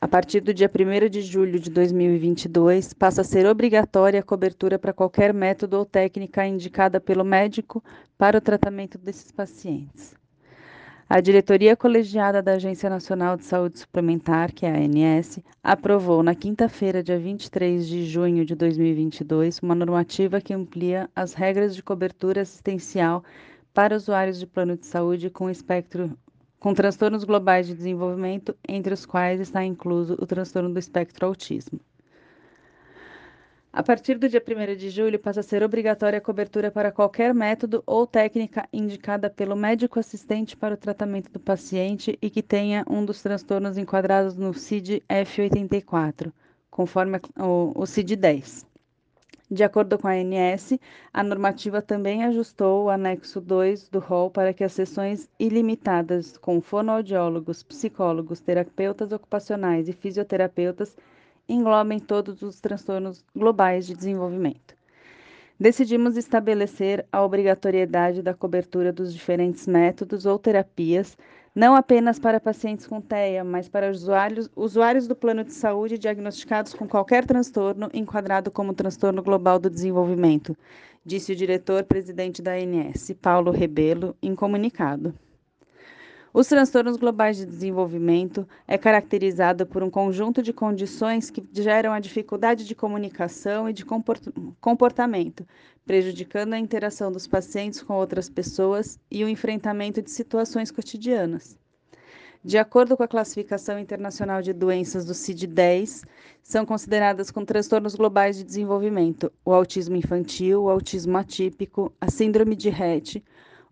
A 0.00 0.08
partir 0.08 0.40
do 0.40 0.52
dia 0.52 0.68
1 0.68 1.08
de 1.08 1.22
julho 1.22 1.60
de 1.60 1.70
2022, 1.70 2.92
passa 2.92 3.20
a 3.20 3.24
ser 3.24 3.46
obrigatória 3.46 4.18
a 4.18 4.22
cobertura 4.22 4.80
para 4.80 4.92
qualquer 4.92 5.32
método 5.32 5.78
ou 5.78 5.86
técnica 5.86 6.44
indicada 6.44 7.00
pelo 7.00 7.24
médico 7.24 7.82
para 8.16 8.38
o 8.38 8.40
tratamento 8.40 8.98
desses 8.98 9.30
pacientes. 9.30 10.17
A 11.10 11.22
diretoria 11.22 11.74
colegiada 11.74 12.42
da 12.42 12.52
Agência 12.52 12.90
Nacional 12.90 13.34
de 13.34 13.44
Saúde 13.46 13.78
Suplementar, 13.78 14.52
que 14.52 14.66
é 14.66 14.70
a 14.70 14.76
ANS, 14.76 15.40
aprovou 15.62 16.22
na 16.22 16.34
quinta-feira, 16.34 17.02
dia 17.02 17.18
23 17.18 17.88
de 17.88 18.04
junho 18.04 18.44
de 18.44 18.54
2022, 18.54 19.60
uma 19.60 19.74
normativa 19.74 20.38
que 20.38 20.52
amplia 20.52 21.08
as 21.16 21.32
regras 21.32 21.74
de 21.74 21.82
cobertura 21.82 22.42
assistencial 22.42 23.24
para 23.72 23.96
usuários 23.96 24.38
de 24.38 24.46
plano 24.46 24.76
de 24.76 24.84
saúde 24.84 25.30
com 25.30 25.48
espectro 25.48 26.14
com 26.60 26.74
transtornos 26.74 27.24
globais 27.24 27.66
de 27.66 27.74
desenvolvimento, 27.74 28.54
entre 28.68 28.92
os 28.92 29.06
quais 29.06 29.40
está 29.40 29.64
incluso 29.64 30.14
o 30.20 30.26
transtorno 30.26 30.68
do 30.68 30.78
espectro 30.78 31.24
autismo. 31.24 31.80
A 33.70 33.82
partir 33.82 34.16
do 34.16 34.28
dia 34.30 34.42
1 34.42 34.76
de 34.76 34.88
julho, 34.88 35.18
passa 35.18 35.40
a 35.40 35.42
ser 35.42 35.62
obrigatória 35.62 36.18
a 36.18 36.22
cobertura 36.22 36.70
para 36.70 36.90
qualquer 36.90 37.34
método 37.34 37.82
ou 37.86 38.06
técnica 38.06 38.66
indicada 38.72 39.28
pelo 39.28 39.54
médico 39.54 40.00
assistente 40.00 40.56
para 40.56 40.74
o 40.74 40.76
tratamento 40.76 41.30
do 41.30 41.38
paciente 41.38 42.18
e 42.20 42.30
que 42.30 42.42
tenha 42.42 42.82
um 42.88 43.04
dos 43.04 43.22
transtornos 43.22 43.76
enquadrados 43.76 44.36
no 44.36 44.54
CID 44.54 45.02
F84, 45.06 46.32
conforme 46.70 47.20
o, 47.38 47.72
o 47.74 47.84
CID 47.84 48.16
10. 48.16 48.66
De 49.50 49.62
acordo 49.62 49.98
com 49.98 50.08
a 50.08 50.12
ANS, 50.12 50.78
a 51.12 51.22
normativa 51.22 51.82
também 51.82 52.24
ajustou 52.24 52.86
o 52.86 52.90
anexo 52.90 53.38
2 53.38 53.90
do 53.90 53.98
rol 53.98 54.30
para 54.30 54.54
que 54.54 54.64
as 54.64 54.72
sessões 54.72 55.28
ilimitadas 55.38 56.38
com 56.38 56.60
fonoaudiólogos, 56.62 57.62
psicólogos, 57.62 58.40
terapeutas 58.40 59.12
ocupacionais 59.12 59.88
e 59.88 59.92
fisioterapeutas 59.92 60.96
englobem 61.48 61.98
todos 61.98 62.42
os 62.42 62.60
transtornos 62.60 63.24
globais 63.34 63.86
de 63.86 63.94
desenvolvimento. 63.94 64.76
decidimos 65.58 66.16
estabelecer 66.16 67.04
a 67.10 67.24
obrigatoriedade 67.24 68.22
da 68.22 68.34
cobertura 68.34 68.92
dos 68.92 69.12
diferentes 69.12 69.66
métodos 69.66 70.26
ou 70.26 70.38
terapias, 70.38 71.16
não 71.54 71.74
apenas 71.74 72.18
para 72.18 72.38
pacientes 72.38 72.86
com 72.86 73.00
TEA, 73.00 73.42
mas 73.42 73.68
para 73.68 73.90
usuários, 73.90 74.48
usuários 74.54 75.08
do 75.08 75.16
plano 75.16 75.42
de 75.42 75.52
saúde 75.52 75.98
diagnosticados 75.98 76.74
com 76.74 76.86
qualquer 76.86 77.26
transtorno 77.26 77.90
enquadrado 77.92 78.50
como 78.50 78.74
transtorno 78.74 79.22
global 79.22 79.58
do 79.58 79.68
desenvolvimento, 79.68 80.56
disse 81.04 81.32
o 81.32 81.36
diretor-presidente 81.36 82.40
da 82.42 82.52
ANS, 82.52 83.12
Paulo 83.20 83.50
Rebelo, 83.50 84.14
em 84.22 84.34
comunicado. 84.36 85.12
Os 86.38 86.46
transtornos 86.46 86.96
globais 86.96 87.36
de 87.36 87.44
desenvolvimento 87.44 88.48
é 88.68 88.78
caracterizado 88.78 89.66
por 89.66 89.82
um 89.82 89.90
conjunto 89.90 90.40
de 90.40 90.52
condições 90.52 91.30
que 91.30 91.42
geram 91.52 91.92
a 91.92 91.98
dificuldade 91.98 92.64
de 92.64 92.76
comunicação 92.76 93.68
e 93.68 93.72
de 93.72 93.84
comportamento, 94.60 95.44
prejudicando 95.84 96.54
a 96.54 96.58
interação 96.60 97.10
dos 97.10 97.26
pacientes 97.26 97.82
com 97.82 97.94
outras 97.94 98.30
pessoas 98.30 99.00
e 99.10 99.24
o 99.24 99.28
enfrentamento 99.28 100.00
de 100.00 100.12
situações 100.12 100.70
cotidianas. 100.70 101.58
De 102.44 102.56
acordo 102.56 102.96
com 102.96 103.02
a 103.02 103.08
Classificação 103.08 103.76
Internacional 103.76 104.40
de 104.40 104.52
Doenças 104.52 105.04
do 105.04 105.14
CID-10, 105.14 106.04
são 106.40 106.64
consideradas 106.64 107.32
como 107.32 107.44
transtornos 107.44 107.96
globais 107.96 108.36
de 108.36 108.44
desenvolvimento 108.44 109.32
o 109.44 109.52
autismo 109.52 109.96
infantil, 109.96 110.62
o 110.62 110.70
autismo 110.70 111.18
atípico, 111.18 111.92
a 112.00 112.08
síndrome 112.08 112.54
de 112.54 112.70
Rett, 112.70 113.24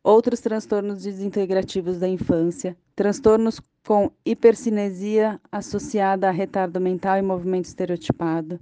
outros 0.07 0.39
transtornos 0.39 1.03
desintegrativos 1.03 1.99
da 1.99 2.07
infância, 2.07 2.77
transtornos 2.95 3.61
com 3.85 4.13
hipercinesia 4.25 5.41
associada 5.51 6.29
a 6.29 6.31
retardo 6.31 6.81
mental 6.81 7.19
e 7.19 7.23
movimento 7.23 7.65
estereotipado, 7.65 8.61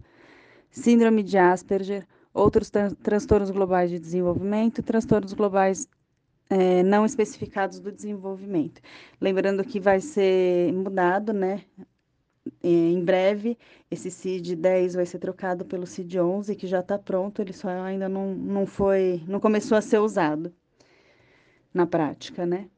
síndrome 0.70 1.22
de 1.22 1.36
Asperger, 1.36 2.06
outros 2.32 2.70
tran 2.70 2.94
transtornos 2.94 3.50
globais 3.50 3.90
de 3.90 3.98
desenvolvimento, 3.98 4.82
transtornos 4.82 5.34
globais 5.34 5.86
é, 6.48 6.82
não 6.82 7.04
especificados 7.04 7.78
do 7.78 7.92
desenvolvimento. 7.92 8.80
Lembrando 9.20 9.62
que 9.64 9.78
vai 9.78 10.00
ser 10.00 10.72
mudado, 10.72 11.34
né? 11.34 11.60
Em 12.62 13.04
breve, 13.04 13.58
esse 13.90 14.10
CID 14.10 14.56
10 14.56 14.94
vai 14.94 15.04
ser 15.04 15.18
trocado 15.18 15.66
pelo 15.66 15.86
CID 15.86 16.20
11, 16.20 16.56
que 16.56 16.66
já 16.66 16.80
está 16.80 16.98
pronto, 16.98 17.42
ele 17.42 17.52
só 17.52 17.68
ainda 17.68 18.08
não, 18.08 18.34
não 18.34 18.64
foi, 18.64 19.22
não 19.28 19.38
começou 19.38 19.76
a 19.76 19.82
ser 19.82 19.98
usado 19.98 20.50
na 21.74 21.86
prática, 21.86 22.46
né? 22.46 22.68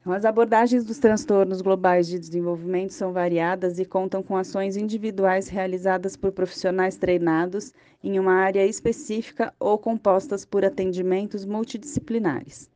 Então, 0.00 0.14
as 0.14 0.24
abordagens 0.24 0.82
dos 0.84 0.98
transtornos 0.98 1.60
globais 1.60 2.06
de 2.06 2.18
desenvolvimento 2.18 2.92
são 2.92 3.12
variadas 3.12 3.78
e 3.78 3.84
contam 3.84 4.22
com 4.22 4.34
ações 4.34 4.76
individuais 4.76 5.48
realizadas 5.48 6.16
por 6.16 6.32
profissionais 6.32 6.96
treinados 6.96 7.74
em 8.02 8.18
uma 8.18 8.32
área 8.32 8.64
específica 8.64 9.52
ou 9.60 9.76
compostas 9.76 10.46
por 10.46 10.64
atendimentos 10.64 11.44
multidisciplinares. 11.44 12.70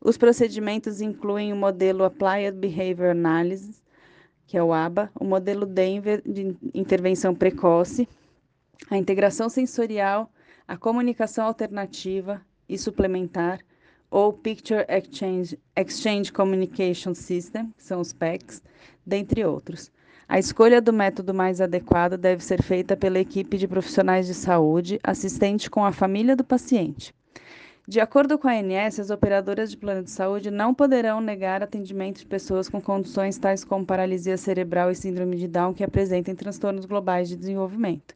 Os 0.00 0.16
procedimentos 0.16 1.02
incluem 1.02 1.52
o 1.52 1.56
modelo 1.56 2.04
Applied 2.04 2.52
Behavior 2.52 3.10
Analysis, 3.10 3.82
que 4.46 4.56
é 4.56 4.62
o 4.62 4.72
ABA, 4.72 5.10
o 5.20 5.24
modelo 5.24 5.66
Denver 5.66 6.22
de 6.24 6.56
intervenção 6.72 7.34
precoce, 7.34 8.08
a 8.88 8.96
integração 8.96 9.50
sensorial, 9.50 10.32
a 10.66 10.78
comunicação 10.78 11.44
alternativa 11.44 12.40
e 12.66 12.78
suplementar, 12.78 13.60
ou 14.10 14.32
Picture 14.32 14.84
Exchange, 14.88 15.58
Exchange 15.76 16.32
Communication 16.32 17.14
System, 17.14 17.70
que 17.76 17.82
são 17.82 18.00
os 18.00 18.12
PECs, 18.12 18.62
dentre 19.06 19.44
outros. 19.44 19.90
A 20.28 20.38
escolha 20.38 20.80
do 20.80 20.92
método 20.92 21.32
mais 21.32 21.60
adequado 21.60 22.18
deve 22.18 22.44
ser 22.44 22.62
feita 22.62 22.96
pela 22.96 23.18
equipe 23.18 23.56
de 23.56 23.66
profissionais 23.66 24.26
de 24.26 24.34
saúde, 24.34 25.00
assistente 25.02 25.70
com 25.70 25.84
a 25.84 25.92
família 25.92 26.36
do 26.36 26.44
paciente. 26.44 27.14
De 27.86 28.00
acordo 28.00 28.38
com 28.38 28.46
a 28.46 28.52
ANS, 28.52 29.00
as 29.00 29.08
operadoras 29.08 29.70
de 29.70 29.76
plano 29.78 30.02
de 30.02 30.10
saúde 30.10 30.50
não 30.50 30.74
poderão 30.74 31.22
negar 31.22 31.62
atendimento 31.62 32.18
de 32.18 32.26
pessoas 32.26 32.68
com 32.68 32.82
condições 32.82 33.38
tais 33.38 33.64
como 33.64 33.86
paralisia 33.86 34.36
cerebral 34.36 34.90
e 34.90 34.94
síndrome 34.94 35.36
de 35.38 35.48
Down 35.48 35.72
que 35.72 35.82
apresentem 35.82 36.34
transtornos 36.34 36.84
globais 36.84 37.30
de 37.30 37.36
desenvolvimento. 37.36 38.14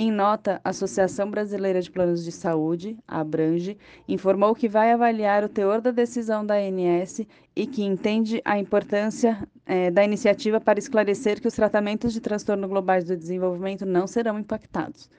Em 0.00 0.12
nota, 0.12 0.60
a 0.62 0.68
Associação 0.70 1.28
Brasileira 1.28 1.82
de 1.82 1.90
Planos 1.90 2.22
de 2.24 2.30
Saúde, 2.30 2.96
Abrange, 3.04 3.76
informou 4.06 4.54
que 4.54 4.68
vai 4.68 4.92
avaliar 4.92 5.42
o 5.42 5.48
teor 5.48 5.80
da 5.80 5.90
decisão 5.90 6.46
da 6.46 6.54
ANS 6.54 7.26
e 7.56 7.66
que 7.66 7.82
entende 7.82 8.40
a 8.44 8.56
importância 8.60 9.36
eh, 9.66 9.90
da 9.90 10.04
iniciativa 10.04 10.60
para 10.60 10.78
esclarecer 10.78 11.40
que 11.40 11.48
os 11.48 11.54
tratamentos 11.54 12.12
de 12.12 12.20
transtorno 12.20 12.68
globais 12.68 13.02
do 13.02 13.16
desenvolvimento 13.16 13.84
não 13.84 14.06
serão 14.06 14.38
impactados. 14.38 15.10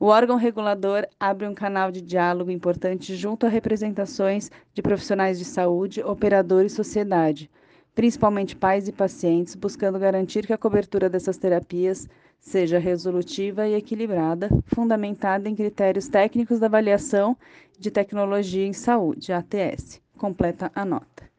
O 0.00 0.06
órgão 0.06 0.36
regulador 0.36 1.06
abre 1.20 1.46
um 1.46 1.54
canal 1.54 1.92
de 1.92 2.00
diálogo 2.00 2.50
importante 2.50 3.14
junto 3.14 3.46
a 3.46 3.48
representações 3.48 4.50
de 4.74 4.82
profissionais 4.82 5.38
de 5.38 5.44
saúde, 5.44 6.02
operadores 6.02 6.72
e 6.72 6.74
sociedade, 6.74 7.48
principalmente 7.94 8.56
pais 8.56 8.88
e 8.88 8.92
pacientes, 8.92 9.54
buscando 9.54 10.00
garantir 10.00 10.48
que 10.48 10.52
a 10.52 10.58
cobertura 10.58 11.08
dessas 11.08 11.36
terapias 11.36 12.08
seja 12.40 12.78
resolutiva 12.78 13.68
e 13.68 13.74
equilibrada, 13.74 14.48
fundamentada 14.66 15.48
em 15.48 15.54
critérios 15.54 16.08
técnicos 16.08 16.58
da 16.58 16.66
avaliação 16.66 17.36
de 17.78 17.90
tecnologia 17.90 18.66
em 18.66 18.72
saúde, 18.72 19.32
ATS. 19.32 20.00
Completa 20.16 20.72
a 20.74 20.84
nota. 20.84 21.30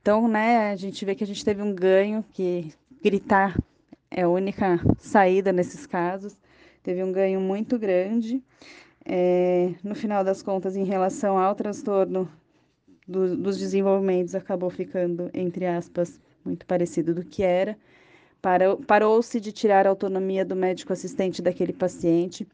Então, 0.00 0.28
né, 0.28 0.70
a 0.70 0.76
gente 0.76 1.04
vê 1.04 1.14
que 1.14 1.24
a 1.24 1.26
gente 1.26 1.44
teve 1.44 1.62
um 1.62 1.74
ganho, 1.74 2.24
que 2.32 2.72
gritar 3.02 3.58
é 4.10 4.22
a 4.22 4.28
única 4.28 4.78
saída 4.98 5.52
nesses 5.52 5.86
casos. 5.86 6.36
Teve 6.82 7.02
um 7.02 7.10
ganho 7.10 7.40
muito 7.40 7.78
grande. 7.78 8.42
É, 9.04 9.74
no 9.82 9.94
final 9.94 10.22
das 10.22 10.42
contas, 10.42 10.76
em 10.76 10.84
relação 10.84 11.38
ao 11.38 11.54
transtorno 11.54 12.30
do, 13.08 13.36
dos 13.36 13.58
desenvolvimentos, 13.58 14.34
acabou 14.34 14.70
ficando, 14.70 15.30
entre 15.34 15.66
aspas, 15.66 16.20
muito 16.44 16.64
parecido 16.64 17.14
do 17.14 17.24
que 17.24 17.42
era. 17.42 17.76
Parou-se 18.86 19.40
de 19.40 19.50
tirar 19.50 19.86
a 19.86 19.90
autonomia 19.90 20.44
do 20.44 20.54
médico 20.54 20.92
assistente 20.92 21.40
daquele 21.40 21.72
paciente, 21.72 22.46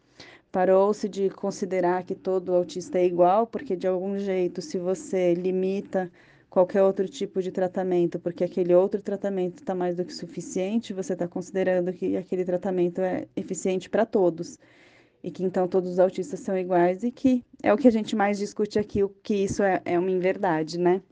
parou-se 0.53 1.09
de 1.09 1.29
considerar 1.31 2.05
que 2.05 2.15
todo 2.15 2.55
autista 2.55 2.97
é 3.01 3.05
igual, 3.05 3.45
porque 3.45 3.75
de 3.75 3.89
algum 3.89 4.17
jeito, 4.17 4.63
se 4.63 4.79
você 4.79 5.35
limita 5.35 6.09
qualquer 6.49 6.85
outro 6.85 7.09
tipo 7.09 7.43
de 7.43 7.51
tratamento, 7.51 8.21
porque 8.21 8.45
aquele 8.45 8.73
outro 8.73 9.03
tratamento 9.03 9.59
está 9.59 9.75
mais 9.75 9.97
do 9.97 10.05
que 10.05 10.15
suficiente, 10.15 10.93
você 10.93 11.15
está 11.15 11.27
considerando 11.27 11.93
que 11.93 12.17
aquele 12.17 12.45
tratamento 12.45 13.01
é 13.01 13.27
eficiente 13.35 13.91
para 13.91 14.07
todos. 14.07 14.61
E 15.25 15.31
que 15.31 15.43
então 15.43 15.67
todos 15.67 15.91
os 15.91 15.99
autistas 15.99 16.39
são 16.41 16.57
iguais 16.57 17.03
e 17.03 17.11
que 17.11 17.45
é 17.63 17.73
o 17.75 17.77
que 17.77 17.89
a 17.89 17.93
gente 17.93 18.15
mais 18.15 18.39
discute 18.39 18.79
aqui, 18.79 19.03
o 19.03 19.09
que 19.09 19.35
isso 19.35 19.63
é, 19.63 19.83
é 19.85 19.99
uma 19.99 20.11
inverdade, 20.11 20.79
né? 20.79 21.03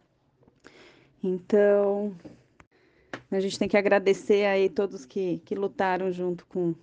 Então, 1.22 2.14
a 3.31 3.41
gente 3.41 3.59
tem 3.59 3.68
que 3.68 3.76
agradecer 3.76 4.47
aí 4.47 4.68
todos 4.68 5.05
que, 5.05 5.41
que 5.45 5.55
lutaram 5.55 6.11
junto 6.11 6.47
com, 6.47 6.74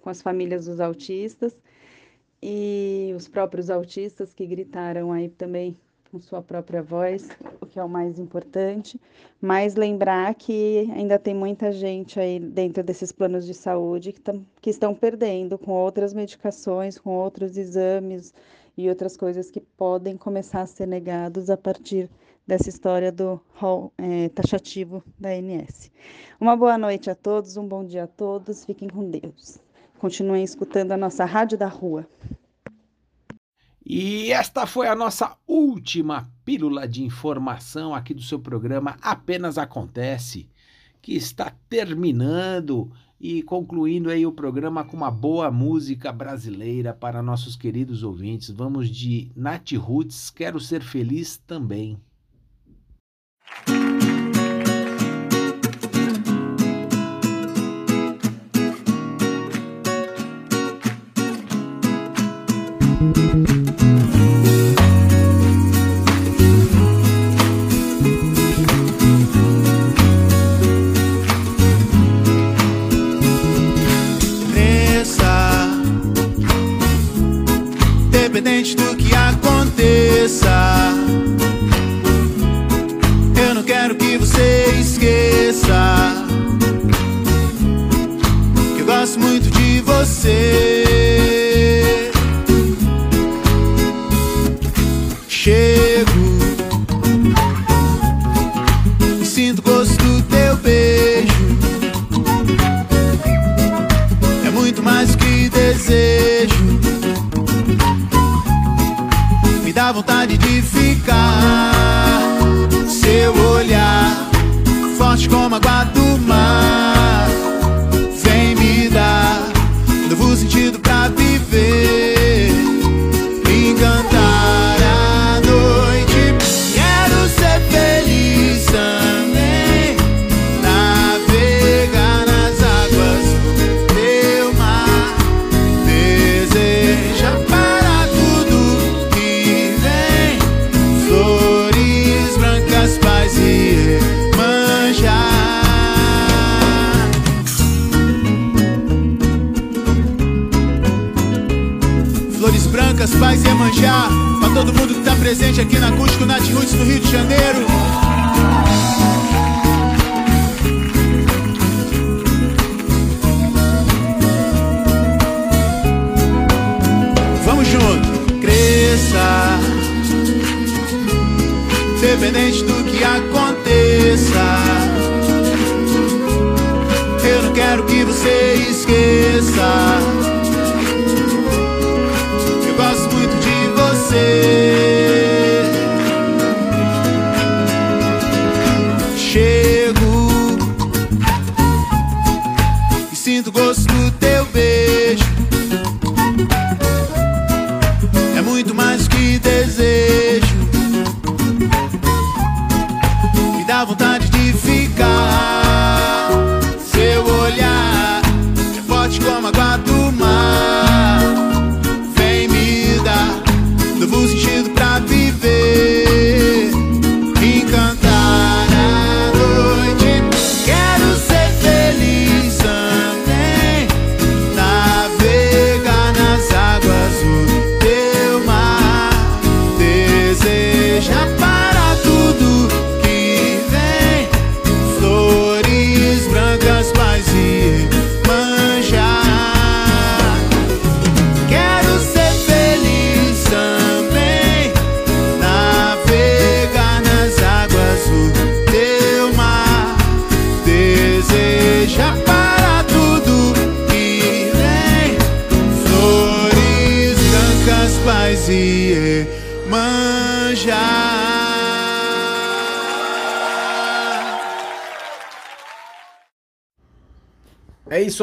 com 0.00 0.10
as 0.10 0.22
famílias 0.22 0.66
dos 0.66 0.80
autistas 0.80 1.56
e 2.42 3.12
os 3.14 3.28
próprios 3.28 3.68
autistas 3.68 4.32
que 4.32 4.46
gritaram 4.46 5.12
aí 5.12 5.28
também 5.28 5.76
com 6.10 6.18
sua 6.18 6.42
própria 6.42 6.82
voz, 6.82 7.28
o 7.60 7.66
que 7.66 7.78
é 7.78 7.84
o 7.84 7.88
mais 7.88 8.18
importante. 8.18 9.00
Mas 9.40 9.76
lembrar 9.76 10.34
que 10.34 10.90
ainda 10.92 11.18
tem 11.18 11.34
muita 11.34 11.70
gente 11.70 12.18
aí 12.18 12.40
dentro 12.40 12.82
desses 12.82 13.12
planos 13.12 13.46
de 13.46 13.54
saúde 13.54 14.12
que, 14.12 14.20
que 14.60 14.70
estão 14.70 14.94
perdendo 14.94 15.56
com 15.56 15.72
outras 15.72 16.12
medicações, 16.12 16.98
com 16.98 17.10
outros 17.10 17.56
exames 17.56 18.34
e 18.76 18.88
outras 18.88 19.16
coisas 19.16 19.50
que 19.50 19.60
podem 19.60 20.16
começar 20.16 20.62
a 20.62 20.66
ser 20.66 20.86
negados 20.86 21.48
a 21.48 21.56
partir 21.56 22.10
dessa 22.50 22.68
história 22.68 23.12
do 23.12 23.40
rol 23.54 23.92
é, 23.96 24.28
taxativo 24.30 25.04
da 25.16 25.28
ANS. 25.28 25.88
Uma 26.40 26.56
boa 26.56 26.76
noite 26.76 27.08
a 27.08 27.14
todos, 27.14 27.56
um 27.56 27.66
bom 27.66 27.84
dia 27.84 28.04
a 28.04 28.06
todos, 28.08 28.64
fiquem 28.64 28.88
com 28.88 29.08
Deus. 29.08 29.60
Continuem 30.00 30.42
escutando 30.42 30.90
a 30.90 30.96
nossa 30.96 31.24
Rádio 31.24 31.56
da 31.56 31.68
Rua. 31.68 32.08
E 33.86 34.32
esta 34.32 34.66
foi 34.66 34.88
a 34.88 34.96
nossa 34.96 35.36
última 35.46 36.28
pílula 36.44 36.88
de 36.88 37.04
informação 37.04 37.94
aqui 37.94 38.12
do 38.12 38.22
seu 38.22 38.40
programa 38.40 38.96
Apenas 39.00 39.56
Acontece, 39.56 40.50
que 41.00 41.14
está 41.14 41.52
terminando 41.68 42.90
e 43.20 43.44
concluindo 43.44 44.10
aí 44.10 44.26
o 44.26 44.32
programa 44.32 44.82
com 44.82 44.96
uma 44.96 45.10
boa 45.10 45.52
música 45.52 46.10
brasileira 46.10 46.92
para 46.92 47.22
nossos 47.22 47.54
queridos 47.54 48.02
ouvintes. 48.02 48.50
Vamos 48.50 48.90
de 48.90 49.30
Nath 49.36 49.70
Roots, 49.74 50.30
Quero 50.30 50.58
Ser 50.58 50.82
Feliz 50.82 51.36
também. 51.36 51.96
Nessa 74.54 75.68
dependência 78.10 78.79